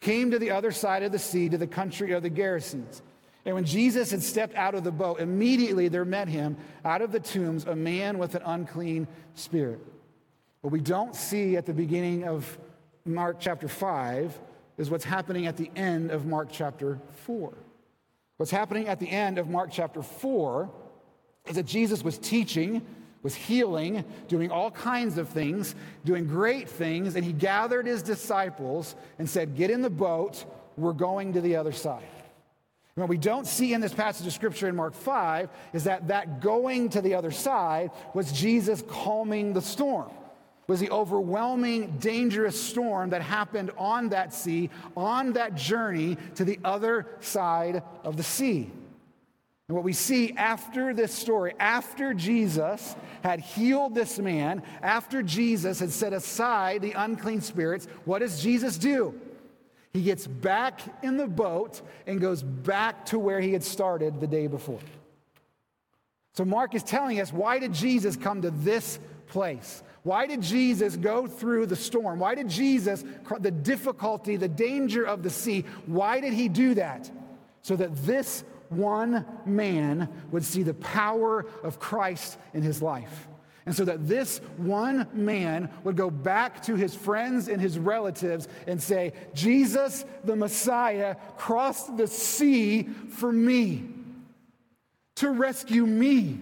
came 0.00 0.30
to 0.30 0.38
the 0.38 0.50
other 0.50 0.70
side 0.70 1.02
of 1.02 1.10
the 1.10 1.18
sea 1.18 1.48
to 1.48 1.58
the 1.58 1.66
country 1.66 2.12
of 2.12 2.22
the 2.22 2.30
Gerasenes. 2.30 3.00
And 3.44 3.54
when 3.54 3.64
Jesus 3.64 4.10
had 4.10 4.22
stepped 4.22 4.54
out 4.54 4.74
of 4.74 4.84
the 4.84 4.92
boat, 4.92 5.18
immediately 5.18 5.88
there 5.88 6.04
met 6.04 6.28
him 6.28 6.56
out 6.84 7.02
of 7.02 7.10
the 7.10 7.20
tombs 7.20 7.64
a 7.64 7.74
man 7.74 8.18
with 8.18 8.34
an 8.34 8.42
unclean 8.44 9.08
spirit. 9.34 9.80
What 10.60 10.72
we 10.72 10.80
don't 10.80 11.16
see 11.16 11.56
at 11.56 11.66
the 11.66 11.72
beginning 11.72 12.24
of 12.24 12.58
Mark 13.04 13.38
chapter 13.40 13.66
5 13.66 14.38
is 14.78 14.90
what's 14.90 15.04
happening 15.04 15.46
at 15.46 15.56
the 15.56 15.70
end 15.74 16.10
of 16.10 16.26
Mark 16.26 16.48
chapter 16.52 17.00
4. 17.24 17.52
What's 18.36 18.52
happening 18.52 18.88
at 18.88 19.00
the 19.00 19.08
end 19.08 19.38
of 19.38 19.48
Mark 19.48 19.70
chapter 19.72 20.02
4 20.02 20.70
is 21.46 21.56
that 21.56 21.66
Jesus 21.66 22.04
was 22.04 22.18
teaching 22.18 22.84
was 23.22 23.34
healing, 23.34 24.04
doing 24.28 24.50
all 24.50 24.70
kinds 24.70 25.18
of 25.18 25.28
things, 25.28 25.74
doing 26.04 26.26
great 26.26 26.68
things, 26.68 27.14
and 27.14 27.24
he 27.24 27.32
gathered 27.32 27.86
his 27.86 28.02
disciples 28.02 28.94
and 29.18 29.28
said, 29.28 29.56
Get 29.56 29.70
in 29.70 29.82
the 29.82 29.90
boat, 29.90 30.44
we're 30.76 30.92
going 30.92 31.32
to 31.34 31.40
the 31.40 31.56
other 31.56 31.72
side. 31.72 32.02
And 32.94 33.02
what 33.02 33.08
we 33.08 33.16
don't 33.16 33.46
see 33.46 33.72
in 33.72 33.80
this 33.80 33.94
passage 33.94 34.26
of 34.26 34.32
scripture 34.32 34.68
in 34.68 34.76
Mark 34.76 34.94
5 34.94 35.48
is 35.72 35.84
that 35.84 36.08
that 36.08 36.40
going 36.40 36.90
to 36.90 37.00
the 37.00 37.14
other 37.14 37.30
side 37.30 37.90
was 38.12 38.32
Jesus 38.32 38.82
calming 38.86 39.54
the 39.54 39.62
storm. 39.62 40.10
Was 40.66 40.78
the 40.78 40.90
overwhelming, 40.90 41.98
dangerous 41.98 42.60
storm 42.60 43.10
that 43.10 43.22
happened 43.22 43.72
on 43.76 44.10
that 44.10 44.32
sea, 44.32 44.70
on 44.96 45.32
that 45.32 45.54
journey 45.54 46.16
to 46.36 46.44
the 46.44 46.58
other 46.64 47.06
side 47.20 47.82
of 48.04 48.16
the 48.16 48.22
sea. 48.22 48.70
And 49.72 49.76
what 49.78 49.84
we 49.84 49.94
see 49.94 50.34
after 50.36 50.92
this 50.92 51.14
story, 51.14 51.54
after 51.58 52.12
Jesus 52.12 52.94
had 53.24 53.40
healed 53.40 53.94
this 53.94 54.18
man, 54.18 54.62
after 54.82 55.22
Jesus 55.22 55.80
had 55.80 55.90
set 55.90 56.12
aside 56.12 56.82
the 56.82 56.92
unclean 56.92 57.40
spirits, 57.40 57.86
what 58.04 58.18
does 58.18 58.42
Jesus 58.42 58.76
do? 58.76 59.18
He 59.94 60.02
gets 60.02 60.26
back 60.26 60.82
in 61.02 61.16
the 61.16 61.26
boat 61.26 61.80
and 62.06 62.20
goes 62.20 62.42
back 62.42 63.06
to 63.06 63.18
where 63.18 63.40
he 63.40 63.54
had 63.54 63.64
started 63.64 64.20
the 64.20 64.26
day 64.26 64.46
before. 64.46 64.80
So 66.34 66.44
Mark 66.44 66.74
is 66.74 66.82
telling 66.82 67.18
us 67.18 67.32
why 67.32 67.58
did 67.58 67.72
Jesus 67.72 68.14
come 68.14 68.42
to 68.42 68.50
this 68.50 68.98
place? 69.28 69.82
Why 70.02 70.26
did 70.26 70.42
Jesus 70.42 70.96
go 70.96 71.26
through 71.26 71.64
the 71.64 71.76
storm? 71.76 72.18
Why 72.18 72.34
did 72.34 72.50
Jesus, 72.50 73.06
the 73.40 73.50
difficulty, 73.50 74.36
the 74.36 74.48
danger 74.48 75.02
of 75.02 75.22
the 75.22 75.30
sea, 75.30 75.64
why 75.86 76.20
did 76.20 76.34
he 76.34 76.50
do 76.50 76.74
that? 76.74 77.10
So 77.62 77.74
that 77.76 77.96
this 78.04 78.44
one 78.72 79.24
man 79.46 80.08
would 80.30 80.44
see 80.44 80.62
the 80.62 80.74
power 80.74 81.46
of 81.62 81.78
Christ 81.78 82.38
in 82.54 82.62
his 82.62 82.82
life. 82.82 83.28
And 83.64 83.74
so 83.74 83.84
that 83.84 84.08
this 84.08 84.38
one 84.56 85.06
man 85.12 85.70
would 85.84 85.96
go 85.96 86.10
back 86.10 86.62
to 86.64 86.74
his 86.74 86.94
friends 86.94 87.48
and 87.48 87.60
his 87.60 87.78
relatives 87.78 88.48
and 88.66 88.82
say, 88.82 89.12
Jesus, 89.34 90.04
the 90.24 90.34
Messiah, 90.34 91.16
crossed 91.36 91.96
the 91.96 92.08
sea 92.08 92.82
for 92.82 93.30
me 93.30 93.84
to 95.16 95.30
rescue 95.30 95.86
me 95.86 96.40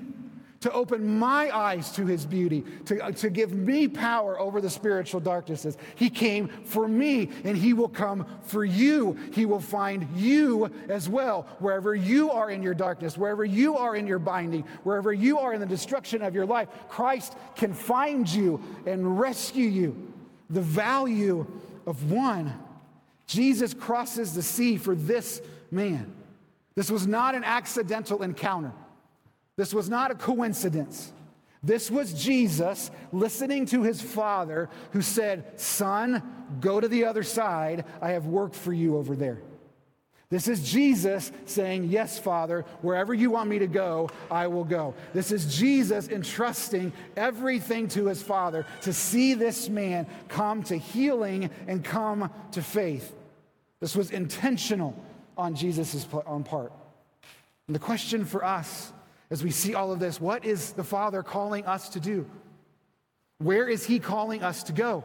to 0.61 0.71
open 0.73 1.19
my 1.19 1.55
eyes 1.57 1.91
to 1.93 2.05
his 2.05 2.27
beauty, 2.27 2.63
to, 2.85 3.03
uh, 3.03 3.11
to 3.11 3.31
give 3.31 3.55
me 3.55 3.89
power 3.89 4.39
over 4.39 4.61
the 4.61 4.69
spiritual 4.69 5.19
darknesses. 5.19 5.79
He 5.95 6.11
came 6.11 6.49
for 6.49 6.87
me, 6.87 7.31
and 7.45 7.57
he 7.57 7.73
will 7.73 7.89
come 7.89 8.27
for 8.43 8.63
you. 8.63 9.17
He 9.33 9.47
will 9.47 9.61
find 9.61 10.07
you 10.15 10.71
as 10.91 11.09
well, 11.09 11.49
wherever 11.61 11.95
you 11.95 12.31
are 12.31 12.51
in 12.51 12.63
your 12.63 12.75
darkness, 12.75 13.17
wherever 13.17 13.43
you 13.43 13.79
are 13.79 13.97
in 13.97 14.07
your 14.07 14.19
binding, 14.19 14.65
wherever 14.83 15.15
you 15.15 15.39
are 15.39 15.55
in 15.55 15.61
the 15.61 15.67
destruction 15.67 16.21
of 16.21 16.35
your 16.35 16.45
life. 16.45 16.69
Christ 16.91 17.37
can 17.57 17.73
find 17.73 18.29
you 18.29 18.63
and 18.85 19.19
rescue 19.19 19.67
you. 19.67 20.13
The 20.51 20.61
value 20.61 21.47
of 21.87 22.11
one. 22.11 22.53
Jesus 23.27 23.73
crosses 23.73 24.35
the 24.35 24.43
sea 24.43 24.77
for 24.77 24.95
this 24.95 25.41
man. 25.71 26.13
This 26.75 26.91
was 26.91 27.07
not 27.07 27.35
an 27.35 27.45
accidental 27.45 28.23
encounter. 28.23 28.73
This 29.61 29.75
was 29.75 29.91
not 29.91 30.11
a 30.11 30.15
coincidence. 30.15 31.13
This 31.63 31.91
was 31.91 32.15
Jesus 32.15 32.91
listening 33.13 33.67
to 33.67 33.83
his 33.83 34.01
father 34.01 34.71
who 34.93 35.03
said, 35.03 35.61
Son, 35.61 36.23
go 36.61 36.81
to 36.81 36.89
the 36.89 37.05
other 37.05 37.23
side. 37.23 37.85
I 38.01 38.13
have 38.13 38.25
work 38.25 38.55
for 38.55 38.73
you 38.73 38.97
over 38.97 39.15
there. 39.15 39.43
This 40.31 40.49
is 40.49 40.67
Jesus 40.73 41.31
saying, 41.45 41.91
Yes, 41.91 42.19
Father, 42.19 42.65
wherever 42.81 43.13
you 43.13 43.31
want 43.31 43.51
me 43.51 43.59
to 43.59 43.67
go, 43.67 44.09
I 44.31 44.47
will 44.47 44.65
go. 44.65 44.95
This 45.13 45.31
is 45.31 45.55
Jesus 45.55 46.09
entrusting 46.09 46.91
everything 47.15 47.87
to 47.89 48.07
his 48.07 48.23
Father 48.23 48.65
to 48.81 48.95
see 48.95 49.35
this 49.35 49.69
man 49.69 50.07
come 50.29 50.63
to 50.63 50.77
healing 50.79 51.51
and 51.69 51.85
come 51.85 52.31
to 52.53 52.63
faith. 52.63 53.15
This 53.79 53.95
was 53.95 54.11
intentional 54.11 54.97
on 55.37 55.55
Jesus' 55.55 56.07
part. 56.07 56.73
And 57.67 57.75
the 57.75 57.79
question 57.79 58.25
for 58.25 58.43
us 58.43 58.95
as 59.31 59.45
we 59.45 59.51
see 59.51 59.75
all 59.75 59.93
of 59.93 60.01
this, 60.01 60.21
what 60.21 60.45
is 60.45 60.73
the 60.73 60.85
Father 60.85 61.23
calling 61.23 61.65
us 61.65 61.91
to 61.91 62.01
do? 62.01 62.29
Where 63.39 63.69
is 63.69 63.87
He 63.87 64.01
calling 64.01 64.43
us 64.43 64.65
to 64.65 64.73
go? 64.73 65.05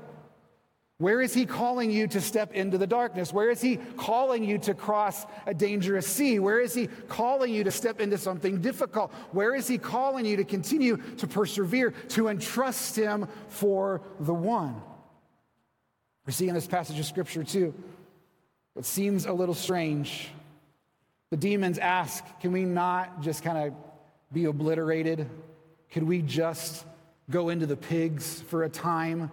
Where 0.98 1.22
is 1.22 1.34
He 1.34 1.46
calling 1.46 1.92
you 1.92 2.08
to 2.08 2.22
step 2.22 2.54
into 2.54 2.78
the 2.78 2.88
darkness? 2.88 3.32
Where 3.32 3.52
is 3.52 3.62
He 3.62 3.78
calling 3.98 4.44
you 4.44 4.58
to 4.60 4.74
cross 4.74 5.26
a 5.46 5.54
dangerous 5.54 6.08
sea? 6.08 6.40
Where 6.40 6.60
is 6.60 6.74
He 6.74 6.88
calling 7.08 7.54
you 7.54 7.64
to 7.66 7.72
step 7.72 8.02
into 8.02 8.18
something 8.18 8.62
difficult? 8.62 9.12
Where 9.32 9.54
is 9.54 9.68
He 9.68 9.78
calling 9.78 10.26
you 10.26 10.38
to 10.38 10.44
continue 10.44 10.98
to 11.18 11.28
persevere, 11.28 11.92
to 12.10 12.28
entrust 12.30 12.96
Him 12.96 13.28
for 13.50 14.02
the 14.20 14.34
one? 14.34 14.82
We 16.26 16.34
see 16.34 16.48
in 16.48 16.56
this 16.56 16.68
passage 16.68 16.98
of 16.98 17.06
Scripture, 17.06 17.44
too, 17.44 17.76
what 18.74 18.86
seems 18.86 19.26
a 19.26 19.34
little 19.34 19.54
strange. 19.54 20.30
The 21.30 21.38
demons 21.38 21.78
ask, 21.78 22.24
Can 22.40 22.52
we 22.52 22.64
not 22.64 23.22
just 23.22 23.44
kind 23.44 23.58
of 23.58 23.74
be 24.36 24.46
obliterated? 24.46 25.28
Could 25.92 26.04
we 26.04 26.22
just 26.22 26.86
go 27.32 27.50
into 27.50 27.66
the 27.66 27.78
pigs 27.78 28.42
for 28.50 28.64
a 28.64 28.70
time? 28.70 29.32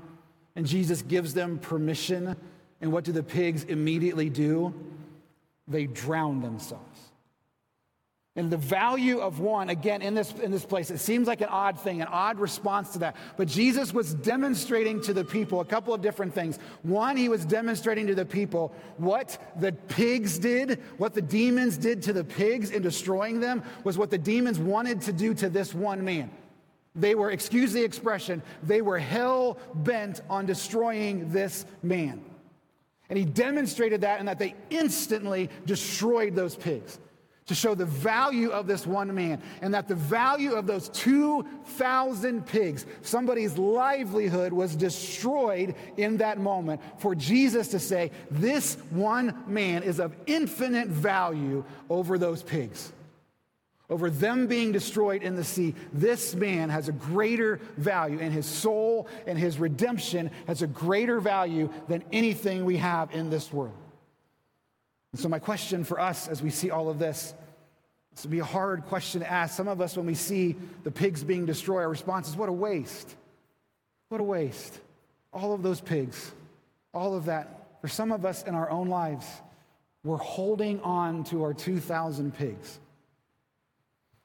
And 0.57 0.64
Jesus 0.64 1.03
gives 1.03 1.34
them 1.34 1.59
permission. 1.59 2.36
And 2.80 2.92
what 2.92 3.05
do 3.05 3.12
the 3.12 3.22
pigs 3.22 3.64
immediately 3.64 4.30
do? 4.30 4.72
They 5.66 5.86
drown 5.86 6.40
themselves. 6.40 7.11
And 8.34 8.50
the 8.50 8.56
value 8.56 9.18
of 9.18 9.40
one, 9.40 9.68
again, 9.68 10.00
in 10.00 10.14
this, 10.14 10.32
in 10.32 10.50
this 10.50 10.64
place, 10.64 10.90
it 10.90 10.98
seems 10.98 11.28
like 11.28 11.42
an 11.42 11.50
odd 11.50 11.78
thing, 11.78 12.00
an 12.00 12.08
odd 12.08 12.38
response 12.38 12.94
to 12.94 13.00
that. 13.00 13.16
But 13.36 13.46
Jesus 13.46 13.92
was 13.92 14.14
demonstrating 14.14 15.02
to 15.02 15.12
the 15.12 15.24
people 15.24 15.60
a 15.60 15.66
couple 15.66 15.92
of 15.92 16.00
different 16.00 16.34
things. 16.34 16.58
One, 16.82 17.18
he 17.18 17.28
was 17.28 17.44
demonstrating 17.44 18.06
to 18.06 18.14
the 18.14 18.24
people 18.24 18.72
what 18.96 19.36
the 19.60 19.72
pigs 19.72 20.38
did, 20.38 20.80
what 20.96 21.12
the 21.12 21.20
demons 21.20 21.76
did 21.76 22.00
to 22.04 22.14
the 22.14 22.24
pigs 22.24 22.70
in 22.70 22.80
destroying 22.80 23.38
them, 23.38 23.62
was 23.84 23.98
what 23.98 24.08
the 24.08 24.16
demons 24.16 24.58
wanted 24.58 25.02
to 25.02 25.12
do 25.12 25.34
to 25.34 25.50
this 25.50 25.74
one 25.74 26.02
man. 26.02 26.30
They 26.94 27.14
were, 27.14 27.30
excuse 27.30 27.74
the 27.74 27.84
expression, 27.84 28.42
they 28.62 28.80
were 28.80 28.98
hell 28.98 29.58
bent 29.74 30.22
on 30.30 30.46
destroying 30.46 31.30
this 31.32 31.66
man. 31.82 32.24
And 33.10 33.18
he 33.18 33.26
demonstrated 33.26 34.00
that 34.02 34.20
in 34.20 34.26
that 34.26 34.38
they 34.38 34.54
instantly 34.70 35.50
destroyed 35.66 36.34
those 36.34 36.56
pigs 36.56 36.98
to 37.53 37.57
show 37.57 37.74
the 37.74 37.84
value 37.84 38.48
of 38.48 38.66
this 38.66 38.86
one 38.86 39.14
man 39.14 39.42
and 39.61 39.74
that 39.74 39.86
the 39.86 39.94
value 39.94 40.55
of 40.55 40.66
those 40.66 40.88
2,000 40.88 42.46
pigs, 42.46 42.86
somebody's 43.03 43.59
livelihood 43.59 44.55
was 44.55 44.74
destroyed 44.74 45.74
in 45.98 46.16
that 46.16 46.38
moment. 46.38 46.80
For 46.96 47.14
Jesus 47.14 47.68
to 47.68 47.78
say, 47.78 48.11
this 48.30 48.76
one 48.88 49.44
man 49.46 49.82
is 49.82 50.00
of 50.00 50.16
infinite 50.26 50.88
value 50.88 51.62
over 51.90 52.16
those 52.16 52.42
pigs. 52.42 52.90
Over 53.90 54.09
them 54.09 54.46
being 54.46 54.72
destroyed 54.72 55.22
in 55.22 55.36
the 55.36 55.44
sea, 55.44 55.74
this 55.92 56.34
man 56.34 56.70
has 56.70 56.88
a 56.88 56.92
greater 56.92 57.61
value, 57.76 58.18
and 58.18 58.32
his 58.32 58.46
soul 58.46 59.07
and 59.26 59.38
his 59.38 59.59
redemption 59.59 60.30
has 60.46 60.62
a 60.62 60.66
greater 60.66 61.20
value 61.20 61.68
than 61.88 62.03
anything 62.12 62.64
we 62.64 62.78
have 62.78 63.14
in 63.14 63.28
this 63.28 63.53
world. 63.53 63.74
And 65.12 65.20
so, 65.20 65.28
my 65.28 65.38
question 65.38 65.84
for 65.84 66.00
us 66.00 66.26
as 66.26 66.40
we 66.40 66.48
see 66.48 66.70
all 66.70 66.88
of 66.88 66.98
this, 66.98 67.34
this 68.14 68.24
would 68.24 68.30
be 68.30 68.40
a 68.40 68.44
hard 68.44 68.84
question 68.86 69.20
to 69.20 69.30
ask. 69.30 69.56
Some 69.56 69.68
of 69.68 69.80
us, 69.80 69.96
when 69.96 70.06
we 70.06 70.14
see 70.14 70.56
the 70.84 70.90
pigs 70.90 71.24
being 71.24 71.46
destroyed, 71.46 71.82
our 71.82 71.88
response 71.88 72.28
is, 72.28 72.36
What 72.36 72.48
a 72.48 72.52
waste! 72.52 73.16
What 74.08 74.20
a 74.20 74.24
waste. 74.24 74.78
All 75.32 75.54
of 75.54 75.62
those 75.62 75.80
pigs, 75.80 76.32
all 76.92 77.14
of 77.14 77.24
that. 77.24 77.78
For 77.80 77.88
some 77.88 78.12
of 78.12 78.26
us 78.26 78.42
in 78.42 78.54
our 78.54 78.68
own 78.68 78.88
lives, 78.88 79.26
we're 80.04 80.18
holding 80.18 80.80
on 80.82 81.24
to 81.24 81.44
our 81.44 81.54
2,000 81.54 82.34
pigs. 82.34 82.78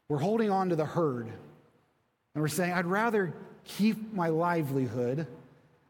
We're 0.09 0.17
holding 0.17 0.51
on 0.51 0.69
to 0.69 0.75
the 0.75 0.85
herd. 0.85 1.27
And 1.27 2.41
we're 2.41 2.49
saying, 2.49 2.73
I'd 2.73 2.85
rather 2.85 3.33
keep 3.63 4.13
my 4.13 4.27
livelihood. 4.27 5.25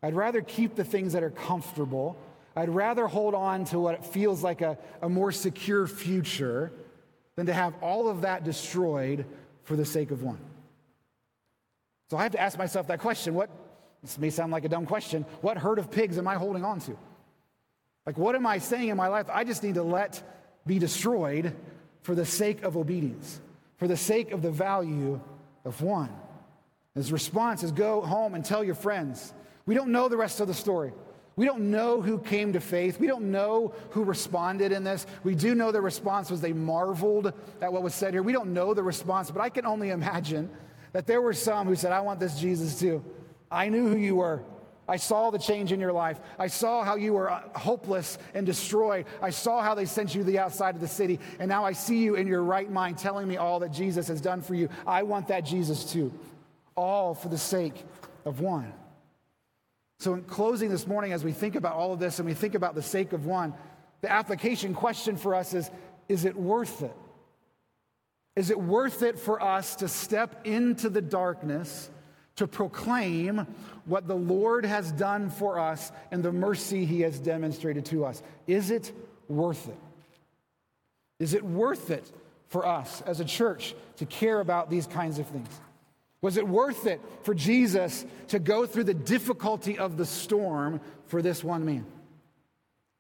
I'd 0.03 0.13
rather 0.13 0.41
keep 0.41 0.75
the 0.75 0.83
things 0.83 1.13
that 1.13 1.23
are 1.23 1.31
comfortable. 1.31 2.17
I'd 2.55 2.69
rather 2.69 3.07
hold 3.07 3.33
on 3.33 3.65
to 3.65 3.79
what 3.79 4.05
feels 4.05 4.43
like 4.43 4.61
a, 4.61 4.77
a 5.01 5.09
more 5.09 5.31
secure 5.31 5.87
future 5.87 6.71
than 7.37 7.45
to 7.45 7.53
have 7.53 7.73
all 7.81 8.09
of 8.09 8.21
that 8.21 8.43
destroyed 8.43 9.25
for 9.63 9.77
the 9.77 9.85
sake 9.85 10.11
of 10.11 10.21
one. 10.23 10.39
So 12.09 12.17
I 12.17 12.23
have 12.23 12.33
to 12.33 12.41
ask 12.41 12.57
myself 12.57 12.87
that 12.87 12.99
question. 12.99 13.33
What, 13.33 13.49
this 14.01 14.17
may 14.17 14.29
sound 14.29 14.51
like 14.51 14.65
a 14.65 14.69
dumb 14.69 14.85
question, 14.85 15.23
what 15.41 15.57
herd 15.57 15.79
of 15.79 15.89
pigs 15.89 16.17
am 16.17 16.27
I 16.27 16.35
holding 16.35 16.65
on 16.65 16.79
to? 16.81 16.97
Like, 18.05 18.17
what 18.17 18.35
am 18.35 18.45
I 18.45 18.57
saying 18.57 18.89
in 18.89 18.97
my 18.97 19.07
life? 19.07 19.27
I 19.31 19.43
just 19.43 19.63
need 19.63 19.75
to 19.75 19.83
let 19.83 20.21
be 20.65 20.79
destroyed 20.79 21.55
for 22.01 22.15
the 22.15 22.25
sake 22.25 22.63
of 22.63 22.75
obedience, 22.75 23.39
for 23.77 23.87
the 23.87 23.97
sake 23.97 24.31
of 24.31 24.41
the 24.41 24.51
value 24.51 25.19
of 25.63 25.81
one. 25.81 26.09
His 26.95 27.11
response 27.11 27.63
is 27.63 27.71
go 27.71 28.01
home 28.01 28.33
and 28.33 28.43
tell 28.43 28.63
your 28.63 28.75
friends. 28.75 29.33
We 29.65 29.75
don't 29.75 29.91
know 29.91 30.09
the 30.09 30.17
rest 30.17 30.39
of 30.39 30.47
the 30.47 30.53
story. 30.53 30.93
We 31.37 31.45
don't 31.45 31.69
know 31.69 32.01
who 32.01 32.17
came 32.17 32.53
to 32.53 32.59
faith. 32.59 32.99
We 32.99 33.05
don't 33.05 33.31
know 33.31 33.73
who 33.91 34.03
responded 34.03 34.71
in 34.71 34.83
this. 34.83 35.05
We 35.23 35.35
do 35.35 35.53
know 35.53 35.71
the 35.71 35.79
response 35.79 36.31
was 36.31 36.41
they 36.41 36.51
marveled 36.51 37.31
at 37.61 37.71
what 37.71 37.83
was 37.83 37.93
said 37.93 38.13
here. 38.13 38.23
We 38.23 38.33
don't 38.33 38.53
know 38.53 38.73
the 38.73 38.81
response, 38.81 39.29
but 39.29 39.41
I 39.41 39.49
can 39.49 39.65
only 39.65 39.91
imagine 39.91 40.49
that 40.93 41.05
there 41.05 41.21
were 41.21 41.33
some 41.33 41.67
who 41.67 41.75
said, 41.75 41.91
I 41.91 41.99
want 41.99 42.19
this 42.19 42.39
Jesus 42.39 42.79
too. 42.79 43.05
I 43.51 43.69
knew 43.69 43.87
who 43.87 43.97
you 43.97 44.15
were. 44.15 44.41
I 44.87 44.97
saw 44.97 45.29
the 45.29 45.37
change 45.37 45.71
in 45.71 45.79
your 45.79 45.93
life. 45.93 46.19
I 46.39 46.47
saw 46.47 46.83
how 46.83 46.95
you 46.95 47.13
were 47.13 47.29
uh, 47.29 47.43
hopeless 47.55 48.17
and 48.33 48.43
destroyed. 48.43 49.05
I 49.21 49.29
saw 49.29 49.61
how 49.61 49.75
they 49.75 49.85
sent 49.85 50.15
you 50.15 50.21
to 50.21 50.25
the 50.25 50.39
outside 50.39 50.73
of 50.73 50.81
the 50.81 50.87
city. 50.87 51.19
And 51.37 51.49
now 51.49 51.63
I 51.63 51.73
see 51.73 51.99
you 51.99 52.15
in 52.15 52.25
your 52.25 52.41
right 52.41 52.71
mind 52.71 52.97
telling 52.97 53.27
me 53.27 53.37
all 53.37 53.59
that 53.59 53.71
Jesus 53.71 54.07
has 54.07 54.21
done 54.21 54.41
for 54.41 54.55
you. 54.55 54.69
I 54.87 55.03
want 55.03 55.27
that 55.27 55.41
Jesus 55.41 55.91
too. 55.91 56.11
All 56.75 57.13
for 57.13 57.27
the 57.29 57.37
sake 57.37 57.83
of 58.25 58.39
one. 58.39 58.73
So, 59.99 60.13
in 60.13 60.23
closing 60.23 60.69
this 60.69 60.85
morning, 60.85 61.11
as 61.11 61.23
we 61.23 61.31
think 61.31 61.55
about 61.55 61.73
all 61.73 61.93
of 61.93 61.99
this 61.99 62.19
and 62.19 62.27
we 62.27 62.35
think 62.35 62.55
about 62.55 62.75
the 62.75 62.83
sake 62.83 63.13
of 63.13 63.25
one, 63.25 63.53
the 64.01 64.11
application 64.11 64.73
question 64.73 65.17
for 65.17 65.33
us 65.33 65.53
is 65.53 65.69
Is 66.07 66.25
it 66.25 66.35
worth 66.35 66.83
it? 66.83 66.95
Is 68.35 68.51
it 68.51 68.59
worth 68.59 69.01
it 69.01 69.17
for 69.17 69.41
us 69.41 69.77
to 69.77 69.87
step 69.87 70.45
into 70.45 70.89
the 70.89 71.01
darkness 71.01 71.89
to 72.35 72.45
proclaim 72.45 73.47
what 73.85 74.07
the 74.07 74.15
Lord 74.15 74.63
has 74.63 74.91
done 74.91 75.31
for 75.31 75.57
us 75.59 75.91
and 76.11 76.21
the 76.21 76.31
mercy 76.31 76.85
he 76.85 77.01
has 77.01 77.19
demonstrated 77.19 77.85
to 77.85 78.05
us? 78.05 78.21
Is 78.45 78.69
it 78.69 78.91
worth 79.27 79.67
it? 79.67 79.77
Is 81.19 81.33
it 81.33 81.43
worth 81.43 81.89
it 81.89 82.09
for 82.49 82.67
us 82.67 83.01
as 83.01 83.19
a 83.19 83.25
church 83.25 83.73
to 83.97 84.05
care 84.05 84.39
about 84.39 84.69
these 84.69 84.85
kinds 84.85 85.17
of 85.17 85.25
things? 85.27 85.49
Was 86.21 86.37
it 86.37 86.47
worth 86.47 86.87
it 86.87 86.99
for 87.23 87.33
Jesus 87.33 88.05
to 88.29 88.39
go 88.39 88.65
through 88.65 88.85
the 88.85 88.93
difficulty 88.93 89.77
of 89.77 89.97
the 89.97 90.05
storm 90.05 90.81
for 91.05 91.21
this 91.21 91.43
one 91.43 91.65
man? 91.65 91.85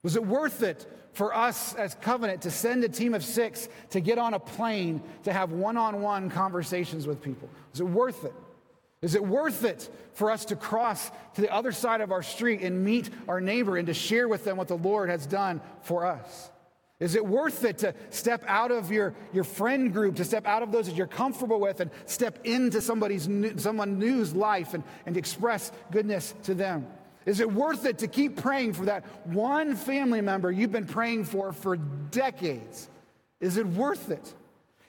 Was 0.03 0.15
it 0.15 0.25
worth 0.25 0.61
it 0.61 0.85
for 1.13 1.35
us 1.35 1.73
as 1.73 1.95
covenant 1.95 2.43
to 2.43 2.51
send 2.51 2.83
a 2.83 2.89
team 2.89 3.15
of 3.15 3.25
six 3.25 3.67
to 3.89 3.99
get 3.99 4.19
on 4.19 4.35
a 4.35 4.39
plane 4.39 5.01
to 5.23 5.33
have 5.33 5.51
one 5.51 5.77
on 5.77 6.01
one 6.01 6.29
conversations 6.29 7.07
with 7.07 7.21
people? 7.21 7.49
Was 7.71 7.81
it 7.81 7.87
worth 7.87 8.23
it? 8.23 8.33
Is 9.01 9.15
it 9.15 9.25
worth 9.25 9.63
it 9.63 9.89
for 10.13 10.31
us 10.31 10.45
to 10.45 10.55
cross 10.55 11.11
to 11.35 11.41
the 11.41 11.53
other 11.53 11.71
side 11.71 12.01
of 12.01 12.11
our 12.11 12.23
street 12.23 12.61
and 12.61 12.83
meet 12.83 13.09
our 13.27 13.41
neighbor 13.41 13.77
and 13.77 13.87
to 13.87 13.93
share 13.93 14.27
with 14.27 14.43
them 14.43 14.57
what 14.57 14.67
the 14.67 14.77
Lord 14.77 15.09
has 15.09 15.25
done 15.25 15.61
for 15.81 16.05
us? 16.05 16.49
Is 16.99 17.13
it 17.13 17.25
worth 17.25 17.63
it 17.63 17.79
to 17.79 17.93
step 18.09 18.43
out 18.47 18.71
of 18.71 18.91
your, 18.91 19.13
your 19.31 19.43
friend 19.43 19.93
group, 19.93 20.15
to 20.15 20.25
step 20.25 20.47
out 20.47 20.63
of 20.63 20.71
those 20.71 20.87
that 20.87 20.95
you're 20.95 21.05
comfortable 21.05 21.59
with 21.59 21.79
and 21.79 21.91
step 22.05 22.39
into 22.43 22.81
somebody's 22.81 23.29
someone 23.57 23.99
new's 23.99 24.33
life 24.33 24.73
and, 24.73 24.83
and 25.05 25.15
express 25.15 25.71
goodness 25.91 26.33
to 26.43 26.55
them? 26.55 26.87
Is 27.27 27.39
it 27.39 27.51
worth 27.51 27.85
it 27.85 27.99
to 27.99 28.07
keep 28.07 28.37
praying 28.37 28.73
for 28.73 28.85
that 28.85 29.05
one 29.27 29.75
family 29.75 30.21
member 30.21 30.51
you've 30.51 30.71
been 30.71 30.87
praying 30.87 31.25
for 31.25 31.51
for 31.51 31.77
decades? 31.77 32.89
Is 33.39 33.57
it 33.57 33.67
worth 33.67 34.09
it? 34.09 34.33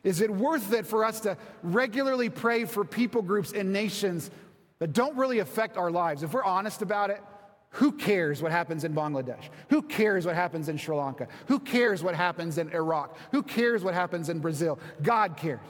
Is 0.03 0.23
it 0.23 0.31
worth 0.31 0.73
it 0.73 0.87
for 0.87 1.05
us 1.05 1.21
to 1.21 1.37
regularly 1.63 2.31
pray 2.31 2.65
for 2.65 2.85
people 2.85 3.21
groups 3.21 3.53
and 3.53 3.73
nations 3.73 4.31
that 4.79 4.95
don't 4.95 5.17
really 5.17 5.41
affect 5.41 5.77
our 5.77 5.91
lives? 5.91 6.23
If 6.23 6.33
we're 6.33 6.45
honest 6.45 6.81
about 6.81 7.11
it, 7.11 7.21
who 7.71 7.93
cares 7.93 8.41
what 8.41 8.51
happens 8.51 8.85
in 8.85 8.95
Bangladesh? 8.95 9.51
Who 9.69 9.83
cares 9.83 10.25
what 10.25 10.35
happens 10.35 10.69
in 10.69 10.79
Sri 10.79 10.97
Lanka? 10.97 11.29
Who 11.47 11.59
cares 11.59 12.03
what 12.03 12.15
happens 12.15 12.59
in 12.59 12.71
Iraq? 12.71 13.17
Who 13.33 13.43
cares 13.43 13.85
what 13.85 13.95
happens 13.95 14.29
in 14.29 14.41
Brazil? 14.41 14.79
God 15.03 15.37
cares. 15.37 15.61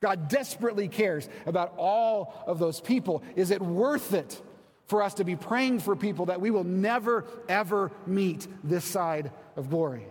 God 0.00 0.28
desperately 0.28 0.88
cares 0.88 1.28
about 1.44 1.74
all 1.76 2.42
of 2.46 2.58
those 2.58 2.80
people. 2.80 3.22
Is 3.36 3.50
it 3.50 3.60
worth 3.60 4.14
it 4.14 4.40
for 4.86 5.02
us 5.02 5.14
to 5.14 5.24
be 5.24 5.36
praying 5.36 5.80
for 5.80 5.94
people 5.94 6.26
that 6.26 6.40
we 6.40 6.50
will 6.50 6.64
never, 6.64 7.26
ever 7.48 7.92
meet 8.06 8.48
this 8.64 8.84
side 8.84 9.30
of 9.56 9.68
glory? 9.68 10.06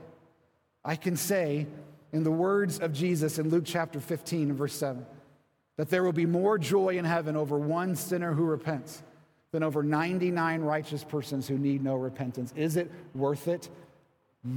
I 0.86 0.95
can 0.95 1.18
say, 1.18 1.66
in 2.14 2.24
the 2.24 2.32
words 2.32 2.80
of 2.80 2.93
Jesus 2.93 3.39
in 3.39 3.49
Luke 3.49 3.66
chapter 3.66 3.99
15 3.99 4.49
and 4.49 4.57
verse 4.57 4.76
7, 4.76 5.05
that 5.78 5.89
there 5.89 6.03
will 6.03 6.14
be 6.14 6.28
more 6.28 6.60
joy 6.60 6.97
in 6.97 7.05
heaven 7.05 7.36
over 7.36 7.57
one 7.57 7.95
sinner 7.95 8.34
who 8.34 8.43
repents 8.43 9.01
than 9.52 9.64
over 9.64 9.84
99 9.84 10.62
righteous 10.62 11.04
persons 11.04 11.47
who 11.47 11.58
need 11.58 11.84
no 11.84 11.95
repentance. 11.95 12.54
Is 12.56 12.78
it 12.78 12.91
worth 13.16 13.47
it? 13.47 13.70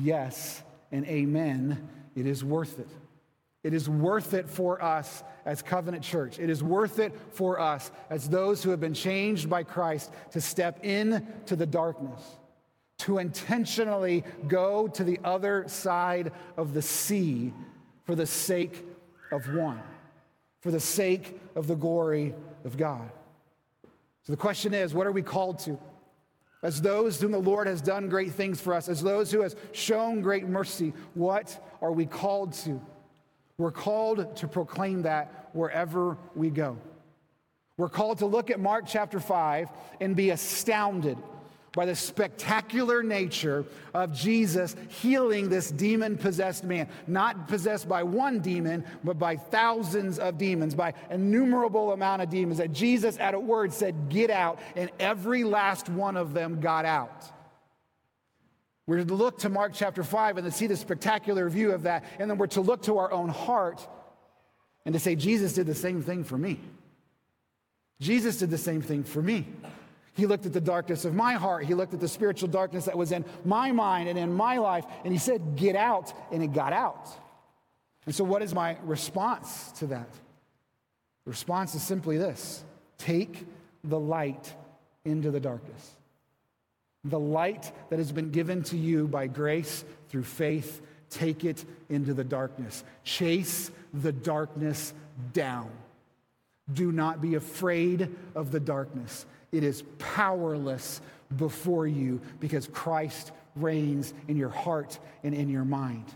Yes, 0.00 0.62
and 0.90 1.06
amen. 1.06 1.88
It 2.14 2.26
is 2.26 2.44
worth 2.44 2.78
it. 2.78 2.88
It 3.64 3.74
is 3.74 3.88
worth 3.88 4.34
it 4.34 4.48
for 4.48 4.82
us 4.82 5.22
as 5.44 5.62
Covenant 5.62 6.02
Church. 6.02 6.38
It 6.38 6.50
is 6.50 6.62
worth 6.62 6.98
it 6.98 7.14
for 7.30 7.60
us 7.60 7.90
as 8.10 8.28
those 8.28 8.62
who 8.62 8.70
have 8.70 8.80
been 8.80 8.94
changed 8.94 9.48
by 9.48 9.62
Christ 9.62 10.12
to 10.32 10.40
step 10.40 10.84
into 10.84 11.54
the 11.54 11.66
darkness, 11.66 12.20
to 12.98 13.18
intentionally 13.18 14.24
go 14.48 14.88
to 14.88 15.04
the 15.04 15.20
other 15.22 15.64
side 15.68 16.32
of 16.56 16.74
the 16.74 16.82
sea 16.82 17.52
for 18.04 18.14
the 18.16 18.26
sake 18.26 18.84
of 19.30 19.54
one, 19.54 19.80
for 20.60 20.72
the 20.72 20.80
sake 20.80 21.40
of 21.54 21.68
the 21.68 21.76
glory 21.76 22.34
of 22.64 22.76
God. 22.76 23.10
So 24.24 24.32
the 24.32 24.36
question 24.36 24.74
is 24.74 24.94
what 24.94 25.06
are 25.06 25.12
we 25.12 25.22
called 25.22 25.58
to? 25.60 25.78
As 26.62 26.80
those 26.80 27.20
whom 27.20 27.32
the 27.32 27.38
Lord 27.38 27.66
has 27.66 27.80
done 27.80 28.08
great 28.08 28.32
things 28.32 28.60
for 28.60 28.72
us, 28.72 28.88
as 28.88 29.02
those 29.02 29.32
who 29.32 29.40
has 29.40 29.56
shown 29.72 30.20
great 30.20 30.46
mercy, 30.46 30.92
what 31.14 31.60
are 31.80 31.90
we 31.90 32.06
called 32.06 32.52
to? 32.64 32.80
We're 33.58 33.72
called 33.72 34.36
to 34.36 34.48
proclaim 34.48 35.02
that 35.02 35.50
wherever 35.52 36.16
we 36.36 36.50
go. 36.50 36.78
We're 37.76 37.88
called 37.88 38.18
to 38.18 38.26
look 38.26 38.50
at 38.50 38.60
Mark 38.60 38.84
chapter 38.86 39.18
5 39.18 39.68
and 40.00 40.14
be 40.14 40.30
astounded 40.30 41.18
by 41.74 41.86
the 41.86 41.94
spectacular 41.94 43.02
nature 43.02 43.64
of 43.94 44.12
Jesus 44.12 44.76
healing 44.88 45.48
this 45.48 45.70
demon 45.70 46.18
possessed 46.18 46.64
man. 46.64 46.88
Not 47.06 47.48
possessed 47.48 47.88
by 47.88 48.02
one 48.02 48.40
demon, 48.40 48.84
but 49.02 49.18
by 49.18 49.36
thousands 49.36 50.18
of 50.18 50.36
demons, 50.38 50.74
by 50.74 50.94
innumerable 51.10 51.92
amount 51.92 52.22
of 52.22 52.30
demons. 52.30 52.58
That 52.58 52.72
Jesus, 52.72 53.18
at 53.18 53.34
a 53.34 53.40
word, 53.40 53.72
said, 53.72 54.10
Get 54.10 54.30
out, 54.30 54.58
and 54.76 54.90
every 55.00 55.44
last 55.44 55.88
one 55.88 56.16
of 56.16 56.34
them 56.34 56.60
got 56.60 56.84
out. 56.84 57.24
We're 58.86 59.04
to 59.04 59.14
look 59.14 59.38
to 59.38 59.48
Mark 59.48 59.72
chapter 59.74 60.02
5 60.02 60.38
and 60.38 60.46
to 60.46 60.52
see 60.52 60.66
the 60.66 60.76
spectacular 60.76 61.48
view 61.48 61.72
of 61.72 61.84
that. 61.84 62.04
And 62.18 62.28
then 62.28 62.36
we're 62.36 62.48
to 62.48 62.60
look 62.60 62.82
to 62.82 62.98
our 62.98 63.12
own 63.12 63.28
heart 63.28 63.86
and 64.84 64.92
to 64.92 64.98
say, 64.98 65.14
Jesus 65.14 65.54
did 65.54 65.66
the 65.66 65.74
same 65.74 66.02
thing 66.02 66.24
for 66.24 66.36
me. 66.36 66.60
Jesus 68.00 68.38
did 68.38 68.50
the 68.50 68.58
same 68.58 68.82
thing 68.82 69.04
for 69.04 69.22
me. 69.22 69.46
He 70.14 70.26
looked 70.26 70.44
at 70.44 70.52
the 70.52 70.60
darkness 70.60 71.04
of 71.04 71.14
my 71.14 71.34
heart. 71.34 71.64
He 71.64 71.74
looked 71.74 71.94
at 71.94 72.00
the 72.00 72.08
spiritual 72.08 72.48
darkness 72.48 72.84
that 72.84 72.98
was 72.98 73.12
in 73.12 73.24
my 73.44 73.72
mind 73.72 74.08
and 74.08 74.18
in 74.18 74.32
my 74.32 74.58
life. 74.58 74.84
And 75.04 75.12
he 75.12 75.18
said, 75.18 75.56
Get 75.56 75.74
out. 75.74 76.12
And 76.30 76.42
it 76.42 76.52
got 76.52 76.72
out. 76.72 77.08
And 78.04 78.14
so, 78.14 78.24
what 78.24 78.42
is 78.42 78.54
my 78.54 78.76
response 78.82 79.72
to 79.78 79.86
that? 79.86 80.10
The 81.24 81.30
response 81.30 81.74
is 81.74 81.82
simply 81.82 82.18
this 82.18 82.64
take 82.98 83.46
the 83.84 83.98
light 83.98 84.52
into 85.04 85.30
the 85.30 85.40
darkness. 85.40 85.96
The 87.04 87.18
light 87.18 87.72
that 87.90 87.98
has 87.98 88.12
been 88.12 88.30
given 88.30 88.62
to 88.64 88.76
you 88.76 89.08
by 89.08 89.26
grace 89.26 89.84
through 90.08 90.22
faith, 90.22 90.80
take 91.10 91.44
it 91.44 91.64
into 91.88 92.14
the 92.14 92.22
darkness. 92.22 92.84
Chase 93.02 93.70
the 93.92 94.12
darkness 94.12 94.94
down. 95.32 95.70
Do 96.72 96.92
not 96.92 97.20
be 97.20 97.34
afraid 97.34 98.14
of 98.36 98.52
the 98.52 98.60
darkness. 98.60 99.26
It 99.52 99.62
is 99.62 99.82
powerless 99.98 101.00
before 101.36 101.86
you 101.86 102.20
because 102.40 102.66
Christ 102.66 103.32
reigns 103.54 104.12
in 104.28 104.36
your 104.36 104.48
heart 104.48 104.98
and 105.22 105.34
in 105.34 105.48
your 105.48 105.64
mind. 105.64 106.06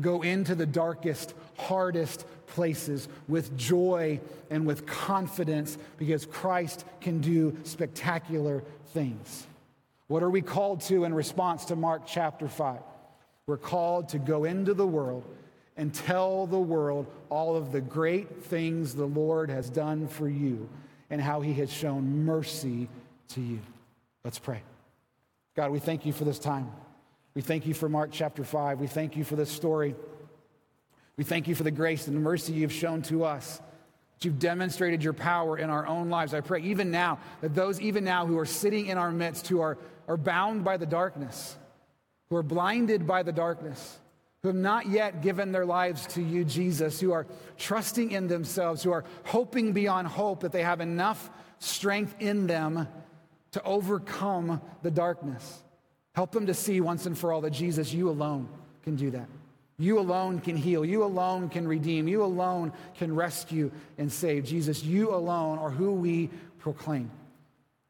Go 0.00 0.22
into 0.22 0.54
the 0.54 0.66
darkest, 0.66 1.34
hardest 1.56 2.24
places 2.46 3.08
with 3.28 3.56
joy 3.56 4.20
and 4.48 4.66
with 4.66 4.86
confidence 4.86 5.76
because 5.98 6.24
Christ 6.26 6.84
can 7.00 7.20
do 7.20 7.56
spectacular 7.64 8.62
things. 8.94 9.46
What 10.06 10.22
are 10.22 10.30
we 10.30 10.42
called 10.42 10.80
to 10.82 11.04
in 11.04 11.12
response 11.14 11.66
to 11.66 11.76
Mark 11.76 12.02
chapter 12.06 12.48
5? 12.48 12.80
We're 13.46 13.56
called 13.56 14.10
to 14.10 14.18
go 14.18 14.44
into 14.44 14.74
the 14.74 14.86
world 14.86 15.24
and 15.76 15.92
tell 15.92 16.46
the 16.46 16.58
world 16.58 17.06
all 17.28 17.56
of 17.56 17.72
the 17.72 17.80
great 17.80 18.44
things 18.44 18.94
the 18.94 19.06
Lord 19.06 19.50
has 19.50 19.68
done 19.68 20.08
for 20.08 20.28
you 20.28 20.68
and 21.10 21.20
how 21.20 21.40
he 21.40 21.52
has 21.54 21.72
shown 21.72 22.24
mercy 22.24 22.88
to 23.28 23.40
you. 23.40 23.58
Let's 24.24 24.38
pray. 24.38 24.62
God, 25.56 25.70
we 25.70 25.80
thank 25.80 26.06
you 26.06 26.12
for 26.12 26.24
this 26.24 26.38
time. 26.38 26.70
We 27.34 27.42
thank 27.42 27.66
you 27.66 27.74
for 27.74 27.88
Mark 27.88 28.10
chapter 28.12 28.44
5. 28.44 28.80
We 28.80 28.86
thank 28.86 29.16
you 29.16 29.24
for 29.24 29.36
this 29.36 29.50
story. 29.50 29.94
We 31.16 31.24
thank 31.24 31.48
you 31.48 31.54
for 31.54 31.64
the 31.64 31.70
grace 31.70 32.06
and 32.06 32.16
the 32.16 32.20
mercy 32.20 32.52
you've 32.52 32.72
shown 32.72 33.02
to 33.02 33.24
us. 33.24 33.58
That 34.14 34.24
you've 34.24 34.38
demonstrated 34.38 35.02
your 35.02 35.12
power 35.12 35.58
in 35.58 35.70
our 35.70 35.86
own 35.86 36.08
lives. 36.08 36.34
I 36.34 36.40
pray 36.40 36.62
even 36.62 36.90
now 36.90 37.18
that 37.40 37.54
those, 37.54 37.80
even 37.80 38.04
now, 38.04 38.26
who 38.26 38.38
are 38.38 38.46
sitting 38.46 38.86
in 38.86 38.98
our 38.98 39.10
midst, 39.10 39.48
who 39.48 39.60
are, 39.60 39.78
are 40.08 40.16
bound 40.16 40.64
by 40.64 40.76
the 40.76 40.86
darkness, 40.86 41.56
who 42.30 42.36
are 42.36 42.42
blinded 42.42 43.06
by 43.06 43.22
the 43.22 43.32
darkness, 43.32 43.98
who 44.42 44.48
have 44.48 44.56
not 44.56 44.88
yet 44.88 45.22
given 45.22 45.52
their 45.52 45.66
lives 45.66 46.06
to 46.08 46.22
you, 46.22 46.44
Jesus, 46.44 46.98
who 46.98 47.12
are 47.12 47.26
trusting 47.58 48.12
in 48.12 48.26
themselves, 48.26 48.82
who 48.82 48.90
are 48.90 49.04
hoping 49.24 49.72
beyond 49.72 50.08
hope 50.08 50.40
that 50.40 50.52
they 50.52 50.62
have 50.62 50.80
enough 50.80 51.30
strength 51.58 52.14
in 52.20 52.46
them 52.46 52.88
to 53.52 53.62
overcome 53.64 54.60
the 54.82 54.90
darkness. 54.90 55.62
Help 56.14 56.32
them 56.32 56.46
to 56.46 56.54
see 56.54 56.80
once 56.80 57.06
and 57.06 57.18
for 57.18 57.32
all 57.32 57.42
that 57.42 57.50
Jesus, 57.50 57.92
you 57.92 58.08
alone 58.08 58.48
can 58.82 58.96
do 58.96 59.10
that. 59.10 59.28
You 59.78 59.98
alone 59.98 60.40
can 60.40 60.56
heal. 60.56 60.84
You 60.84 61.04
alone 61.04 61.48
can 61.48 61.66
redeem. 61.66 62.06
You 62.06 62.22
alone 62.22 62.72
can 62.96 63.14
rescue 63.14 63.70
and 63.96 64.12
save. 64.12 64.44
Jesus, 64.44 64.84
you 64.84 65.14
alone 65.14 65.58
are 65.58 65.70
who 65.70 65.92
we 65.92 66.28
proclaim. 66.58 67.10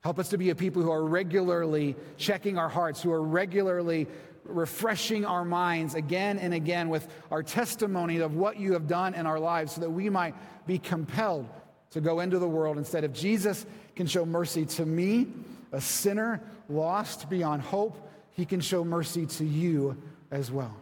Help 0.03 0.19
us 0.19 0.29
to 0.31 0.39
be 0.39 0.51
a 0.51 0.55
people 0.55 0.83
who 0.83 0.91
are 0.91 1.05
regularly 1.05 1.97
checking 2.17 2.59
our 2.59 2.69
hearts, 2.69 3.03
who 3.03 3.13
are 3.13 3.23
regularly 3.23 4.07
refreshing 4.51 5.25
our 5.25 5.45
minds 5.45 5.95
again 5.95 6.39
and 6.39 6.53
again 6.55 6.89
with 6.89 7.07
our 7.31 7.43
testimony 7.43 8.19
of 8.19 8.35
what 8.35 8.59
you 8.59 8.73
have 8.73 8.87
done 8.87 9.15
in 9.15 9.27
our 9.27 9.39
lives 9.39 9.73
so 9.73 9.81
that 9.81 9.91
we 9.91 10.11
might 10.11 10.35
be 10.67 10.79
compelled 10.79 11.49
to 11.91 12.01
go 12.01 12.21
into 12.21 12.39
the 12.39 12.49
world 12.49 12.79
instead 12.79 13.05
of 13.05 13.13
Jesus 13.13 13.67
can 13.97 14.07
show 14.07 14.25
mercy 14.25 14.65
to 14.65 14.87
me, 14.87 15.27
a 15.73 15.81
sinner 15.81 16.41
lost 16.69 17.29
beyond 17.29 17.63
hope, 17.63 18.09
he 18.33 18.45
can 18.45 18.61
show 18.61 18.85
mercy 18.85 19.27
to 19.27 19.45
you 19.45 20.01
as 20.31 20.51
well. 20.51 20.75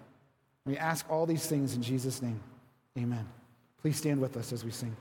We 0.64 0.76
ask 0.76 1.08
all 1.10 1.26
these 1.26 1.46
things 1.46 1.74
in 1.74 1.82
Jesus' 1.82 2.20
name. 2.20 2.40
Amen. 2.96 3.26
Please 3.80 3.96
stand 3.96 4.20
with 4.20 4.36
us 4.36 4.52
as 4.52 4.64
we 4.64 4.70
sing. 4.70 4.94